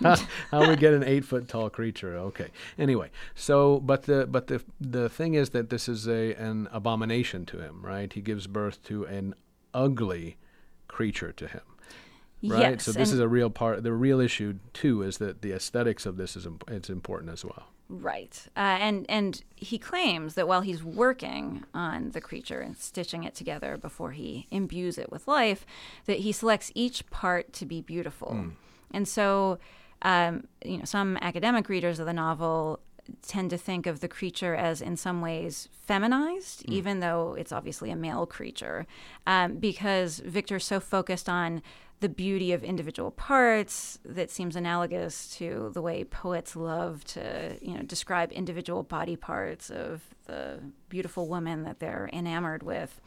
How, 0.50 0.68
we 0.68 0.76
get 0.76 0.94
an 0.94 1.04
eight 1.04 1.24
foot 1.24 1.48
tall 1.48 1.70
creature? 1.70 2.16
Okay. 2.16 2.48
Anyway, 2.78 3.10
so 3.34 3.80
but 3.80 4.04
the 4.04 4.26
but 4.26 4.46
the 4.46 4.62
the 4.80 5.08
thing 5.08 5.34
is 5.34 5.50
that 5.50 5.70
this 5.70 5.88
is 5.88 6.08
a 6.08 6.34
an 6.34 6.68
abomination 6.72 7.46
to 7.46 7.58
him, 7.58 7.84
right? 7.84 8.12
He 8.12 8.20
gives 8.20 8.46
birth 8.46 8.82
to 8.84 9.04
an 9.04 9.34
ugly 9.74 10.36
creature 10.88 11.32
to 11.32 11.46
him 11.46 11.62
right? 12.42 12.72
Yes, 12.72 12.84
so 12.84 12.92
this 12.92 13.12
is 13.12 13.20
a 13.20 13.28
real 13.28 13.50
part. 13.50 13.82
The 13.82 13.92
real 13.92 14.20
issue 14.20 14.58
too 14.72 15.02
is 15.02 15.18
that 15.18 15.42
the 15.42 15.52
aesthetics 15.52 16.06
of 16.06 16.16
this 16.16 16.36
is 16.36 16.46
imp- 16.46 16.64
it's 16.68 16.90
important 16.90 17.32
as 17.32 17.44
well. 17.44 17.68
Right, 17.88 18.46
uh, 18.56 18.78
and 18.80 19.04
and 19.08 19.42
he 19.56 19.76
claims 19.78 20.34
that 20.34 20.46
while 20.46 20.60
he's 20.60 20.82
working 20.82 21.64
on 21.74 22.10
the 22.10 22.20
creature 22.20 22.60
and 22.60 22.76
stitching 22.76 23.24
it 23.24 23.34
together 23.34 23.76
before 23.76 24.12
he 24.12 24.46
imbues 24.50 24.96
it 24.96 25.10
with 25.10 25.26
life, 25.26 25.66
that 26.06 26.20
he 26.20 26.32
selects 26.32 26.70
each 26.74 27.08
part 27.10 27.52
to 27.54 27.66
be 27.66 27.80
beautiful, 27.80 28.32
mm. 28.32 28.52
and 28.90 29.06
so. 29.06 29.58
Um, 30.02 30.46
you 30.64 30.78
know, 30.78 30.84
some 30.84 31.18
academic 31.20 31.68
readers 31.68 31.98
of 31.98 32.06
the 32.06 32.12
novel 32.12 32.80
tend 33.26 33.50
to 33.50 33.58
think 33.58 33.86
of 33.86 34.00
the 34.00 34.08
creature 34.08 34.54
as 34.54 34.80
in 34.80 34.96
some 34.96 35.20
ways 35.20 35.68
feminized, 35.72 36.64
mm. 36.64 36.72
even 36.72 37.00
though 37.00 37.34
it's 37.38 37.52
obviously 37.52 37.90
a 37.90 37.96
male 37.96 38.26
creature, 38.26 38.86
um, 39.26 39.56
because 39.56 40.20
Victor's 40.20 40.64
so 40.64 40.80
focused 40.80 41.28
on 41.28 41.62
the 42.00 42.08
beauty 42.08 42.52
of 42.52 42.64
individual 42.64 43.10
parts 43.10 43.98
that 44.04 44.30
seems 44.30 44.56
analogous 44.56 45.36
to 45.36 45.70
the 45.74 45.82
way 45.82 46.02
poets 46.02 46.56
love 46.56 47.04
to 47.04 47.56
you 47.60 47.74
know 47.74 47.82
describe 47.82 48.32
individual 48.32 48.82
body 48.82 49.16
parts 49.16 49.70
of 49.70 50.02
the 50.26 50.58
beautiful 50.88 51.28
woman 51.28 51.62
that 51.62 51.78
they're 51.78 52.08
enamored 52.12 52.62
with 52.62 53.00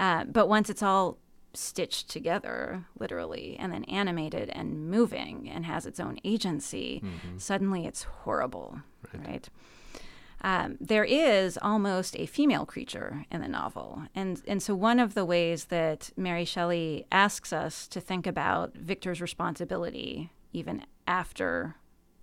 uh, 0.00 0.24
but 0.24 0.48
once 0.48 0.68
it's 0.68 0.82
all 0.82 1.16
stitched 1.56 2.08
together 2.08 2.84
literally 2.98 3.56
and 3.58 3.72
then 3.72 3.84
animated 3.84 4.50
and 4.50 4.90
moving 4.90 5.50
and 5.52 5.64
has 5.64 5.86
its 5.86 6.00
own 6.00 6.18
agency 6.24 7.02
mm-hmm. 7.04 7.38
suddenly 7.38 7.86
it's 7.86 8.02
horrible 8.02 8.80
right, 9.12 9.26
right? 9.26 9.48
Um, 10.44 10.76
there 10.78 11.04
is 11.04 11.58
almost 11.62 12.14
a 12.18 12.26
female 12.26 12.66
creature 12.66 13.24
in 13.30 13.40
the 13.40 13.48
novel. 13.48 14.02
And, 14.14 14.42
and 14.46 14.62
so, 14.62 14.74
one 14.74 15.00
of 15.00 15.14
the 15.14 15.24
ways 15.24 15.64
that 15.66 16.10
Mary 16.18 16.44
Shelley 16.44 17.06
asks 17.10 17.50
us 17.50 17.88
to 17.88 17.98
think 17.98 18.26
about 18.26 18.74
Victor's 18.74 19.22
responsibility, 19.22 20.30
even 20.52 20.84
after 21.06 21.76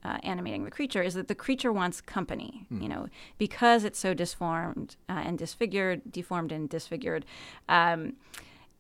uh, 0.04 0.20
animating 0.22 0.66
the 0.66 0.72
creature, 0.72 1.02
is 1.02 1.16
that 1.16 1.30
the 1.30 1.36
creature 1.36 1.74
wants 1.74 2.00
company. 2.00 2.68
Mm. 2.72 2.84
You 2.84 2.90
know, 2.90 3.08
because 3.40 3.84
it's 3.84 3.98
so 3.98 4.14
disformed 4.14 4.98
uh, 5.10 5.24
and 5.26 5.36
disfigured, 5.36 6.12
deformed 6.12 6.52
and 6.52 6.70
disfigured. 6.70 7.26
Um, 7.68 8.14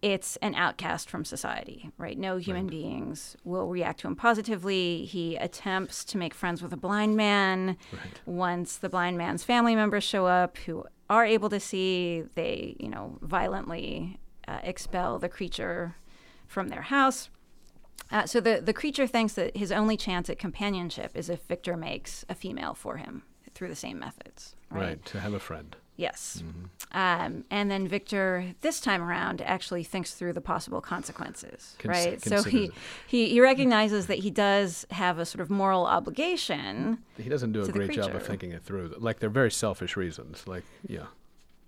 it's 0.01 0.35
an 0.37 0.55
outcast 0.55 1.09
from 1.09 1.23
society, 1.23 1.91
right? 1.97 2.17
No 2.17 2.37
human 2.37 2.63
right. 2.63 2.71
beings 2.71 3.37
will 3.43 3.67
react 3.67 3.99
to 3.99 4.07
him 4.07 4.15
positively. 4.15 5.05
He 5.05 5.35
attempts 5.35 6.03
to 6.05 6.17
make 6.17 6.33
friends 6.33 6.63
with 6.63 6.73
a 6.73 6.77
blind 6.77 7.15
man. 7.15 7.77
Right. 7.91 8.21
Once 8.25 8.77
the 8.77 8.89
blind 8.89 9.17
man's 9.17 9.43
family 9.43 9.75
members 9.75 10.03
show 10.03 10.25
up 10.25 10.57
who 10.59 10.85
are 11.09 11.25
able 11.25 11.49
to 11.49 11.59
see, 11.59 12.23
they, 12.35 12.75
you 12.79 12.89
know, 12.89 13.19
violently 13.21 14.19
uh, 14.47 14.59
expel 14.63 15.19
the 15.19 15.29
creature 15.29 15.95
from 16.47 16.69
their 16.69 16.81
house. 16.83 17.29
Uh, 18.09 18.25
so 18.25 18.41
the, 18.41 18.59
the 18.59 18.73
creature 18.73 19.07
thinks 19.07 19.33
that 19.33 19.55
his 19.55 19.71
only 19.71 19.95
chance 19.95 20.29
at 20.29 20.39
companionship 20.39 21.11
is 21.15 21.29
if 21.29 21.41
Victor 21.43 21.77
makes 21.77 22.25
a 22.27 22.35
female 22.35 22.73
for 22.73 22.97
him 22.97 23.23
through 23.53 23.69
the 23.69 23.75
same 23.75 23.99
methods. 23.99 24.55
Right, 24.69 24.81
right 24.81 25.05
to 25.05 25.19
have 25.19 25.33
a 25.33 25.39
friend. 25.39 25.75
Yes. 26.01 26.41
Mm-hmm. 26.43 26.97
Um, 26.97 27.45
and 27.51 27.69
then 27.69 27.87
Victor, 27.87 28.53
this 28.61 28.81
time 28.81 29.03
around, 29.03 29.41
actually 29.41 29.83
thinks 29.83 30.15
through 30.15 30.33
the 30.33 30.41
possible 30.41 30.81
consequences, 30.81 31.75
Cons- 31.77 31.89
right? 31.89 32.21
So 32.21 32.41
he, 32.41 32.71
he, 33.07 33.29
he 33.29 33.39
recognizes 33.39 34.07
that 34.07 34.17
he 34.17 34.31
does 34.31 34.85
have 34.89 35.19
a 35.19 35.25
sort 35.25 35.41
of 35.41 35.51
moral 35.51 35.85
obligation. 35.85 36.97
He 37.17 37.29
doesn't 37.29 37.51
do 37.51 37.61
a 37.61 37.67
great 37.67 37.93
job 37.93 38.15
of 38.15 38.25
thinking 38.25 38.51
it 38.51 38.63
through. 38.63 38.95
Like 38.97 39.19
they're 39.19 39.29
very 39.29 39.51
selfish 39.51 39.95
reasons. 39.95 40.47
Like 40.47 40.63
yeah. 40.87 41.05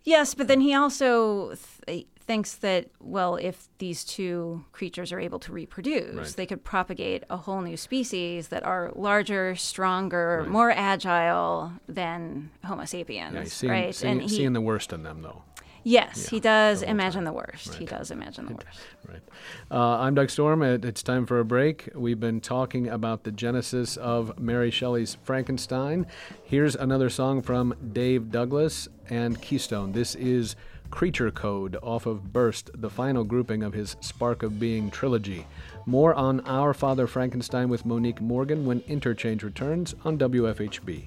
Yes, 0.04 0.34
but 0.34 0.48
then 0.48 0.62
he 0.62 0.74
also 0.74 1.56
th- 1.88 2.08
thinks 2.20 2.56
that 2.56 2.88
well, 3.00 3.36
if 3.36 3.68
these 3.78 4.04
two 4.04 4.66
creatures 4.72 5.12
are 5.12 5.20
able 5.20 5.40
to 5.40 5.52
reproduce, 5.52 6.16
right. 6.16 6.28
they 6.36 6.46
could 6.46 6.64
propagate 6.64 7.24
a 7.30 7.38
whole 7.38 7.62
new 7.62 7.78
species 7.78 8.50
that 8.50 8.64
are 8.64 8.92
larger, 8.96 9.56
stronger, 9.56 10.40
right. 10.42 10.50
more 10.50 10.72
agile 10.72 11.74
than 11.88 12.52
Homo 12.64 12.86
sapiens. 12.86 13.34
Yeah, 13.34 13.44
seeing, 13.46 13.72
right? 13.72 13.96
Seeing, 13.96 14.12
and 14.12 14.22
he, 14.22 14.30
seeing 14.30 14.54
the 14.54 14.62
worst 14.62 14.94
in 14.94 15.04
them, 15.04 15.22
though. 15.22 15.44
Yes, 15.84 16.24
yeah, 16.24 16.30
he 16.30 16.40
does 16.40 16.82
imagine 16.82 17.26
the 17.26 17.34
worst. 17.34 17.70
Right. 17.70 17.80
He 17.80 17.86
does 17.86 18.10
imagine 18.10 18.46
the 18.46 18.54
worst. 18.54 18.80
Right. 19.08 19.22
Uh, 19.70 20.00
I'm 20.00 20.16
Doug 20.16 20.30
Storm. 20.30 20.64
It's 20.64 21.04
time 21.04 21.26
for 21.26 21.40
a 21.40 21.46
break. 21.46 21.90
We've 21.94 22.20
been 22.20 22.40
talking 22.40 22.88
about 22.88 23.24
the 23.24 23.32
genesis 23.32 23.98
of 23.98 24.40
Mary 24.40 24.72
Shelley's 24.72 25.18
Frankenstein. 25.24 26.08
Here's 26.44 26.76
another 26.76 27.10
song 27.10 27.42
from 27.42 27.74
Dave 27.92 28.32
Douglas 28.32 28.88
and 29.10 29.42
Keystone. 29.42 29.92
This 29.92 30.16
is 30.16 30.56
Creature 30.90 31.32
Code 31.32 31.76
off 31.82 32.06
of 32.06 32.32
Burst, 32.32 32.70
the 32.76 32.90
final 32.90 33.24
grouping 33.24 33.64
of 33.64 33.74
his 33.74 33.98
Spark 34.00 34.44
of 34.44 34.60
Being 34.60 34.90
trilogy. 34.90 35.46
More 35.86 36.14
on 36.14 36.40
Our 36.42 36.74
Father 36.74 37.08
Frankenstein 37.08 37.68
with 37.68 37.86
Monique 37.86 38.22
Morgan 38.22 38.66
when 38.66 38.82
Interchange 38.88 39.44
returns 39.44 39.96
on 40.06 40.18
WFHB. 40.18 41.06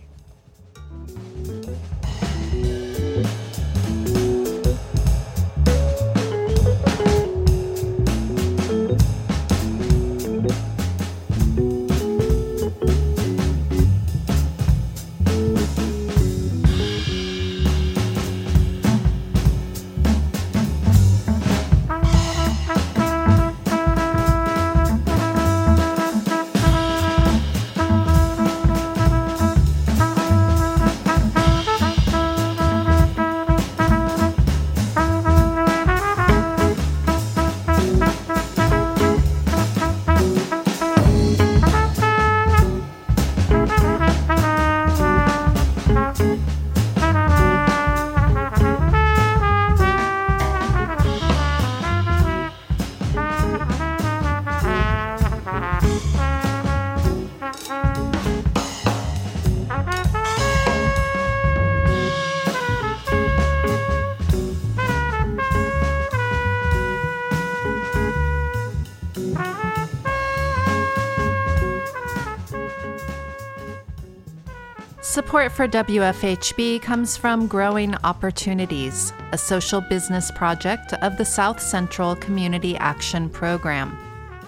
Support 75.16 75.52
for 75.52 75.66
WFHB 75.66 76.82
comes 76.82 77.16
from 77.16 77.46
Growing 77.46 77.94
Opportunities, 78.04 79.14
a 79.32 79.38
social 79.38 79.80
business 79.80 80.30
project 80.30 80.92
of 80.92 81.16
the 81.16 81.24
South 81.24 81.58
Central 81.58 82.16
Community 82.16 82.76
Action 82.76 83.30
Program. 83.30 83.98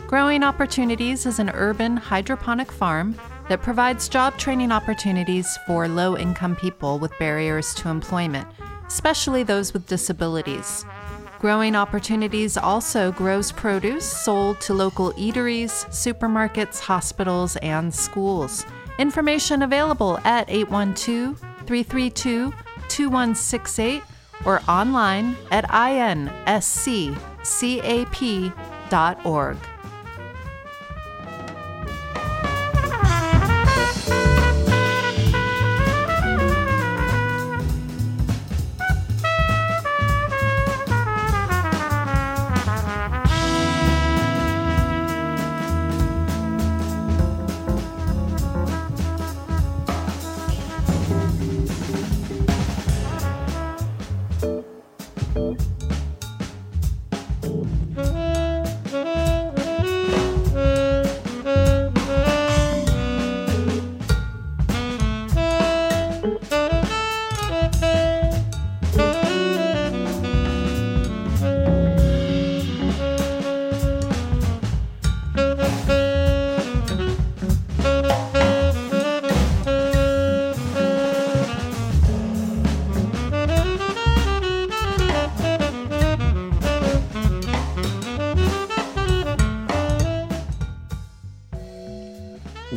Growing 0.06 0.42
Opportunities 0.42 1.24
is 1.24 1.38
an 1.38 1.48
urban 1.54 1.96
hydroponic 1.96 2.70
farm 2.70 3.16
that 3.48 3.62
provides 3.62 4.10
job 4.10 4.36
training 4.36 4.70
opportunities 4.70 5.58
for 5.66 5.88
low 5.88 6.18
income 6.18 6.54
people 6.54 6.98
with 6.98 7.18
barriers 7.18 7.72
to 7.76 7.88
employment, 7.88 8.46
especially 8.88 9.42
those 9.42 9.72
with 9.72 9.86
disabilities. 9.86 10.84
Growing 11.38 11.76
Opportunities 11.76 12.58
also 12.58 13.10
grows 13.12 13.52
produce 13.52 14.04
sold 14.04 14.60
to 14.60 14.74
local 14.74 15.14
eateries, 15.14 15.86
supermarkets, 15.86 16.78
hospitals, 16.78 17.56
and 17.56 17.94
schools. 17.94 18.66
Information 18.98 19.62
available 19.62 20.18
at 20.24 20.50
812 20.50 21.38
332 21.66 22.52
2168 22.88 24.02
or 24.44 24.60
online 24.68 25.36
at 25.50 25.64
insccap.org. 27.42 29.56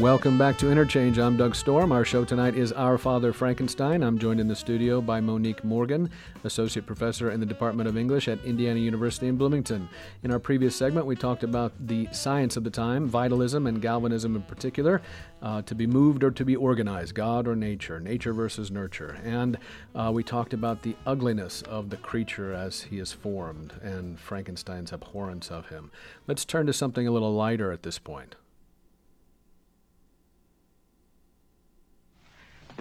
Welcome 0.01 0.35
back 0.35 0.57
to 0.57 0.71
Interchange. 0.71 1.19
I'm 1.19 1.37
Doug 1.37 1.53
Storm. 1.53 1.91
Our 1.91 2.03
show 2.03 2.25
tonight 2.25 2.55
is 2.55 2.71
Our 2.71 2.97
Father 2.97 3.31
Frankenstein. 3.31 4.01
I'm 4.01 4.17
joined 4.17 4.39
in 4.39 4.47
the 4.47 4.55
studio 4.55 4.99
by 4.99 5.21
Monique 5.21 5.63
Morgan, 5.63 6.09
Associate 6.43 6.83
Professor 6.83 7.29
in 7.29 7.39
the 7.39 7.45
Department 7.45 7.87
of 7.87 7.95
English 7.95 8.27
at 8.27 8.43
Indiana 8.43 8.79
University 8.79 9.27
in 9.27 9.37
Bloomington. 9.37 9.87
In 10.23 10.31
our 10.31 10.39
previous 10.39 10.75
segment, 10.75 11.05
we 11.05 11.15
talked 11.15 11.43
about 11.43 11.73
the 11.79 12.07
science 12.11 12.57
of 12.57 12.63
the 12.63 12.71
time, 12.71 13.07
vitalism 13.07 13.67
and 13.67 13.79
galvanism 13.79 14.35
in 14.35 14.41
particular, 14.41 15.03
uh, 15.43 15.61
to 15.61 15.75
be 15.75 15.85
moved 15.85 16.23
or 16.23 16.31
to 16.31 16.43
be 16.43 16.55
organized, 16.55 17.13
God 17.13 17.47
or 17.47 17.55
nature, 17.55 17.99
nature 17.99 18.33
versus 18.33 18.71
nurture. 18.71 19.19
And 19.23 19.59
uh, 19.93 20.09
we 20.11 20.23
talked 20.23 20.55
about 20.55 20.81
the 20.81 20.95
ugliness 21.05 21.61
of 21.61 21.91
the 21.91 21.97
creature 21.97 22.53
as 22.53 22.81
he 22.81 22.97
is 22.97 23.13
formed 23.13 23.73
and 23.83 24.19
Frankenstein's 24.19 24.91
abhorrence 24.91 25.51
of 25.51 25.69
him. 25.69 25.91
Let's 26.25 26.43
turn 26.43 26.65
to 26.65 26.73
something 26.73 27.07
a 27.07 27.11
little 27.11 27.35
lighter 27.35 27.71
at 27.71 27.83
this 27.83 27.99
point. 27.99 28.35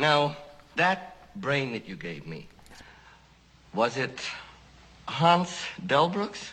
Now, 0.00 0.34
that 0.76 1.14
brain 1.36 1.72
that 1.72 1.86
you 1.86 1.94
gave 1.94 2.26
me, 2.26 2.48
was 3.74 3.98
it 3.98 4.18
Hans 5.06 5.54
Delbruck's? 5.86 6.52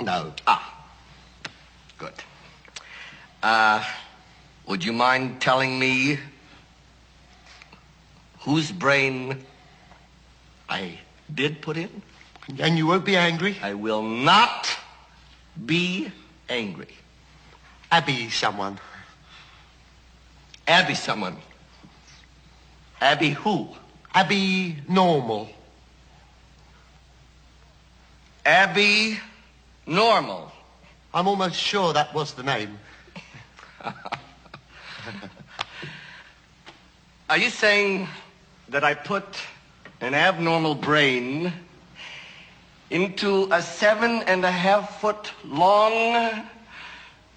No. 0.00 0.32
Ah, 0.46 0.86
good. 1.98 2.14
Uh, 3.42 3.84
would 4.68 4.84
you 4.84 4.92
mind 4.92 5.40
telling 5.40 5.80
me 5.80 6.20
whose 8.42 8.70
brain 8.70 9.44
I 10.68 11.00
did 11.34 11.60
put 11.60 11.76
in? 11.76 12.02
And 12.60 12.78
you 12.78 12.86
won't 12.86 13.04
be 13.04 13.16
angry? 13.16 13.56
I 13.60 13.74
will 13.74 14.02
not 14.04 14.70
be 15.66 16.12
angry. 16.48 16.94
Abby 17.90 18.30
someone. 18.30 18.78
Abby 20.66 20.94
someone. 20.94 21.36
Abby 23.00 23.30
who? 23.30 23.68
Abby 24.14 24.76
normal. 24.88 25.48
Abby 28.44 29.18
Normal. 29.86 30.52
I'm 31.12 31.26
almost 31.26 31.56
sure 31.56 31.92
that 31.92 32.14
was 32.14 32.34
the 32.34 32.44
name. 32.44 32.78
Are 37.28 37.36
you 37.36 37.50
saying 37.50 38.08
that 38.68 38.84
I 38.84 38.94
put 38.94 39.24
an 40.00 40.14
abnormal 40.14 40.76
brain 40.76 41.52
into 42.90 43.48
a 43.50 43.60
seven 43.60 44.22
and 44.28 44.44
a 44.44 44.50
half 44.50 45.00
foot 45.00 45.32
long, 45.44 46.46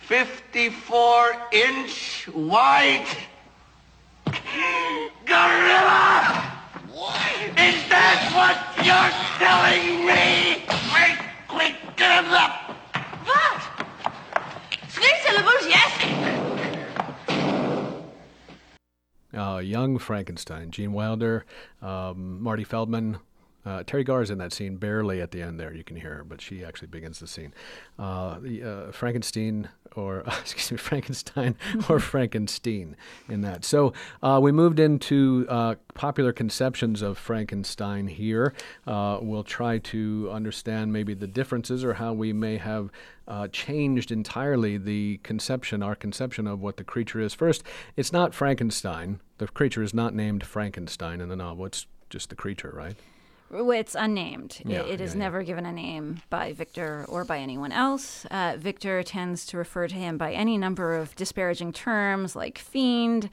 54 0.07 1.31
inch 1.51 2.27
wide 2.31 3.07
gorilla? 5.25 6.51
Is 7.57 7.89
that 7.89 8.21
what 8.37 8.57
you're 8.85 9.13
telling 9.41 10.05
me? 10.05 10.61
Wait, 10.93 11.17
quick, 11.47 11.75
get 11.95 12.23
him 12.23 12.31
up. 12.31 12.77
Wat? 13.25 13.61
Three 14.89 15.11
syllables, 15.25 15.65
yes. 15.67 15.91
uh, 19.35 19.57
young 19.57 19.97
Frankenstein, 19.97 20.69
Gene 20.69 20.93
Wilder, 20.93 21.45
um, 21.81 22.43
Marty 22.43 22.63
Feldman. 22.63 23.17
Uh, 23.65 23.83
Teri 23.83 24.05
Garr 24.05 24.21
is 24.21 24.29
in 24.29 24.37
that 24.37 24.53
scene 24.53 24.75
barely 24.77 25.21
at 25.21 25.31
the 25.31 25.41
end 25.41 25.59
there. 25.59 25.73
You 25.73 25.83
can 25.83 25.97
hear 25.97 26.15
her, 26.15 26.23
but 26.23 26.39
she 26.39 26.63
actually 26.63 26.87
begins 26.87 27.19
the 27.19 27.27
scene. 27.27 27.53
Uh, 27.97 28.39
the, 28.39 28.63
uh, 28.63 28.91
Frankenstein, 28.91 29.69
or 29.95 30.19
excuse 30.27 30.71
me, 30.71 30.77
Frankenstein 30.77 31.55
or 31.89 31.99
Frankenstein 31.99 32.95
in 33.27 33.41
that. 33.41 33.65
So 33.65 33.93
uh, 34.21 34.39
we 34.41 34.51
moved 34.51 34.79
into 34.79 35.45
uh, 35.49 35.75
popular 35.93 36.31
conceptions 36.31 37.01
of 37.01 37.17
Frankenstein 37.17 38.07
here. 38.07 38.53
Uh, 38.85 39.19
we'll 39.21 39.43
try 39.43 39.79
to 39.79 40.29
understand 40.31 40.93
maybe 40.93 41.13
the 41.13 41.27
differences 41.27 41.83
or 41.83 41.95
how 41.95 42.13
we 42.13 42.33
may 42.33 42.57
have 42.57 42.91
uh, 43.27 43.47
changed 43.47 44.11
entirely 44.11 44.77
the 44.77 45.19
conception, 45.23 45.81
our 45.81 45.95
conception 45.95 46.45
of 46.45 46.61
what 46.61 46.77
the 46.77 46.83
creature 46.83 47.19
is. 47.19 47.33
First, 47.33 47.63
it's 47.95 48.13
not 48.13 48.33
Frankenstein. 48.33 49.19
The 49.39 49.47
creature 49.47 49.81
is 49.81 49.93
not 49.93 50.13
named 50.13 50.45
Frankenstein 50.45 51.21
in 51.21 51.29
the 51.29 51.35
novel. 51.35 51.65
It's 51.65 51.87
just 52.09 52.29
the 52.29 52.35
creature, 52.35 52.71
right? 52.73 52.95
It's 53.55 53.95
unnamed. 53.95 54.61
Yeah, 54.65 54.81
it, 54.81 54.95
it 54.95 55.01
is 55.01 55.11
yeah, 55.11 55.17
yeah. 55.17 55.23
never 55.23 55.43
given 55.43 55.65
a 55.65 55.71
name 55.71 56.21
by 56.29 56.53
Victor 56.53 57.05
or 57.07 57.25
by 57.25 57.39
anyone 57.39 57.71
else. 57.71 58.25
Uh, 58.25 58.55
Victor 58.57 59.03
tends 59.03 59.45
to 59.47 59.57
refer 59.57 59.87
to 59.87 59.95
him 59.95 60.17
by 60.17 60.33
any 60.33 60.57
number 60.57 60.95
of 60.95 61.15
disparaging 61.15 61.73
terms 61.73 62.35
like 62.35 62.57
fiend. 62.57 63.29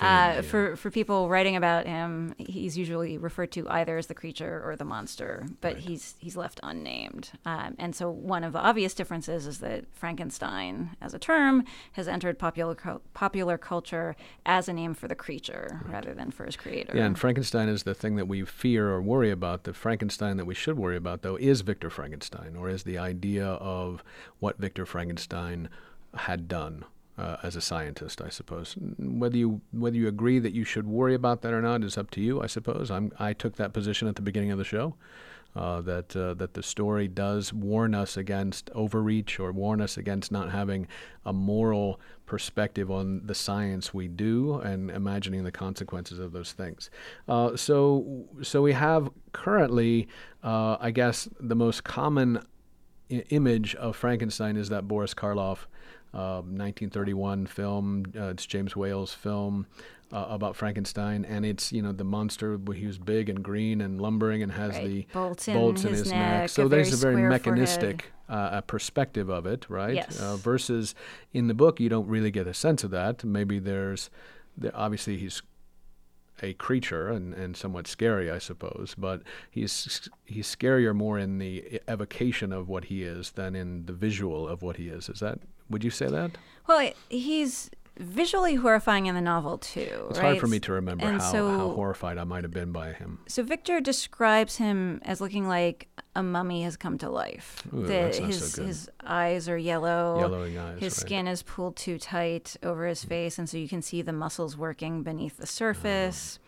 Uh, 0.00 0.42
for 0.42 0.76
for 0.76 0.90
people 0.90 1.28
writing 1.28 1.56
about 1.56 1.86
him, 1.86 2.34
he's 2.38 2.78
usually 2.78 3.18
referred 3.18 3.50
to 3.52 3.68
either 3.68 3.98
as 3.98 4.06
the 4.06 4.14
creature 4.14 4.62
or 4.64 4.76
the 4.76 4.84
monster, 4.84 5.46
but 5.60 5.78
he's 5.78 6.14
he's 6.18 6.36
left 6.36 6.60
unnamed. 6.62 7.30
Um, 7.44 7.74
and 7.78 7.94
so 7.94 8.10
one 8.10 8.44
of 8.44 8.52
the 8.52 8.60
obvious 8.60 8.94
differences 8.94 9.46
is 9.46 9.58
that 9.58 9.84
Frankenstein, 9.92 10.96
as 11.00 11.14
a 11.14 11.18
term, 11.18 11.64
has 11.92 12.06
entered 12.06 12.38
popular 12.38 12.76
popular 13.14 13.58
culture 13.58 14.14
as 14.46 14.68
a 14.68 14.72
name 14.72 14.94
for 14.94 15.08
the 15.08 15.14
creature 15.14 15.80
rather 15.88 16.14
than 16.14 16.30
for 16.30 16.44
his 16.44 16.56
creator. 16.56 16.92
Yeah, 16.96 17.04
and 17.04 17.18
Frankenstein 17.18 17.68
is 17.68 17.82
the 17.82 17.94
thing 17.94 18.16
that 18.16 18.28
we 18.28 18.44
fear 18.44 18.90
or 18.90 19.02
worry 19.02 19.30
about. 19.30 19.64
The 19.64 19.74
Frankenstein 19.74 20.36
that 20.36 20.44
we 20.44 20.54
should 20.54 20.78
worry 20.78 20.96
about, 20.96 21.22
though, 21.22 21.36
is 21.36 21.62
Victor 21.62 21.90
Frankenstein, 21.90 22.56
or 22.56 22.68
is 22.68 22.84
the 22.84 22.98
idea 22.98 23.46
of 23.46 24.04
what 24.38 24.58
Victor 24.58 24.86
Frankenstein 24.86 25.68
had 26.14 26.48
done 26.48 26.84
uh, 27.18 27.36
as 27.42 27.56
a 27.56 27.60
scientist. 27.60 28.22
I 28.22 28.28
suppose 28.28 28.74
whether 28.98 29.36
you 29.36 29.60
whether 29.72 29.96
you 29.96 30.08
agree 30.08 30.38
that 30.38 30.52
you 30.52 30.64
should 30.64 30.86
worry 30.86 31.14
about 31.14 31.42
that 31.42 31.52
or 31.52 31.60
not 31.60 31.82
is 31.82 31.98
up 31.98 32.10
to 32.12 32.20
you. 32.20 32.40
I 32.40 32.46
suppose 32.46 32.90
I'm 32.90 33.12
I 33.18 33.32
took 33.32 33.56
that 33.56 33.72
position 33.72 34.08
at 34.08 34.16
the 34.16 34.22
beginning 34.22 34.50
of 34.50 34.58
the 34.58 34.64
show. 34.64 34.94
Uh, 35.56 35.80
that 35.80 36.14
uh, 36.14 36.34
that 36.34 36.52
the 36.54 36.62
story 36.62 37.08
does 37.08 37.52
warn 37.52 37.94
us 37.94 38.16
against 38.16 38.70
overreach 38.74 39.40
or 39.40 39.50
warn 39.50 39.80
us 39.80 39.96
against 39.96 40.30
not 40.30 40.52
having 40.52 40.86
a 41.24 41.32
moral 41.32 41.98
perspective 42.26 42.90
on 42.90 43.26
the 43.26 43.34
science 43.34 43.92
we 43.94 44.06
do 44.06 44.56
and 44.60 44.90
imagining 44.90 45.42
the 45.42 45.50
consequences 45.50 46.18
of 46.18 46.32
those 46.32 46.52
things. 46.52 46.90
Uh, 47.26 47.56
so 47.56 48.26
so 48.42 48.60
we 48.60 48.72
have 48.72 49.10
currently, 49.32 50.06
uh, 50.44 50.76
I 50.80 50.90
guess, 50.90 51.28
the 51.40 51.56
most 51.56 51.82
common 51.82 52.40
image 53.08 53.74
of 53.76 53.96
Frankenstein 53.96 54.56
is 54.56 54.68
that 54.68 54.86
Boris 54.86 55.14
Karloff. 55.14 55.66
Uh, 56.18 56.42
1931 56.42 57.46
film. 57.46 58.04
Uh, 58.16 58.24
it's 58.24 58.44
James 58.44 58.74
Whale's 58.74 59.14
film 59.14 59.66
uh, 60.12 60.26
about 60.28 60.56
Frankenstein, 60.56 61.24
and 61.24 61.46
it's 61.46 61.72
you 61.72 61.80
know 61.80 61.92
the 61.92 62.02
monster. 62.02 62.58
He 62.74 62.86
was 62.86 62.98
big 62.98 63.28
and 63.28 63.40
green 63.40 63.80
and 63.80 64.00
lumbering 64.00 64.42
and 64.42 64.50
has 64.50 64.72
Right. 64.74 64.84
the 64.84 65.06
Bolts 65.12 65.46
in 65.46 65.54
bolts 65.54 65.84
in 65.84 65.90
his 65.90 66.00
his 66.00 66.10
neck, 66.10 66.40
neck. 66.40 66.48
So 66.48 66.66
a 66.66 66.68
there's 66.68 66.92
a 66.92 66.96
very 66.96 67.22
mechanistic 67.22 68.12
uh, 68.28 68.48
a 68.54 68.62
perspective 68.62 69.28
of 69.28 69.46
it, 69.46 69.70
right? 69.70 69.94
Yes. 69.94 70.20
Uh, 70.20 70.36
versus 70.36 70.96
in 71.32 71.46
the 71.46 71.54
book, 71.54 71.78
you 71.78 71.88
don't 71.88 72.08
really 72.08 72.32
get 72.32 72.48
a 72.48 72.54
sense 72.54 72.82
of 72.82 72.90
that. 72.90 73.22
Maybe 73.22 73.60
there's, 73.60 74.10
there, 74.56 74.72
obviously 74.74 75.18
he's 75.18 75.40
a 76.42 76.52
creature 76.54 77.08
and, 77.08 77.32
and 77.32 77.56
somewhat 77.56 77.86
scary, 77.86 78.28
I 78.28 78.38
suppose, 78.38 78.94
but 78.98 79.22
he's 79.50 80.10
he's 80.24 80.52
scarier 80.52 80.94
more 80.94 81.16
in 81.16 81.38
the 81.38 81.80
evocation 81.88 82.52
of 82.52 82.68
what 82.68 82.86
he 82.86 83.02
is 83.02 83.32
than 83.32 83.54
in 83.54 83.86
the 83.86 83.92
visual 83.92 84.48
of 84.48 84.62
what 84.62 84.76
he 84.76 84.88
is. 84.88 85.08
Is 85.08 85.20
that? 85.20 85.38
Would 85.70 85.84
you 85.84 85.90
say 85.90 86.06
that? 86.06 86.32
Well, 86.66 86.90
he's 87.08 87.70
visually 87.98 88.54
horrifying 88.54 89.06
in 89.06 89.14
the 89.14 89.20
novel 89.20 89.58
too. 89.58 90.06
It's 90.10 90.18
right? 90.18 90.26
hard 90.26 90.38
for 90.38 90.46
me 90.46 90.60
to 90.60 90.72
remember 90.72 91.04
and 91.04 91.20
how, 91.20 91.32
so, 91.32 91.50
how 91.50 91.70
horrified 91.70 92.16
I 92.16 92.24
might 92.24 92.44
have 92.44 92.52
been 92.52 92.70
by 92.72 92.92
him. 92.92 93.18
So 93.26 93.42
Victor 93.42 93.80
describes 93.80 94.56
him 94.56 95.00
as 95.04 95.20
looking 95.20 95.48
like 95.48 95.88
a 96.14 96.22
mummy 96.22 96.62
has 96.62 96.76
come 96.76 96.98
to 96.98 97.10
life. 97.10 97.62
Ooh, 97.74 97.86
that's 97.86 98.20
not 98.20 98.32
so 98.34 98.36
his 98.36 98.56
his 98.56 98.90
eyes 99.04 99.48
are 99.48 99.58
yellow. 99.58 100.18
Yellowing 100.20 100.58
eyes, 100.58 100.78
His 100.80 100.92
right. 100.94 101.06
skin 101.06 101.26
is 101.28 101.42
pulled 101.42 101.76
too 101.76 101.98
tight 101.98 102.56
over 102.62 102.86
his 102.86 103.04
face, 103.04 103.38
and 103.38 103.48
so 103.48 103.56
you 103.56 103.68
can 103.68 103.82
see 103.82 104.02
the 104.02 104.12
muscles 104.12 104.56
working 104.56 105.02
beneath 105.02 105.36
the 105.36 105.46
surface. 105.46 106.38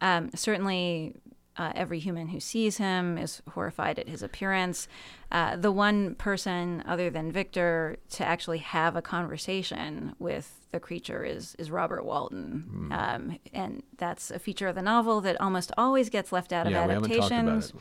Um, 0.00 0.30
certainly, 0.34 1.14
uh, 1.56 1.72
every 1.74 1.98
human 1.98 2.28
who 2.28 2.40
sees 2.40 2.78
him 2.78 3.18
is 3.18 3.42
horrified 3.50 3.98
at 3.98 4.08
his 4.08 4.22
appearance. 4.22 4.88
Uh, 5.30 5.56
the 5.56 5.70
one 5.72 6.14
person 6.14 6.82
other 6.86 7.10
than 7.10 7.30
Victor 7.32 7.96
to 8.10 8.24
actually 8.24 8.58
have 8.58 8.96
a 8.96 9.02
conversation 9.02 10.14
with 10.18 10.66
the 10.72 10.80
creature 10.80 11.22
is 11.24 11.54
is 11.58 11.70
Robert 11.70 12.04
Walton, 12.04 12.64
Hmm. 12.70 12.92
um, 12.92 13.38
and 13.52 13.82
that's 13.98 14.30
a 14.30 14.38
feature 14.38 14.68
of 14.68 14.74
the 14.74 14.82
novel 14.82 15.20
that 15.20 15.38
almost 15.40 15.70
always 15.76 16.08
gets 16.08 16.32
left 16.32 16.52
out 16.52 16.66
of 16.66 16.72
Yeah, 16.72 16.86
we 16.86 16.94
haven't 16.94 17.10
talked 17.10 17.16
about 17.30 17.32
adaptations. 17.32 17.72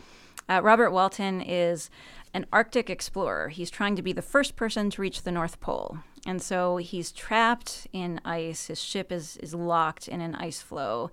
Uh, 0.50 0.60
Robert 0.62 0.92
Walton 0.92 1.40
is 1.42 1.90
an 2.34 2.46
Arctic 2.52 2.90
explorer. 2.90 3.48
He's 3.50 3.70
trying 3.70 3.96
to 3.96 4.02
be 4.02 4.12
the 4.12 4.22
first 4.22 4.56
person 4.58 4.90
to 4.90 5.02
reach 5.02 5.22
the 5.24 5.32
North 5.32 5.60
Pole. 5.62 6.00
And 6.26 6.42
so 6.42 6.78
he's 6.78 7.12
trapped 7.12 7.88
in 7.92 8.22
ice. 8.24 8.68
His 8.68 8.82
ship 8.82 9.12
is, 9.12 9.38
is 9.38 9.56
locked 9.56 10.08
in 10.08 10.22
an 10.22 10.36
ice 10.36 10.62
floe. 10.62 11.10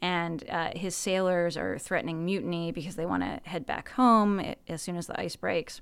And 0.00 0.44
uh, 0.48 0.70
his 0.74 0.94
sailors 0.94 1.56
are 1.56 1.78
threatening 1.78 2.24
mutiny 2.24 2.72
because 2.72 2.96
they 2.96 3.06
want 3.06 3.22
to 3.22 3.40
head 3.48 3.66
back 3.66 3.90
home 3.90 4.54
as 4.68 4.82
soon 4.82 4.96
as 4.96 5.06
the 5.06 5.20
ice 5.20 5.36
breaks. 5.36 5.80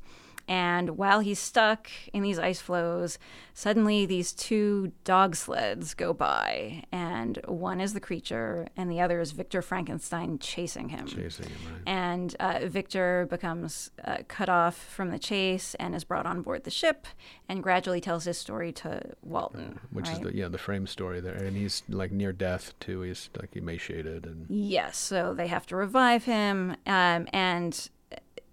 And 0.49 0.97
while 0.97 1.21
he's 1.21 1.39
stuck 1.39 1.89
in 2.13 2.23
these 2.23 2.39
ice 2.39 2.61
floes, 2.61 3.19
suddenly 3.53 4.07
these 4.07 4.33
two 4.33 4.93
dog 5.05 5.35
sleds 5.35 5.95
go 5.95 6.13
by, 6.13 6.85
and 6.93 7.39
one 7.47 7.81
is 7.81 7.95
the 7.95 8.01
creature, 8.01 8.69
and 8.77 8.91
the 8.91 9.01
other 9.01 9.21
is 9.21 9.33
Victor 9.33 9.61
Frankenstein 9.61 10.39
chasing 10.39 10.91
him. 10.91 11.07
Chasing 11.07 11.47
him, 11.47 11.59
right? 11.73 11.83
And 11.87 12.37
uh, 12.39 12.61
Victor 12.67 13.27
becomes 13.29 13.91
uh, 14.05 14.19
cut 14.29 14.49
off 14.49 14.77
from 14.77 15.11
the 15.11 15.19
chase 15.19 15.75
and 15.77 15.95
is 15.95 16.05
brought 16.05 16.27
on 16.27 16.43
board 16.43 16.65
the 16.65 16.71
ship, 16.71 17.07
and 17.49 17.63
gradually 17.63 18.01
tells 18.01 18.25
his 18.25 18.39
story 18.39 18.73
to 18.73 19.03
Walton. 19.23 19.81
Which 19.91 20.09
is 20.09 20.21
the 20.21 20.35
yeah 20.35 20.49
the 20.49 20.59
frame 20.59 20.87
story 20.87 21.21
there, 21.21 21.35
and 21.35 21.57
he's 21.57 21.83
like 21.89 22.13
near 22.13 22.33
death 22.33 22.75
too. 22.79 23.01
He's 23.01 23.31
like 23.39 23.57
emaciated 23.57 24.27
and 24.27 24.47
Yes, 24.49 24.97
so 24.97 25.35
they 25.35 25.49
have 25.49 25.67
to 25.67 25.77
revive 25.77 26.25
him. 26.25 26.77
Um, 26.87 27.27
and 27.33 27.89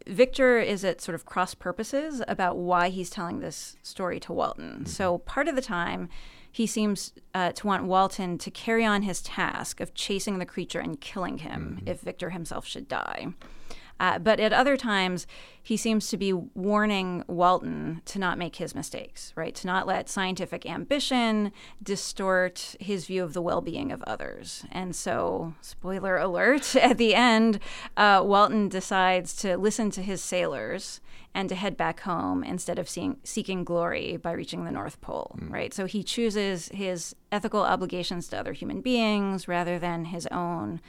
Victor 0.08 0.60
is 0.60 0.84
at 0.84 1.02
sort 1.02 1.16
of 1.16 1.26
cross 1.26 1.54
purposes 1.54 2.22
about 2.28 2.58
why 2.58 2.90
he's 2.90 3.10
telling 3.10 3.40
this 3.40 3.78
story 3.84 4.20
to 4.22 4.34
Walton. 4.34 4.86
So 4.86 5.20
part 5.20 5.48
of 5.48 5.56
the 5.56 5.62
time, 5.62 6.10
he 6.52 6.68
seems 6.68 7.14
uh, 7.34 7.52
to 7.54 7.68
want 7.68 7.86
Walton 7.86 8.38
to 8.38 8.52
carry 8.52 8.86
on 8.86 9.02
his 9.02 9.22
task 9.22 9.80
of 9.80 9.94
chasing 9.94 10.40
the 10.40 10.46
creature 10.46 10.80
and 10.80 11.00
killing 11.00 11.40
him 11.40 11.82
if 11.86 12.02
Victor 12.02 12.30
himself 12.32 12.66
should 12.66 12.88
die. 12.88 13.34
Uh, 14.04 14.20
but 14.20 14.38
at 14.38 14.52
other 14.52 14.76
times, 14.76 15.26
he 15.62 15.78
seems 15.78 16.10
to 16.10 16.18
be 16.18 16.34
warning 16.34 17.24
Walton 17.26 18.02
to 18.04 18.20
not 18.20 18.38
make 18.38 18.58
his 18.58 18.76
mistakes, 18.76 19.32
right? 19.38 19.56
To 19.56 19.66
not 19.66 19.88
let 19.88 20.10
scientific 20.10 20.66
ambition 20.66 21.54
distort 21.82 22.76
his 22.82 23.06
view 23.06 23.24
of 23.24 23.32
the 23.32 23.42
well 23.42 23.62
being 23.62 23.94
of 23.94 24.02
others. 24.02 24.66
And 24.74 24.94
so, 24.94 25.54
spoiler 25.62 26.18
alert, 26.18 26.76
at 26.90 26.98
the 26.98 27.16
end, 27.16 27.60
uh, 27.96 28.22
Walton 28.26 28.68
decides 28.68 29.38
to 29.38 29.56
listen 29.56 29.90
to 29.92 30.02
his 30.02 30.22
sailors 30.22 31.00
and 31.34 31.48
to 31.48 31.56
head 31.56 31.78
back 31.78 32.02
home 32.02 32.44
instead 32.44 32.78
of 32.78 32.90
seeing, 32.90 33.16
seeking 33.24 33.64
glory 33.64 34.18
by 34.18 34.34
reaching 34.34 34.66
the 34.66 34.72
North 34.72 35.00
Pole, 35.00 35.34
right? 35.48 35.74
So 35.74 35.86
he 35.86 36.04
chooses 36.04 36.68
his 36.74 37.16
ethical 37.32 37.62
obligations 37.62 38.28
to 38.28 38.38
other 38.38 38.52
human 38.52 38.82
beings 38.82 39.48
rather 39.48 39.80
than 39.80 40.06
his 40.06 40.28
own 40.28 40.82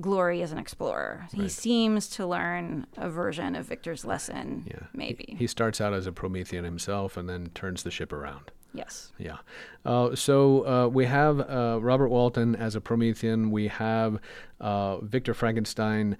glory 0.00 0.42
as 0.42 0.52
an 0.52 0.58
explorer. 0.58 1.26
He 1.32 1.48
seems 1.48 2.08
to 2.10 2.26
learn 2.26 2.86
a 2.96 3.08
version 3.10 3.54
of 3.56 3.66
Victor's 3.66 4.04
lesson, 4.04 4.64
yeah 4.66 4.86
maybe. 4.92 5.36
he 5.38 5.46
starts 5.46 5.80
out 5.80 5.92
as 5.92 6.06
a 6.06 6.12
Promethean 6.12 6.64
himself 6.64 7.16
and 7.16 7.28
then 7.28 7.50
turns 7.54 7.82
the 7.82 7.90
ship 7.90 8.12
around. 8.12 8.50
yes. 8.72 9.12
Yeah. 9.18 9.38
Uh, 9.84 10.14
so 10.14 10.66
uh, 10.66 10.88
we 10.88 11.06
have 11.06 11.40
uh, 11.40 11.78
Robert 11.80 12.08
Walton 12.08 12.54
as 12.54 12.74
a 12.76 12.80
Promethean. 12.80 13.50
We 13.50 13.68
have 13.68 14.18
uh, 14.60 14.98
Victor 15.00 15.34
Frankenstein 15.34 16.16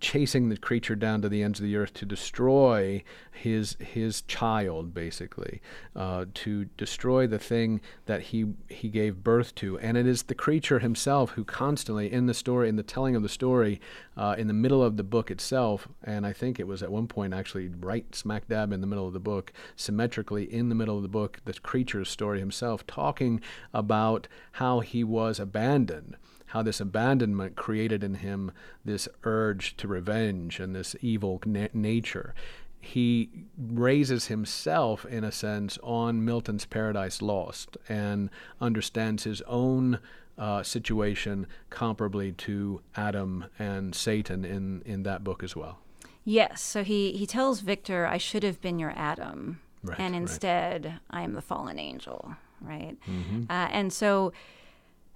chasing 0.00 0.48
the 0.48 0.56
creature 0.56 0.94
down 0.94 1.22
to 1.22 1.28
the 1.28 1.42
ends 1.42 1.60
of 1.60 1.64
the 1.64 1.76
earth 1.76 1.94
to 1.94 2.06
destroy 2.06 3.02
his 3.32 3.76
his 3.80 4.22
child, 4.22 4.94
basically, 4.94 5.60
uh, 5.96 6.26
to 6.34 6.66
destroy 6.76 7.26
the 7.26 7.38
thing 7.38 7.80
that 8.06 8.22
he 8.22 8.46
he 8.68 8.88
gave 8.88 9.24
birth 9.24 9.54
to. 9.56 9.78
And 9.78 9.96
it 9.96 10.06
is 10.06 10.24
the 10.24 10.34
creature 10.34 10.78
himself 10.78 11.32
who 11.32 11.44
constantly, 11.44 12.12
in 12.12 12.26
the 12.26 12.34
story, 12.34 12.68
in 12.68 12.76
the 12.76 12.82
telling 12.82 13.16
of 13.16 13.22
the 13.22 13.28
story, 13.28 13.80
uh, 14.16 14.34
in 14.38 14.46
the 14.46 14.54
middle 14.54 14.82
of 14.82 14.96
the 14.96 15.02
book 15.02 15.30
itself, 15.30 15.88
and 16.02 16.26
I 16.26 16.32
think 16.32 16.58
it 16.58 16.66
was 16.66 16.82
at 16.82 16.92
one 16.92 17.06
point 17.06 17.34
actually 17.34 17.68
right 17.68 18.14
smack 18.14 18.48
dab 18.48 18.72
in 18.72 18.80
the 18.80 18.86
middle 18.86 19.06
of 19.06 19.12
the 19.12 19.20
book, 19.20 19.52
symmetrically 19.76 20.44
in 20.44 20.68
the 20.68 20.74
middle 20.74 20.96
of 20.96 21.02
the 21.02 21.08
book, 21.08 21.40
the 21.44 21.54
creature's 21.54 22.08
story 22.08 22.38
himself, 22.38 22.86
talking 22.86 23.40
about 23.72 24.28
how 24.52 24.80
he 24.80 25.02
was 25.02 25.40
abandoned 25.40 26.16
how 26.54 26.62
this 26.62 26.80
abandonment 26.80 27.56
created 27.56 28.04
in 28.04 28.14
him 28.14 28.52
this 28.84 29.08
urge 29.24 29.76
to 29.76 29.88
revenge 29.88 30.60
and 30.60 30.72
this 30.72 30.94
evil 31.00 31.40
na- 31.44 31.66
nature. 31.74 32.32
He 32.80 33.28
raises 33.58 34.26
himself, 34.26 35.04
in 35.04 35.24
a 35.24 35.32
sense, 35.32 35.78
on 35.82 36.24
Milton's 36.24 36.64
Paradise 36.64 37.20
Lost 37.20 37.76
and 37.88 38.30
understands 38.60 39.24
his 39.24 39.42
own 39.48 39.98
uh, 40.38 40.62
situation 40.62 41.48
comparably 41.72 42.36
to 42.36 42.80
Adam 42.94 43.46
and 43.58 43.92
Satan 43.92 44.44
in, 44.44 44.80
in 44.86 45.02
that 45.02 45.24
book 45.24 45.42
as 45.42 45.56
well. 45.56 45.78
Yes. 46.24 46.62
So 46.62 46.84
he, 46.84 47.12
he 47.12 47.26
tells 47.26 47.62
Victor, 47.62 48.06
I 48.06 48.18
should 48.18 48.44
have 48.44 48.60
been 48.60 48.78
your 48.78 48.92
Adam. 48.94 49.58
Right, 49.82 49.98
and 49.98 50.14
right. 50.14 50.22
instead, 50.22 51.00
I 51.10 51.22
am 51.22 51.34
the 51.34 51.42
fallen 51.42 51.80
angel, 51.80 52.36
right? 52.60 52.96
Mm-hmm. 53.10 53.50
Uh, 53.50 53.68
and 53.72 53.92
so, 53.92 54.32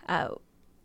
uh, 0.08 0.30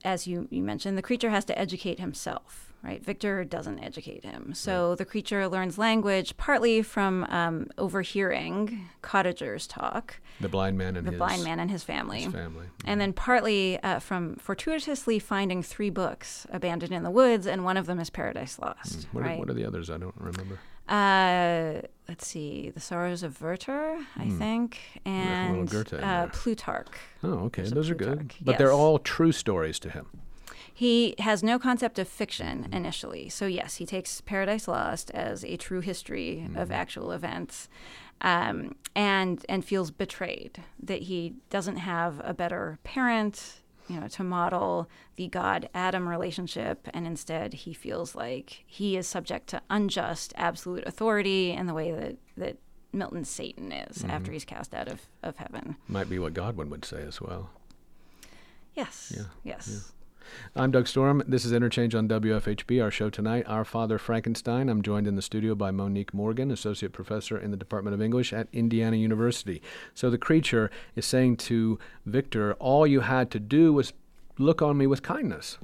as 0.03 0.27
you, 0.27 0.47
you 0.51 0.61
mentioned, 0.63 0.97
the 0.97 1.01
creature 1.01 1.29
has 1.29 1.45
to 1.45 1.57
educate 1.57 1.99
himself, 1.99 2.71
right? 2.83 3.03
Victor 3.03 3.43
doesn't 3.43 3.79
educate 3.79 4.23
him. 4.23 4.53
So 4.53 4.95
the 4.95 5.05
creature 5.05 5.47
learns 5.47 5.77
language 5.77 6.35
partly 6.37 6.81
from 6.81 7.23
um, 7.29 7.67
overhearing 7.77 8.89
cottagers 9.01 9.67
talk, 9.67 10.19
The 10.41 10.49
blind 10.49 10.77
man 10.77 10.95
and 10.97 11.07
the 11.07 11.11
his, 11.11 11.17
blind 11.17 11.43
man 11.43 11.59
and 11.59 11.71
his 11.71 11.83
family. 11.83 12.23
his 12.23 12.33
family. 12.33 12.65
And 12.85 12.99
then 12.99 13.13
partly 13.13 13.81
uh, 13.81 13.99
from 13.99 14.35
fortuitously 14.35 15.19
finding 15.19 15.63
three 15.63 15.89
books 15.89 16.45
abandoned 16.51 16.91
in 16.91 17.03
the 17.03 17.11
woods, 17.11 17.47
and 17.47 17.63
one 17.63 17.77
of 17.77 17.85
them 17.85 17.99
is 17.99 18.09
Paradise 18.09 18.59
Lost. 18.59 19.07
What, 19.11 19.23
right? 19.23 19.35
are, 19.35 19.39
what 19.39 19.49
are 19.49 19.53
the 19.53 19.65
others? 19.65 19.89
I 19.89 19.97
don't 19.97 20.15
remember. 20.17 20.59
Uh, 20.87 21.81
let's 22.09 22.27
see, 22.27 22.69
The 22.69 22.79
Sorrows 22.79 23.23
of 23.23 23.41
Werther, 23.41 23.97
I 24.17 24.29
think, 24.29 24.79
and 25.05 25.69
Goethe 25.69 25.93
uh. 25.93 26.27
Plutarch. 26.27 26.87
Oh, 27.23 27.45
okay. 27.45 27.63
Those 27.63 27.89
are 27.89 27.95
good. 27.95 28.29
Plutarch, 28.29 28.37
But 28.41 28.57
they're 28.57 28.71
all 28.71 28.99
true 28.99 29.31
stories 29.31 29.79
to 29.79 29.89
him. 29.89 30.07
He 30.73 31.15
has 31.19 31.43
no 31.43 31.59
concept 31.59 31.99
of 31.99 32.07
fiction 32.07 32.67
initially. 32.73 33.29
So, 33.29 33.45
yes, 33.45 33.75
he 33.75 33.85
takes 33.85 34.21
Paradise 34.21 34.67
Lost 34.67 35.11
as 35.11 35.45
a 35.45 35.55
true 35.55 35.81
history 35.81 36.49
of 36.55 36.71
actual 36.71 37.11
events 37.11 37.69
um, 38.21 38.75
and, 38.95 39.45
and 39.47 39.63
feels 39.63 39.91
betrayed 39.91 40.63
that 40.81 41.03
he 41.03 41.35
doesn't 41.49 41.77
have 41.77 42.19
a 42.23 42.33
better 42.33 42.79
parent 42.83 43.61
you 43.87 43.99
know, 43.99 44.07
to 44.07 44.23
model 44.23 44.89
the 45.15 45.27
God 45.27 45.69
Adam 45.73 46.07
relationship, 46.07 46.87
and 46.93 47.05
instead 47.05 47.53
he 47.53 47.73
feels 47.73 48.15
like 48.15 48.63
he 48.65 48.97
is 48.97 49.07
subject 49.07 49.47
to 49.47 49.61
unjust 49.69 50.33
absolute 50.35 50.85
authority 50.85 51.51
in 51.51 51.65
the 51.65 51.73
way 51.73 51.91
that 51.91 52.17
that 52.37 52.57
Milton's 52.93 53.29
Satan 53.29 53.71
is 53.71 53.99
mm-hmm. 53.99 54.11
after 54.11 54.31
he's 54.31 54.45
cast 54.45 54.73
out 54.73 54.87
of, 54.87 55.01
of 55.23 55.37
heaven. 55.37 55.75
Might 55.87 56.09
be 56.09 56.19
what 56.19 56.33
Godwin 56.33 56.69
would 56.69 56.85
say 56.85 57.01
as 57.01 57.19
well. 57.19 57.49
Yes. 58.75 59.13
yes. 59.43 59.91
I'm 60.55 60.71
Doug 60.71 60.87
Storm. 60.87 61.23
This 61.27 61.45
is 61.45 61.51
Interchange 61.51 61.95
on 61.95 62.07
WFHB. 62.07 62.81
Our 62.83 62.91
show 62.91 63.09
tonight, 63.09 63.45
Our 63.47 63.65
Father 63.65 63.97
Frankenstein. 63.97 64.69
I'm 64.69 64.81
joined 64.81 65.07
in 65.07 65.15
the 65.15 65.21
studio 65.21 65.55
by 65.55 65.71
Monique 65.71 66.13
Morgan, 66.13 66.51
Associate 66.51 66.91
Professor 66.91 67.37
in 67.37 67.51
the 67.51 67.57
Department 67.57 67.93
of 67.93 68.01
English 68.01 68.33
at 68.33 68.47
Indiana 68.53 68.97
University. 68.97 69.61
So 69.93 70.09
the 70.09 70.17
creature 70.17 70.69
is 70.95 71.05
saying 71.05 71.37
to 71.37 71.79
Victor, 72.05 72.53
All 72.55 72.85
you 72.87 73.01
had 73.01 73.31
to 73.31 73.39
do 73.39 73.73
was 73.73 73.93
look 74.37 74.61
on 74.61 74.77
me 74.77 74.87
with 74.87 75.03
kindness. 75.03 75.57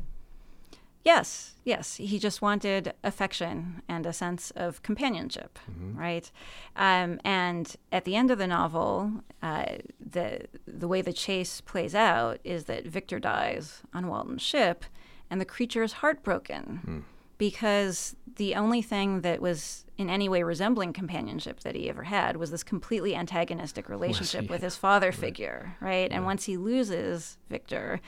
Yes, 1.10 1.55
yes. 1.66 1.95
He 1.95 2.20
just 2.20 2.39
wanted 2.39 2.93
affection 3.03 3.82
and 3.89 4.05
a 4.05 4.14
sense 4.14 4.51
of 4.51 4.84
companionship, 4.84 5.57
right? 5.95 6.32
Um, 6.76 7.20
and 7.26 7.76
at 7.91 8.05
the 8.05 8.16
end 8.16 8.30
of 8.30 8.38
the 8.38 8.45
novel, 8.45 9.24
uh, 9.41 9.66
the 9.99 10.45
the 10.68 10.88
way 10.88 11.01
the 11.01 11.12
chase 11.12 11.62
plays 11.62 11.95
out 11.95 12.38
is 12.43 12.66
that 12.66 12.86
Victor 12.86 13.20
dies 13.20 13.82
on 13.91 14.05
Walton's 14.05 14.43
ship, 14.43 14.86
and 15.32 15.41
the 15.41 15.45
creature 15.45 15.82
is 15.82 15.93
heartbroken 15.93 17.05
because 17.39 18.16
the 18.36 18.53
only 18.53 18.84
thing 18.84 19.22
that 19.22 19.41
was 19.41 19.86
in 19.97 20.12
any 20.12 20.30
way 20.30 20.43
resembling 20.43 20.93
companionship 20.93 21.62
that 21.62 21.74
he 21.74 21.89
ever 21.89 22.03
had 22.03 22.38
was 22.38 22.51
this 22.51 22.64
completely 22.64 23.16
antagonistic 23.16 23.89
relationship 23.89 24.47
with 24.47 24.62
his 24.62 24.76
father 24.76 25.12
figure, 25.12 25.76
right? 25.82 26.12
And 26.12 26.24
once 26.24 26.45
he 26.45 26.55
loses 26.55 27.39
Victor, 27.49 27.99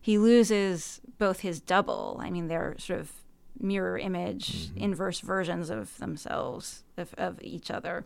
he 0.00 0.18
loses 0.18 1.00
both 1.18 1.40
his 1.40 1.60
double. 1.60 2.18
I 2.20 2.30
mean, 2.30 2.48
they're 2.48 2.76
sort 2.78 3.00
of 3.00 3.12
mirror 3.60 3.98
image, 3.98 4.70
inverse 4.76 5.20
versions 5.20 5.70
of 5.70 5.96
themselves, 5.98 6.84
of, 6.96 7.14
of 7.18 7.38
each 7.42 7.70
other. 7.70 8.04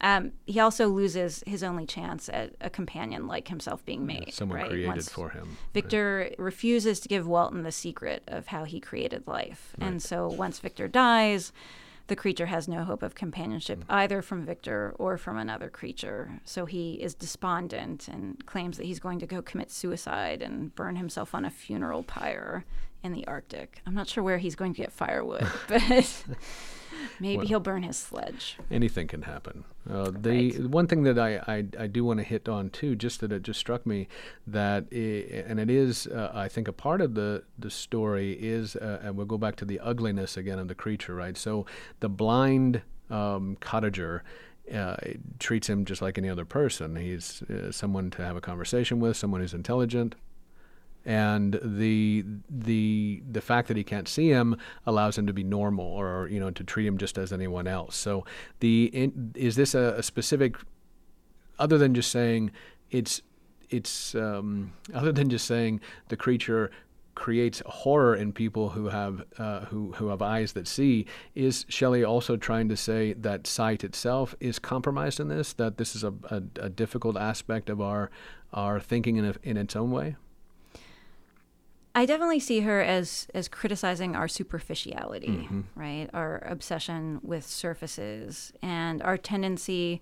Um, 0.00 0.32
he 0.46 0.60
also 0.60 0.88
loses 0.88 1.42
his 1.46 1.64
only 1.64 1.84
chance 1.84 2.28
at 2.28 2.54
a 2.60 2.70
companion 2.70 3.26
like 3.26 3.48
himself 3.48 3.84
being 3.84 4.06
made. 4.06 4.32
Someone 4.32 4.58
right? 4.58 4.68
created 4.68 4.88
Once 4.88 5.08
for 5.08 5.30
him. 5.30 5.56
Victor 5.74 6.30
refuses 6.38 7.00
to 7.00 7.08
give 7.08 7.26
Walton 7.26 7.64
the 7.64 7.72
secret 7.72 8.22
of 8.28 8.48
how 8.48 8.64
he 8.64 8.78
created 8.78 9.26
life. 9.26 9.74
And 9.80 10.00
so 10.00 10.28
once 10.28 10.60
Victor 10.60 10.86
dies, 10.86 11.52
the 12.08 12.16
creature 12.16 12.46
has 12.46 12.66
no 12.66 12.84
hope 12.84 13.02
of 13.02 13.14
companionship 13.14 13.80
mm. 13.80 13.84
either 13.88 14.20
from 14.20 14.44
Victor 14.44 14.94
or 14.98 15.16
from 15.16 15.38
another 15.38 15.68
creature. 15.68 16.40
So 16.44 16.66
he 16.66 16.94
is 16.94 17.14
despondent 17.14 18.08
and 18.08 18.44
claims 18.46 18.76
that 18.78 18.86
he's 18.86 18.98
going 18.98 19.20
to 19.20 19.26
go 19.26 19.40
commit 19.40 19.70
suicide 19.70 20.42
and 20.42 20.74
burn 20.74 20.96
himself 20.96 21.34
on 21.34 21.44
a 21.44 21.50
funeral 21.50 22.02
pyre 22.02 22.64
in 23.02 23.12
the 23.12 23.26
Arctic. 23.26 23.80
I'm 23.86 23.94
not 23.94 24.08
sure 24.08 24.24
where 24.24 24.38
he's 24.38 24.56
going 24.56 24.74
to 24.74 24.82
get 24.82 24.92
firewood, 24.92 25.46
but 25.68 26.24
maybe 27.20 27.46
he'll 27.46 27.60
burn 27.60 27.82
his 27.82 27.96
sledge. 27.96 28.56
anything 28.70 29.06
can 29.06 29.22
happen. 29.22 29.64
Uh, 29.88 30.10
the 30.10 30.52
one 30.68 30.86
thing 30.86 31.02
that 31.04 31.18
I, 31.18 31.36
I, 31.46 31.64
I 31.78 31.86
do 31.86 32.04
want 32.04 32.20
to 32.20 32.24
hit 32.24 32.48
on 32.48 32.70
too, 32.70 32.94
just 32.94 33.20
that 33.20 33.32
it 33.32 33.42
just 33.42 33.58
struck 33.58 33.86
me 33.86 34.08
that, 34.46 34.84
i 34.92 34.96
and 35.48 35.58
it 35.58 35.70
is, 35.70 36.06
uh, 36.06 36.30
I 36.34 36.48
think, 36.48 36.68
a 36.68 36.72
part 36.72 37.00
of 37.00 37.14
the 37.14 37.44
the 37.58 37.70
story 37.70 38.32
is, 38.32 38.76
uh, 38.76 39.00
and 39.02 39.16
we'll 39.16 39.26
go 39.26 39.38
back 39.38 39.56
to 39.56 39.64
the 39.64 39.80
ugliness 39.80 40.36
again 40.36 40.58
of 40.58 40.68
the 40.68 40.74
creature, 40.74 41.14
right? 41.14 41.36
So 41.36 41.66
the 42.00 42.08
blind 42.08 42.82
um, 43.10 43.56
cottager. 43.60 44.20
Uh, 44.70 44.96
treats 45.38 45.66
him 45.66 45.86
just 45.86 46.02
like 46.02 46.18
any 46.18 46.28
other 46.28 46.44
person. 46.44 46.94
He's 46.94 47.40
uh, 47.44 47.72
someone 47.72 48.10
to 48.10 48.22
have 48.22 48.36
a 48.36 48.40
conversation 48.42 49.00
with, 49.00 49.16
someone 49.16 49.40
who's 49.40 49.54
intelligent, 49.54 50.14
and 51.08 51.58
the 51.62 52.22
the 52.50 53.22
the 53.32 53.40
fact 53.40 53.66
that 53.66 53.78
he 53.78 53.82
can't 53.82 54.06
see 54.06 54.28
him 54.28 54.54
allows 54.86 55.16
him 55.16 55.26
to 55.26 55.32
be 55.32 55.42
normal 55.42 55.86
or 55.86 56.28
you 56.28 56.38
know 56.38 56.50
to 56.50 56.62
treat 56.62 56.86
him 56.86 56.98
just 56.98 57.16
as 57.16 57.32
anyone 57.32 57.66
else 57.66 57.96
so 57.96 58.26
the 58.60 58.90
in, 58.92 59.32
is 59.34 59.56
this 59.56 59.74
a, 59.74 59.94
a 59.96 60.02
specific 60.02 60.56
other 61.58 61.78
than 61.78 61.94
just 61.94 62.10
saying 62.10 62.50
it's 62.90 63.22
it's 63.70 64.14
um, 64.14 64.72
other 64.92 65.10
than 65.10 65.30
just 65.30 65.46
saying 65.46 65.80
the 66.08 66.16
creature 66.16 66.70
creates 67.14 67.62
horror 67.66 68.14
in 68.14 68.32
people 68.32 68.68
who 68.68 68.88
have 68.88 69.24
uh, 69.38 69.60
who 69.66 69.92
who 69.92 70.08
have 70.08 70.22
eyes 70.22 70.52
that 70.52 70.68
see. 70.68 71.04
Is 71.34 71.66
Shelley 71.68 72.04
also 72.04 72.36
trying 72.36 72.68
to 72.68 72.76
say 72.76 73.12
that 73.14 73.46
sight 73.46 73.82
itself 73.82 74.34
is 74.40 74.58
compromised 74.58 75.20
in 75.20 75.28
this? 75.28 75.52
That 75.52 75.78
this 75.78 75.96
is 75.96 76.04
a, 76.04 76.14
a, 76.30 76.42
a 76.60 76.68
difficult 76.70 77.16
aspect 77.16 77.68
of 77.68 77.80
our 77.80 78.10
our 78.54 78.78
thinking 78.78 79.16
in 79.16 79.24
a, 79.24 79.34
in 79.42 79.56
its 79.56 79.74
own 79.74 79.90
way. 79.90 80.16
I 81.98 82.06
definitely 82.06 82.38
see 82.38 82.60
her 82.60 82.80
as 82.80 83.26
as 83.34 83.48
criticizing 83.48 84.14
our 84.14 84.28
superficiality, 84.28 85.48
right? 85.74 86.08
Our 86.14 86.38
obsession 86.46 87.18
with 87.22 87.44
surfaces 87.44 88.52
and 88.62 89.02
our 89.02 89.16
tendency 89.16 90.00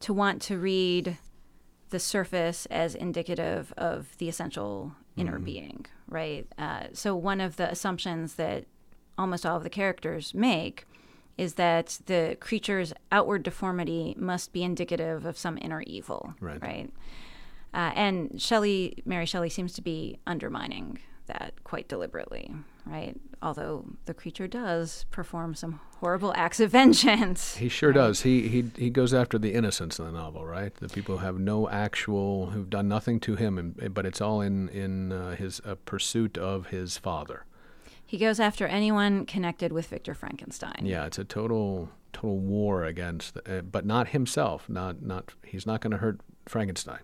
to 0.00 0.12
want 0.12 0.42
to 0.42 0.58
read 0.58 1.18
the 1.90 2.00
surface 2.00 2.66
as 2.66 2.96
indicative 2.96 3.72
of 3.76 4.18
the 4.18 4.28
essential 4.28 4.92
inner 5.16 5.38
being, 5.38 5.86
right? 6.08 6.48
Uh, 6.58 6.88
so 6.92 7.14
one 7.14 7.40
of 7.40 7.54
the 7.54 7.70
assumptions 7.70 8.34
that 8.34 8.64
almost 9.16 9.46
all 9.46 9.56
of 9.56 9.62
the 9.62 9.70
characters 9.70 10.34
make 10.34 10.84
is 11.38 11.54
that 11.54 12.00
the 12.06 12.36
creature's 12.40 12.92
outward 13.12 13.44
deformity 13.44 14.16
must 14.18 14.52
be 14.52 14.64
indicative 14.64 15.24
of 15.24 15.38
some 15.38 15.56
inner 15.62 15.82
evil, 15.82 16.34
Right. 16.40 16.60
right? 16.60 16.90
Uh, 17.72 17.92
and 17.94 18.42
Shelley, 18.42 19.00
Mary 19.04 19.26
Shelley, 19.26 19.48
seems 19.50 19.74
to 19.74 19.82
be 19.82 20.18
undermining 20.26 20.98
that 21.26 21.54
quite 21.64 21.88
deliberately, 21.88 22.52
right? 22.84 23.14
Although 23.42 23.84
the 24.06 24.14
creature 24.14 24.46
does 24.46 25.06
perform 25.10 25.54
some 25.54 25.80
horrible 26.00 26.32
acts 26.36 26.60
of 26.60 26.70
vengeance. 26.70 27.56
He 27.56 27.68
sure 27.68 27.92
does. 27.92 28.22
He 28.22 28.48
he 28.48 28.70
he 28.76 28.90
goes 28.90 29.12
after 29.12 29.38
the 29.38 29.54
innocents 29.54 29.98
in 29.98 30.06
the 30.06 30.12
novel, 30.12 30.44
right? 30.46 30.74
The 30.74 30.88
people 30.88 31.18
who 31.18 31.24
have 31.24 31.38
no 31.38 31.68
actual, 31.68 32.50
who've 32.50 32.70
done 32.70 32.88
nothing 32.88 33.20
to 33.20 33.36
him, 33.36 33.58
and, 33.58 33.94
but 33.94 34.06
it's 34.06 34.20
all 34.20 34.40
in 34.40 34.68
in 34.70 35.12
uh, 35.12 35.36
his 35.36 35.60
uh, 35.64 35.76
pursuit 35.84 36.38
of 36.38 36.68
his 36.68 36.98
father. 36.98 37.44
He 38.04 38.18
goes 38.18 38.38
after 38.38 38.66
anyone 38.66 39.26
connected 39.26 39.72
with 39.72 39.88
Victor 39.88 40.14
Frankenstein. 40.14 40.82
Yeah, 40.84 41.06
it's 41.06 41.18
a 41.18 41.24
total 41.24 41.90
total 42.12 42.38
war 42.38 42.84
against, 42.84 43.36
uh, 43.46 43.60
but 43.62 43.84
not 43.84 44.08
himself. 44.08 44.68
Not 44.68 45.02
not 45.02 45.34
he's 45.44 45.66
not 45.66 45.80
going 45.80 45.90
to 45.90 45.98
hurt 45.98 46.20
Frankenstein. 46.46 47.00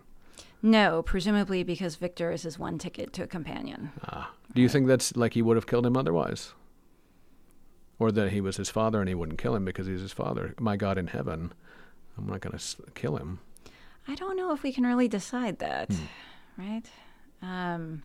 No, 0.65 1.03
presumably 1.03 1.61
because 1.63 1.97
Victor 1.97 2.31
is 2.31 2.43
his 2.43 2.57
one 2.57 2.77
ticket 2.77 3.11
to 3.13 3.23
a 3.23 3.27
companion. 3.27 3.91
Ah, 4.05 4.31
do 4.55 4.61
you 4.61 4.69
think 4.69 4.87
that's 4.87 5.15
like 5.17 5.33
he 5.33 5.41
would 5.41 5.57
have 5.57 5.67
killed 5.67 5.85
him 5.85 5.97
otherwise, 5.97 6.53
or 7.99 8.13
that 8.13 8.31
he 8.31 8.39
was 8.39 8.55
his 8.55 8.69
father 8.69 9.01
and 9.01 9.09
he 9.09 9.13
wouldn't 9.13 9.39
kill 9.39 9.55
him 9.55 9.65
because 9.65 9.87
he's 9.87 9.99
his 9.99 10.13
father? 10.13 10.55
My 10.59 10.77
God 10.77 10.97
in 10.97 11.07
heaven, 11.07 11.51
I'm 12.17 12.27
not 12.27 12.39
going 12.39 12.57
to 12.57 12.63
kill 12.95 13.17
him. 13.17 13.39
I 14.07 14.15
don't 14.15 14.37
know 14.37 14.53
if 14.53 14.63
we 14.63 14.71
can 14.71 14.85
really 14.85 15.09
decide 15.09 15.59
that, 15.59 15.91
right? 16.57 16.89
Um, 17.41 18.03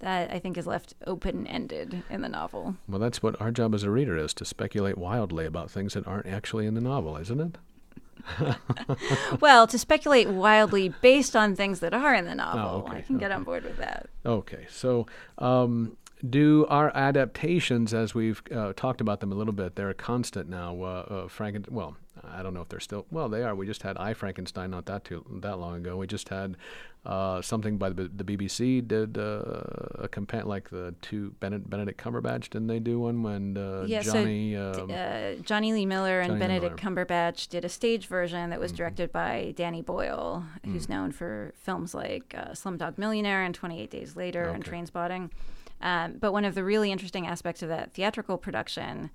that 0.00 0.30
I 0.32 0.38
think 0.38 0.56
is 0.56 0.66
left 0.66 0.94
open 1.06 1.46
ended 1.46 2.02
in 2.08 2.22
the 2.22 2.28
novel. 2.28 2.76
Well, 2.88 2.98
that's 2.98 3.22
what 3.22 3.38
our 3.40 3.50
job 3.50 3.74
as 3.74 3.82
a 3.82 3.90
reader 3.90 4.16
is 4.16 4.32
to 4.34 4.46
speculate 4.46 4.96
wildly 4.96 5.44
about 5.44 5.70
things 5.70 5.92
that 5.92 6.06
aren't 6.06 6.26
actually 6.26 6.66
in 6.66 6.72
the 6.74 6.80
novel, 6.80 7.18
isn't 7.18 7.40
it? 7.40 7.58
well, 9.40 9.66
to 9.66 9.78
speculate 9.78 10.28
wildly 10.28 10.88
based 11.00 11.34
on 11.36 11.56
things 11.56 11.80
that 11.80 11.94
are 11.94 12.14
in 12.14 12.24
the 12.24 12.34
novel, 12.34 12.84
Oh, 12.86 12.88
okay, 12.88 12.98
I 12.98 13.00
can 13.02 13.18
get 13.18 13.30
on 13.30 13.44
board 13.44 13.64
with 13.64 13.76
that. 13.78 14.08
Okay, 14.24 14.66
so 14.70 15.06
um, 15.38 15.96
do 16.28 16.66
our 16.68 16.94
adaptations, 16.96 17.94
as 17.94 18.14
we've 18.14 18.42
uh, 18.54 18.72
talked 18.74 19.00
about 19.00 19.20
them 19.20 19.32
a 19.32 19.34
little 19.34 19.52
bit, 19.52 19.76
they're 19.76 19.90
a 19.90 19.94
constant 19.94 20.48
now. 20.48 20.76
Uh, 20.82 20.86
uh, 20.86 21.28
Franken, 21.28 21.68
well, 21.70 21.96
I 22.22 22.42
don't 22.42 22.52
know 22.54 22.60
if 22.60 22.68
they're 22.68 22.80
still. 22.80 23.06
Well, 23.10 23.28
they 23.28 23.42
are. 23.42 23.54
We 23.54 23.66
just 23.66 23.82
had 23.82 23.96
I 23.96 24.12
Frankenstein 24.12 24.70
not 24.70 24.86
that 24.86 25.04
too 25.04 25.24
that 25.40 25.58
long 25.58 25.76
ago. 25.76 25.96
We 25.96 26.06
just 26.06 26.28
had 26.28 26.56
uh, 27.06 27.40
something 27.40 27.78
by 27.78 27.88
the, 27.90 28.10
the 28.14 28.24
BBC 28.24 28.86
did 28.86 29.16
uh, 29.16 29.42
a 30.00 30.08
compa- 30.08 30.44
like 30.44 30.68
the 30.68 30.94
two 31.00 31.34
Benedict, 31.40 31.70
Benedict 31.70 32.02
Cumberbatch 32.02 32.50
didn't 32.50 32.66
they 32.66 32.78
do 32.78 33.00
one 33.00 33.22
when 33.22 33.56
uh, 33.56 33.84
Yeah, 33.86 34.02
so 34.02 34.12
Jonny? 34.12 34.50
D- 34.50 34.56
um, 34.56 34.90
uh, 34.90 35.42
Jonny 35.42 35.72
Lee 35.72 35.86
Miller 35.86 36.20
and 36.20 36.28
Jonny 36.28 36.40
Lee 36.40 36.46
Benedict 36.46 36.84
Miller. 36.84 37.04
Cumberbatch 37.06 37.48
did 37.48 37.64
a 37.64 37.68
stage 37.70 38.06
version 38.06 38.50
that 38.50 38.56
Mm-hmm. 38.56 38.62
was 38.62 38.72
directed 38.72 39.12
by 39.12 39.54
Danny 39.56 39.80
Boyle, 39.82 40.44
who's 40.64 40.86
Mm. 40.86 40.90
known 40.90 41.12
for 41.12 41.52
films 41.56 41.94
like 41.94 42.34
uh, 42.36 42.50
Slumdog 42.50 42.98
Millionaire 42.98 43.42
and 43.44 43.54
28 43.54 43.90
Days 43.90 44.14
Later 44.16 44.44
and 44.44 44.62
Okay. 44.66 44.76
Trainspotting. 44.76 45.30
Um, 45.80 46.16
but 46.20 46.32
one 46.32 46.44
of 46.44 46.54
the 46.54 46.62
really 46.64 46.92
interesting 46.92 47.26
aspects 47.26 47.62
of 47.62 47.70
that 47.70 47.92
theatrical 47.94 48.36
production 48.36 49.08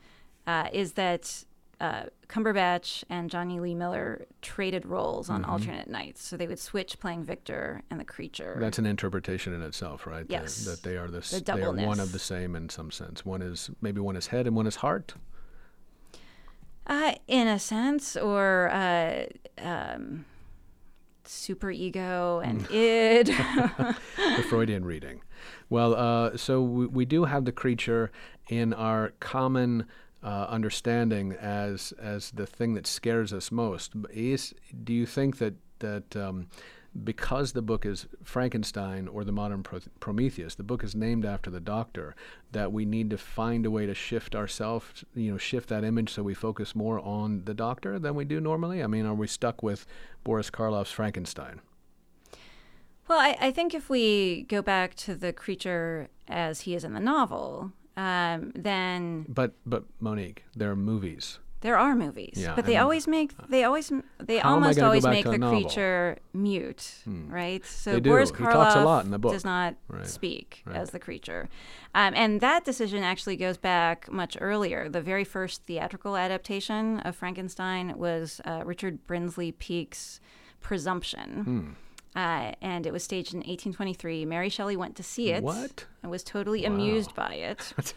uh, 0.47 0.69
is 0.73 0.93
that 0.93 1.43
uh, 1.81 2.03
Cumberbatch 2.29 3.03
and 3.09 3.29
Jonny 3.29 3.59
Lee 3.59 3.75
Miller 3.75 4.25
traded 4.41 4.85
roles 4.85 5.27
Mm-hmm. 5.27 5.43
on 5.43 5.45
alternate 5.45 5.89
nights. 5.89 6.25
So 6.25 6.37
they 6.37 6.47
would 6.47 6.59
switch 6.59 6.99
playing 6.99 7.23
Victor 7.25 7.81
and 7.89 7.99
the 7.99 8.05
creature. 8.05 8.57
That's 8.59 8.79
an 8.79 8.85
interpretation 8.85 9.53
in 9.53 9.61
itself, 9.61 10.07
right? 10.07 10.27
That- 10.27 10.31
Yes. 10.41 10.65
That, 10.65 10.83
they 10.83 10.97
are 10.97 11.07
this. 11.09 11.31
The 11.31 11.41
they 11.41 11.61
are 11.63 11.71
one 11.73 11.99
of 11.99 12.11
the 12.11 12.19
same 12.19 12.55
in 12.55 12.69
some 12.69 12.91
sense. 12.91 13.25
One 13.25 13.41
is 13.41 13.69
maybe 13.81 13.99
one 14.01 14.15
is 14.15 14.27
head 14.27 14.47
and 14.47 14.55
one 14.55 14.67
is 14.67 14.77
heart. 14.77 15.15
Uh, 16.87 17.13
in 17.27 17.47
a 17.47 17.57
sense, 17.57 18.15
or 18.15 18.69
uh, 18.71 19.25
um, 19.57 20.23
superego 21.23 22.45
and 22.45 22.61
id. 22.71 23.27
the 24.37 24.43
Freudian 24.47 24.85
reading. 24.85 25.21
Well, 25.69 25.95
uh, 25.95 26.37
so 26.37 26.61
we, 26.61 26.85
we 26.85 27.05
do 27.05 27.25
have 27.25 27.45
the 27.45 27.51
creature 27.51 28.11
in 28.49 28.71
our 28.73 29.13
common 29.19 29.87
uh, 30.25 30.47
understanding 30.49 31.33
as 31.33 31.93
as 32.01 32.31
the 32.31 32.47
thing 32.47 32.73
that 32.73 32.87
scares 32.87 33.31
us 33.31 33.51
most. 33.51 33.93
Is 34.09 34.53
do 34.83 34.91
you 34.91 35.05
think 35.05 35.37
that 35.37 35.53
that 35.79 36.15
um, 36.15 36.47
because 37.03 37.51
the 37.51 37.61
book 37.61 37.85
is 37.85 38.07
Frankenstein 38.23 39.07
or 39.07 39.23
the 39.23 39.31
modern 39.31 39.63
Pro- 39.63 39.81
Prometheus, 39.99 40.55
the 40.55 40.63
book 40.63 40.83
is 40.83 40.95
named 40.95 41.25
after 41.25 41.51
the 41.51 41.59
doctor, 41.59 42.15
that 42.53 42.71
we 42.71 42.85
need 42.85 43.09
to 43.09 43.17
find 43.17 43.65
a 43.65 43.71
way 43.71 43.85
to 43.85 43.93
shift 43.93 44.33
ourselves, 44.33 45.03
you 45.13 45.31
know, 45.31 45.37
shift 45.37 45.69
that 45.69 45.83
image 45.83 46.11
so 46.11 46.23
we 46.23 46.33
focus 46.33 46.73
more 46.73 46.99
on 47.01 47.43
the 47.45 47.53
doctor 47.53 47.99
than 47.99 48.15
we 48.15 48.23
do 48.23 48.39
normally? 48.39 48.81
I 48.81 48.87
mean, 48.87 49.05
are 49.05 49.13
we 49.13 49.27
stuck 49.27 49.61
with 49.61 49.85
Boris 50.23 50.49
Karloff's 50.49 50.91
Frankenstein? 50.91 51.59
Well, 53.07 53.19
I, 53.19 53.37
I 53.39 53.51
think 53.51 53.73
if 53.73 53.89
we 53.89 54.43
go 54.43 54.61
back 54.61 54.95
to 54.95 55.15
the 55.15 55.33
creature 55.33 56.07
as 56.27 56.61
he 56.61 56.75
is 56.75 56.83
in 56.83 56.93
the 56.93 56.99
novel, 56.99 57.73
um, 57.97 58.51
then 58.55 59.25
But 59.29 59.53
but 59.65 59.83
Monique, 59.99 60.43
there 60.55 60.69
are 60.71 60.75
movies. 60.75 61.39
there 61.61 61.77
are 61.77 61.95
movies, 61.95 62.33
Yeah, 62.35 62.53
but 62.55 62.65
they 62.65 62.77
always 62.77 63.07
make 63.07 63.31
they 63.49 63.63
always 63.63 63.91
they 64.19 64.37
How 64.39 64.49
am 64.55 64.63
I 64.63 64.67
almost 64.67 64.79
always 64.79 65.05
make 65.05 65.25
the 65.25 65.39
creature 65.39 66.17
mute, 66.33 66.93
right? 67.27 67.65
So. 67.65 67.99
Boris 67.99 68.29
He 68.29 68.35
talks 68.37 68.75
a 68.75 68.77
Karloff 68.79 68.85
lot 68.85 69.05
in 69.05 69.11
the 69.11 69.17
book. 69.17 69.31
does 69.33 69.45
not 69.45 69.75
Right. 69.87 70.05
speak 70.05 70.61
Right. 70.65 70.75
as 70.75 70.91
the 70.91 70.99
creature, 70.99 71.47
um, 71.95 72.13
and 72.15 72.39
that 72.41 72.65
decision 72.65 73.01
actually 73.03 73.37
goes 73.37 73.57
back 73.57 74.11
much 74.11 74.37
earlier. 74.39 74.89
The 74.89 75.01
very 75.01 75.23
first 75.23 75.63
theatrical 75.63 76.15
adaptation 76.17 76.99
of 76.99 77.15
Frankenstein 77.15 77.97
was 77.97 78.41
uh, 78.45 78.61
Richard 78.65 79.07
Brinsley 79.07 79.51
Peake's 79.57 80.19
Presumption. 80.61 81.29
Hmm. 81.43 81.69
Uh, 82.15 82.53
and 82.61 82.85
it 82.85 82.93
was 82.93 83.03
staged 83.03 83.33
in 83.33 83.39
1823. 83.39 84.25
Mary 84.25 84.47
Shelley 84.49 84.77
went 84.77 84.95
to 84.95 85.03
see 85.03 85.31
it. 85.31 85.43
What? 85.43 85.85
And 86.01 86.09
was 86.11 86.23
totally 86.23 86.63
amused 86.65 87.13
by 87.15 87.33
it. 87.35 87.73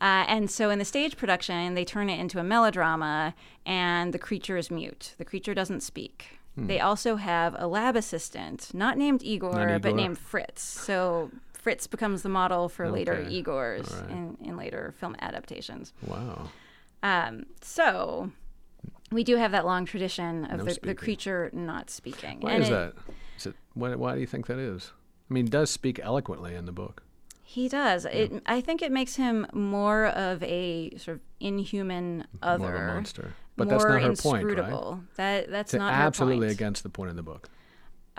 Uh, 0.00 0.22
and 0.28 0.48
so 0.48 0.70
in 0.70 0.78
the 0.78 0.84
stage 0.84 1.16
production, 1.16 1.74
they 1.74 1.84
turn 1.84 2.08
it 2.08 2.20
into 2.20 2.38
a 2.38 2.44
melodrama, 2.44 3.34
and 3.66 4.14
the 4.14 4.18
creature 4.18 4.56
is 4.56 4.70
mute. 4.70 5.16
The 5.18 5.24
creature 5.24 5.54
doesn't 5.54 5.80
speak. 5.80 6.38
They 6.56 6.78
also 6.78 7.16
have 7.16 7.56
a 7.58 7.66
lab 7.66 7.96
assistant, 7.96 8.70
not 8.72 8.96
named 8.96 9.24
Igor, 9.24 9.50
Hmm. 9.54 9.70
Not 9.72 9.82
but 9.82 9.96
named 9.96 10.16
Fritz. 10.18 10.62
So 10.62 11.32
Fritz 11.52 11.88
becomes 11.88 12.22
the 12.22 12.28
model 12.28 12.68
for 12.68 12.88
later 12.92 13.14
Okay. 13.14 13.42
Igors 13.42 13.92
All 13.92 14.02
right. 14.02 14.10
in, 14.10 14.36
in 14.44 14.56
later 14.56 14.94
film 15.00 15.16
adaptations. 15.20 15.92
Wow. 16.06 16.48
Um, 17.02 17.46
so 17.60 18.30
we 19.10 19.24
do 19.24 19.34
have 19.34 19.50
that 19.50 19.66
long 19.66 19.84
tradition 19.84 20.44
of 20.44 20.58
No 20.58 20.64
the, 20.64 20.78
the 20.80 20.94
creature 20.94 21.50
not 21.52 21.90
speaking. 21.90 22.38
Why 22.40 22.52
And 22.52 22.62
is 22.62 22.68
it- 22.68 22.72
that? 22.72 22.94
Why, 23.78 23.94
why 23.94 24.14
do 24.14 24.20
you 24.20 24.26
think 24.26 24.46
that 24.46 24.58
is? 24.58 24.92
I 25.30 25.34
mean, 25.34 25.46
he 25.46 25.50
does 25.50 25.70
speak 25.70 26.00
eloquently 26.02 26.54
in 26.54 26.66
the 26.66 26.72
book. 26.72 27.02
He 27.44 27.68
does. 27.68 28.04
It. 28.04 28.42
I 28.44 28.60
think 28.60 28.82
it 28.82 28.92
makes 28.92 29.16
him 29.16 29.46
more 29.54 30.06
of 30.06 30.42
a 30.42 30.90
sort 30.98 31.16
of 31.16 31.20
inhuman 31.40 32.26
other, 32.42 32.58
More 32.58 32.74
of 32.74 32.82
a 32.82 32.86
monster. 32.94 33.32
But 33.56 33.68
more 33.68 33.78
that's 33.78 33.84
not 33.88 34.02
her 34.02 34.14
point, 34.14 34.58
right? 34.58 34.98
That 35.16 35.50
that's 35.50 35.74
It's 35.74 35.78
not 35.78 35.94
absolutely 35.94 36.46
her 36.46 36.50
point. 36.50 36.60
against 36.60 36.82
the 36.82 36.90
point 36.90 37.10
of 37.10 37.16
the 37.16 37.22
book. 37.22 37.48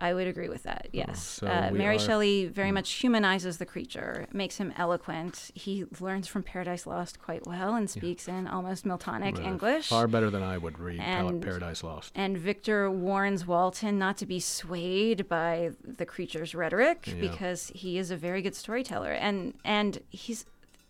I 0.01 0.13
would 0.13 0.27
agree 0.27 0.47
with 0.47 0.63
that. 0.63 0.87
Yes. 0.93 1.39
Oh, 1.43 1.45
so 1.45 1.51
uh, 1.51 1.71
Mary 1.71 1.95
are- 1.95 1.99
Hmm. 1.99 2.05
Shelley 2.05 2.45
very 2.47 2.71
much 2.71 2.89
humanizes 2.93 3.57
the 3.57 3.65
creature, 3.65 4.27
makes 4.31 4.57
him 4.57 4.73
eloquent. 4.77 5.51
He 5.53 5.85
learns 5.99 6.27
from 6.27 6.41
Paradise 6.43 6.87
Lost 6.87 7.21
quite 7.21 7.45
well 7.45 7.75
and 7.75 7.89
speaks 7.89 8.27
in 8.27 8.47
almost 8.47 8.85
Miltonic 8.85 9.37
English. 9.43 9.89
Far 9.89 10.07
better 10.07 10.29
than 10.29 10.41
I 10.41 10.57
would 10.57 10.79
read 10.79 11.01
And- 11.01 11.41
Paradise 11.41 11.83
Lost. 11.83 12.13
And 12.15 12.37
Victor 12.37 12.89
warns 12.89 13.45
Walton 13.45 13.99
not 13.99 14.15
to 14.17 14.25
be 14.25 14.39
swayed 14.39 15.27
by 15.27 15.71
the 15.83 16.05
creature's 16.05 16.55
rhetoric 16.55 17.05
Yeah. 17.07 17.15
because 17.19 17.71
he 17.75 17.97
is 17.97 18.09
a 18.09 18.15
very 18.17 18.41
good 18.41 18.55
storyteller, 18.55 19.11
and 19.11 19.53
and 19.65 19.99
he's 20.09 20.45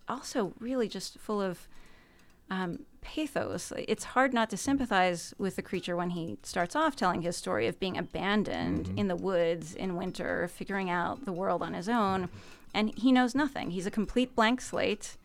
also 0.07 0.53
really 0.59 0.87
just 0.87 1.17
full 1.17 1.41
of 1.41 1.67
um, 2.51 2.79
pathos. 3.01 3.73
It's 3.87 4.03
hard 4.03 4.33
not 4.33 4.49
to 4.49 4.57
sympathize 4.57 5.33
with 5.37 5.55
the 5.55 5.61
creature 5.61 5.95
when 5.95 6.11
he 6.11 6.37
starts 6.43 6.75
off 6.75 6.95
telling 6.95 7.21
his 7.21 7.37
story 7.37 7.67
of 7.67 7.79
being 7.79 7.97
abandoned 7.97 8.85
Mm-hmm. 8.85 8.97
in 8.97 9.07
the 9.07 9.15
woods 9.15 9.75
in 9.75 9.95
winter, 9.95 10.47
figuring 10.47 10.89
out 10.89 11.25
the 11.25 11.31
world 11.31 11.61
on 11.61 11.73
his 11.73 11.89
own, 11.89 12.29
and 12.73 12.93
he 12.97 13.11
knows 13.11 13.33
nothing. 13.35 13.71
He's 13.71 13.85
a 13.85 13.91
complete 13.91 14.35
blank 14.35 14.61
slate 14.61 15.17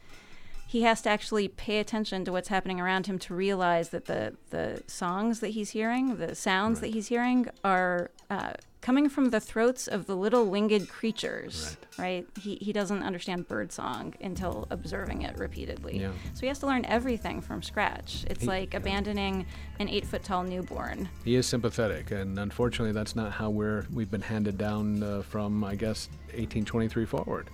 he 0.66 0.82
has 0.82 1.02
to 1.02 1.10
actually 1.10 1.46
pay 1.46 1.78
attention 1.78 2.24
to 2.24 2.32
what's 2.32 2.48
happening 2.48 2.80
around 2.80 3.06
him 3.06 3.18
to 3.20 3.34
realize 3.34 3.90
that 3.90 4.06
the 4.06 4.34
the 4.50 4.82
songs 4.88 5.38
that 5.40 5.48
he's 5.48 5.70
hearing, 5.70 6.16
the 6.16 6.34
sounds 6.34 6.80
that 6.80 6.88
he's 6.88 7.08
hearing, 7.08 7.46
are 7.62 8.10
uh, 8.30 8.52
coming 8.80 9.08
from 9.08 9.30
the 9.30 9.40
throats 9.40 9.86
of 9.88 10.06
the 10.06 10.14
little 10.16 10.44
winged 10.46 10.88
creatures. 10.88 11.76
Right? 11.98 12.26
He 12.40 12.56
he 12.56 12.72
doesn't 12.72 13.02
understand 13.02 13.48
birdsong 13.48 14.14
until 14.20 14.66
observing 14.70 15.22
it 15.22 15.38
repeatedly. 15.38 16.00
Yeah. 16.00 16.10
So 16.34 16.40
he 16.42 16.46
has 16.48 16.58
to 16.60 16.66
learn 16.66 16.84
everything 16.86 17.40
from 17.40 17.62
scratch. 17.62 18.24
It's 18.28 18.42
He- 18.42 18.46
like 18.46 18.74
abandoning 18.74 19.46
an 19.78 19.88
eight 19.88 20.04
foot 20.06 20.24
tall 20.24 20.42
newborn. 20.42 21.08
He 21.24 21.34
is 21.36 21.46
sympathetic, 21.46 22.10
and 22.10 22.38
unfortunately, 22.38 22.92
that's 22.92 23.14
not 23.16 23.32
how 23.32 23.50
we're 23.50 23.86
we've 23.92 24.10
been 24.10 24.22
handed 24.22 24.58
down 24.58 25.02
uh, 25.02 25.22
from, 25.22 25.64
I 25.64 25.76
guess, 25.76 26.08
1823 26.32 27.04
forward. 27.06 27.48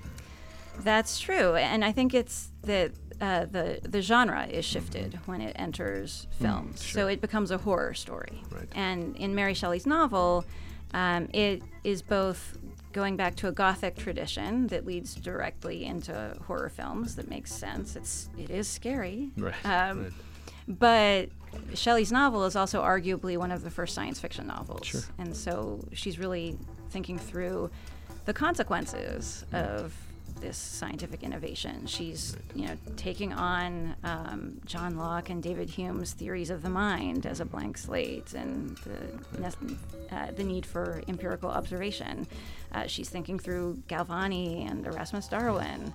That's 0.78 1.20
true, 1.20 1.54
and 1.56 1.84
I 1.84 1.92
think 1.92 2.14
it's 2.14 2.48
that 2.62 2.92
uh, 3.20 3.44
the 3.46 3.80
the 3.82 4.00
genre 4.02 4.46
is 4.46 4.64
shifted 4.64 5.18
when 5.26 5.40
it 5.40 5.52
enters 5.58 6.26
films, 6.38 6.84
so 6.84 7.06
it 7.08 7.20
becomes 7.20 7.50
a 7.50 7.58
horror 7.58 7.94
story. 7.94 8.42
Right. 8.50 8.68
And 8.74 9.16
in 9.16 9.34
Mary 9.34 9.54
Shelley's 9.54 9.86
novel, 9.86 10.44
um, 10.94 11.28
it 11.32 11.62
is 11.84 12.02
both 12.02 12.56
going 12.92 13.16
back 13.16 13.36
to 13.36 13.46
a 13.48 13.52
gothic 13.52 13.96
tradition 13.96 14.66
that 14.68 14.84
leads 14.84 15.14
directly 15.14 15.84
into 15.84 16.34
horror 16.46 16.68
films. 16.68 17.16
That 17.16 17.28
makes 17.28 17.52
sense. 17.52 17.94
It's 17.96 18.28
it 18.38 18.50
is 18.50 18.66
scary, 18.68 19.30
Right. 19.36 19.54
Um, 19.64 20.04
right. 20.04 20.12
but 20.66 21.28
Shelley's 21.74 22.10
novel 22.12 22.44
is 22.46 22.56
also 22.56 22.82
arguably 22.82 23.36
one 23.36 23.52
of 23.52 23.62
the 23.62 23.70
first 23.70 23.94
science 23.94 24.18
fiction 24.20 24.46
novels. 24.46 24.86
Sure. 24.86 25.00
And 25.18 25.36
so 25.36 25.84
she's 25.92 26.18
really 26.18 26.56
thinking 26.90 27.18
through 27.18 27.70
the 28.24 28.32
consequences 28.32 29.44
of 29.52 29.94
this 30.40 30.56
scientific 30.56 31.22
innovation. 31.22 31.86
She's, 31.86 32.36
you 32.54 32.66
know, 32.66 32.76
taking 32.96 33.32
on 33.32 33.94
um, 34.04 34.60
John 34.64 34.96
Locke 34.96 35.30
and 35.30 35.42
David 35.42 35.70
Hume's 35.70 36.12
theories 36.12 36.50
of 36.50 36.62
the 36.62 36.70
mind 36.70 37.26
as 37.26 37.40
a 37.40 37.44
blank 37.44 37.78
slate 37.78 38.32
and 38.34 38.76
the, 38.78 40.14
uh, 40.14 40.30
the 40.32 40.44
need 40.44 40.66
for 40.66 41.02
empirical 41.08 41.50
observation. 41.50 42.26
Uh, 42.72 42.86
she's 42.86 43.08
thinking 43.08 43.38
through 43.38 43.82
Galvani 43.88 44.68
and 44.70 44.86
Erasmus 44.86 45.28
Darwin. 45.28 45.92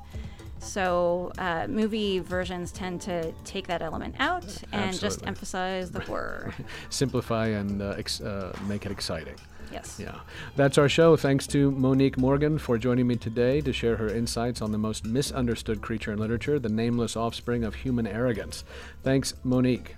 So, 0.60 1.32
uh, 1.38 1.68
movie 1.68 2.20
versions 2.20 2.72
tend 2.72 3.02
to 3.02 3.32
take 3.44 3.68
that 3.68 3.82
element 3.82 4.16
out 4.20 4.46
and 4.72 4.98
just 4.98 5.26
emphasize 5.28 5.92
the 5.92 6.00
horror. 6.00 6.54
Simplify 6.90 7.48
and 7.48 7.82
uh, 7.82 7.96
ex- 7.98 8.22
uh, 8.22 8.58
make 8.68 8.86
it 8.86 8.92
exciting. 8.92 9.36
Yes. 9.76 10.00
Yeah. 10.00 10.20
That's 10.56 10.78
our 10.78 10.88
show. 10.88 11.18
Thanks 11.18 11.46
to 11.48 11.70
Monique 11.70 12.18
Morgan 12.18 12.58
for 12.58 12.78
joining 12.78 13.08
me 13.08 13.18
today 13.18 13.60
to 13.60 13.74
share 13.74 13.98
her 13.98 14.08
insights 14.08 14.62
on 14.62 14.72
the 14.72 14.78
most 14.78 15.04
misunderstood 15.04 15.82
creature 15.82 16.14
in 16.14 16.20
literature, 16.20 16.60
the 16.60 16.70
nameless 16.70 17.18
offspring 17.18 17.66
of 17.66 17.76
human 17.76 18.08
arrogance. 18.08 18.64
Thanks, 19.04 19.34
Monique. 19.44 19.96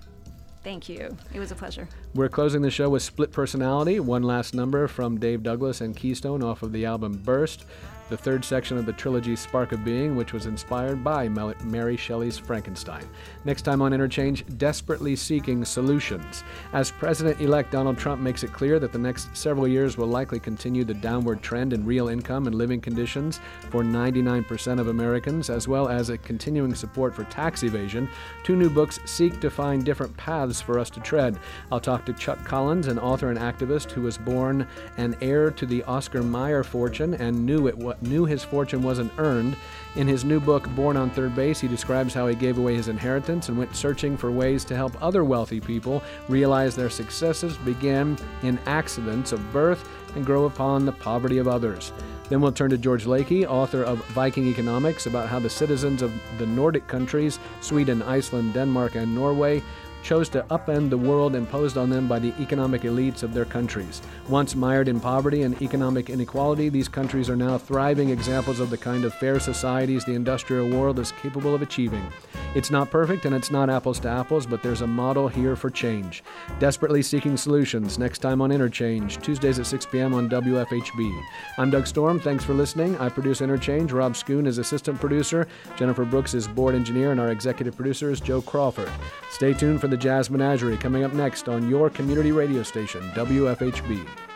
Thank 0.64 0.88
you. 0.88 1.16
It 1.32 1.38
was 1.38 1.52
a 1.52 1.54
pleasure. 1.54 1.88
We're 2.12 2.28
closing 2.28 2.60
the 2.60 2.72
show 2.72 2.88
with 2.90 3.02
Split 3.02 3.30
Personality, 3.30 4.00
one 4.00 4.24
last 4.24 4.52
number 4.52 4.88
from 4.88 5.20
Dave 5.20 5.44
Douglas 5.44 5.80
and 5.80 5.96
Keystone 5.96 6.42
off 6.42 6.64
of 6.64 6.72
the 6.72 6.84
album 6.84 7.22
Burst, 7.24 7.64
the 8.08 8.16
third 8.16 8.44
section 8.44 8.78
of 8.78 8.86
the 8.86 8.92
trilogy 8.92 9.36
Spark 9.36 9.72
of 9.72 9.84
Being, 9.84 10.16
which 10.16 10.32
was 10.32 10.46
inspired 10.46 11.04
by 11.04 11.28
Mary 11.28 11.96
Shelley's 11.96 12.38
Frankenstein. 12.38 13.04
Next 13.44 13.62
time 13.62 13.82
on 13.82 13.92
Interchange, 13.92 14.44
desperately 14.56 15.16
seeking 15.16 15.64
solutions. 15.64 16.44
As 16.72 16.90
President 16.90 17.40
elect 17.40 17.72
Donald 17.72 17.98
Trump 17.98 18.20
makes 18.20 18.42
it 18.42 18.52
clear 18.52 18.78
that 18.78 18.92
the 18.92 18.98
next 18.98 19.36
several 19.36 19.68
years 19.68 19.96
will 19.96 20.06
likely 20.06 20.40
continue 20.40 20.84
the 20.84 20.94
downward 20.94 21.42
trend 21.42 21.72
in 21.72 21.84
real 21.84 22.08
income 22.08 22.46
and 22.46 22.56
living 22.56 22.80
conditions 22.80 23.40
for 23.70 23.82
99% 23.82 24.80
of 24.80 24.88
Americans, 24.88 25.50
as 25.50 25.68
well 25.68 25.88
as 25.88 26.10
a 26.10 26.18
continuing 26.18 26.74
support 26.74 27.14
for 27.14 27.24
tax 27.24 27.62
evasion, 27.62 28.08
two 28.44 28.56
new 28.56 28.70
books 28.70 28.98
seek 29.04 29.40
to 29.40 29.50
find 29.50 29.84
different 29.84 30.16
paths 30.16 30.60
for 30.60 30.78
us 30.78 30.90
to 30.90 31.00
tread. 31.00 31.38
I'll 31.70 31.80
talk 31.80 32.04
to 32.06 32.12
Chuck 32.12 32.42
Collins, 32.44 32.86
an 32.86 32.98
author 32.98 33.30
and 33.30 33.38
activist 33.38 33.90
who 33.90 34.02
was 34.02 34.18
born 34.18 34.66
an 34.96 35.16
heir 35.20 35.50
to 35.50 35.66
the 35.66 35.82
Oscar 35.84 36.22
Mayer 36.22 36.64
fortune 36.64 37.14
and 37.14 37.44
knew 37.44 37.66
it 37.66 37.76
knew 38.02 38.24
his 38.24 38.44
fortune 38.44 38.82
wasn't 38.82 39.12
earned. 39.18 39.56
In 39.96 40.06
his 40.06 40.24
new 40.24 40.40
book, 40.40 40.68
Born 40.70 40.96
on 40.96 41.10
Third 41.10 41.34
Base, 41.34 41.60
he 41.60 41.68
describes 41.68 42.14
how 42.14 42.26
he 42.26 42.34
gave 42.34 42.58
away 42.58 42.74
his 42.74 42.88
inheritance 42.88 43.48
and 43.48 43.58
went 43.58 43.74
searching 43.74 44.16
for 44.16 44.30
ways 44.30 44.64
to 44.66 44.76
help 44.76 45.00
other 45.02 45.24
wealthy 45.24 45.60
people 45.60 46.02
realize 46.28 46.76
their 46.76 46.90
successes 46.90 47.56
began 47.58 48.16
in 48.42 48.58
accidents 48.66 49.32
of 49.32 49.52
birth 49.52 49.88
and 50.14 50.24
grow 50.24 50.44
upon 50.44 50.84
the 50.84 50.92
poverty 50.92 51.38
of 51.38 51.48
others. 51.48 51.92
Then 52.28 52.40
we'll 52.40 52.52
turn 52.52 52.70
to 52.70 52.78
George 52.78 53.06
Lakey, 53.06 53.46
author 53.46 53.82
of 53.82 54.04
Viking 54.08 54.46
Economics, 54.48 55.06
about 55.06 55.28
how 55.28 55.38
the 55.38 55.48
citizens 55.48 56.02
of 56.02 56.12
the 56.36 56.46
Nordic 56.46 56.86
countries, 56.86 57.38
Sweden, 57.60 58.02
Iceland, 58.02 58.52
Denmark, 58.52 58.96
and 58.96 59.14
Norway, 59.14 59.62
chose 60.08 60.30
to 60.30 60.42
upend 60.44 60.88
the 60.88 60.96
world 60.96 61.34
imposed 61.34 61.76
on 61.76 61.90
them 61.90 62.08
by 62.08 62.18
the 62.18 62.32
economic 62.40 62.80
elites 62.80 63.22
of 63.22 63.34
their 63.34 63.44
countries. 63.44 64.00
Once 64.26 64.56
mired 64.56 64.88
in 64.88 64.98
poverty 64.98 65.42
and 65.42 65.60
economic 65.60 66.08
inequality, 66.08 66.70
these 66.70 66.88
countries 66.88 67.28
are 67.28 67.36
now 67.36 67.58
thriving 67.58 68.08
examples 68.08 68.58
of 68.58 68.70
the 68.70 68.78
kind 68.78 69.04
of 69.04 69.12
fair 69.12 69.38
societies 69.38 70.06
the 70.06 70.14
industrial 70.14 70.66
world 70.70 70.98
is 70.98 71.12
capable 71.20 71.54
of 71.54 71.60
achieving. 71.60 72.10
It's 72.54 72.70
not 72.70 72.90
perfect 72.90 73.26
and 73.26 73.34
it's 73.34 73.50
not 73.50 73.68
apples 73.68 74.00
to 74.00 74.08
apples, 74.08 74.46
but 74.46 74.62
there's 74.62 74.80
a 74.80 74.86
model 74.86 75.28
here 75.28 75.54
for 75.54 75.68
change. 75.68 76.24
Desperately 76.58 77.02
seeking 77.02 77.36
solutions 77.36 77.98
next 77.98 78.20
time 78.20 78.40
on 78.40 78.50
Interchange, 78.50 79.18
Tuesdays 79.18 79.58
at 79.58 79.66
6 79.66 79.84
p.m. 79.84 80.14
on 80.14 80.30
WFHB. 80.30 81.22
I'm 81.58 81.68
Doug 81.68 81.86
Storm. 81.86 82.18
Thanks 82.18 82.44
for 82.44 82.54
listening. 82.54 82.96
I 82.96 83.10
produce 83.10 83.42
Interchange. 83.42 83.92
Rob 83.92 84.14
Schoon 84.14 84.46
is 84.46 84.56
assistant 84.56 84.98
producer. 84.98 85.46
Jennifer 85.76 86.06
Brooks 86.06 86.32
is 86.32 86.48
board 86.48 86.74
engineer, 86.74 87.12
and 87.12 87.20
our 87.20 87.30
executive 87.30 87.76
producer 87.76 88.10
is 88.10 88.20
Joe 88.20 88.40
Crawford. 88.40 88.90
Stay 89.30 89.52
tuned 89.52 89.82
for 89.82 89.88
the 89.88 89.97
Jazz 89.98 90.30
Menagerie 90.30 90.76
coming 90.76 91.04
up 91.04 91.12
next 91.12 91.48
on 91.48 91.68
your 91.68 91.90
community 91.90 92.32
radio 92.32 92.62
station, 92.62 93.02
WFHB. 93.10 94.27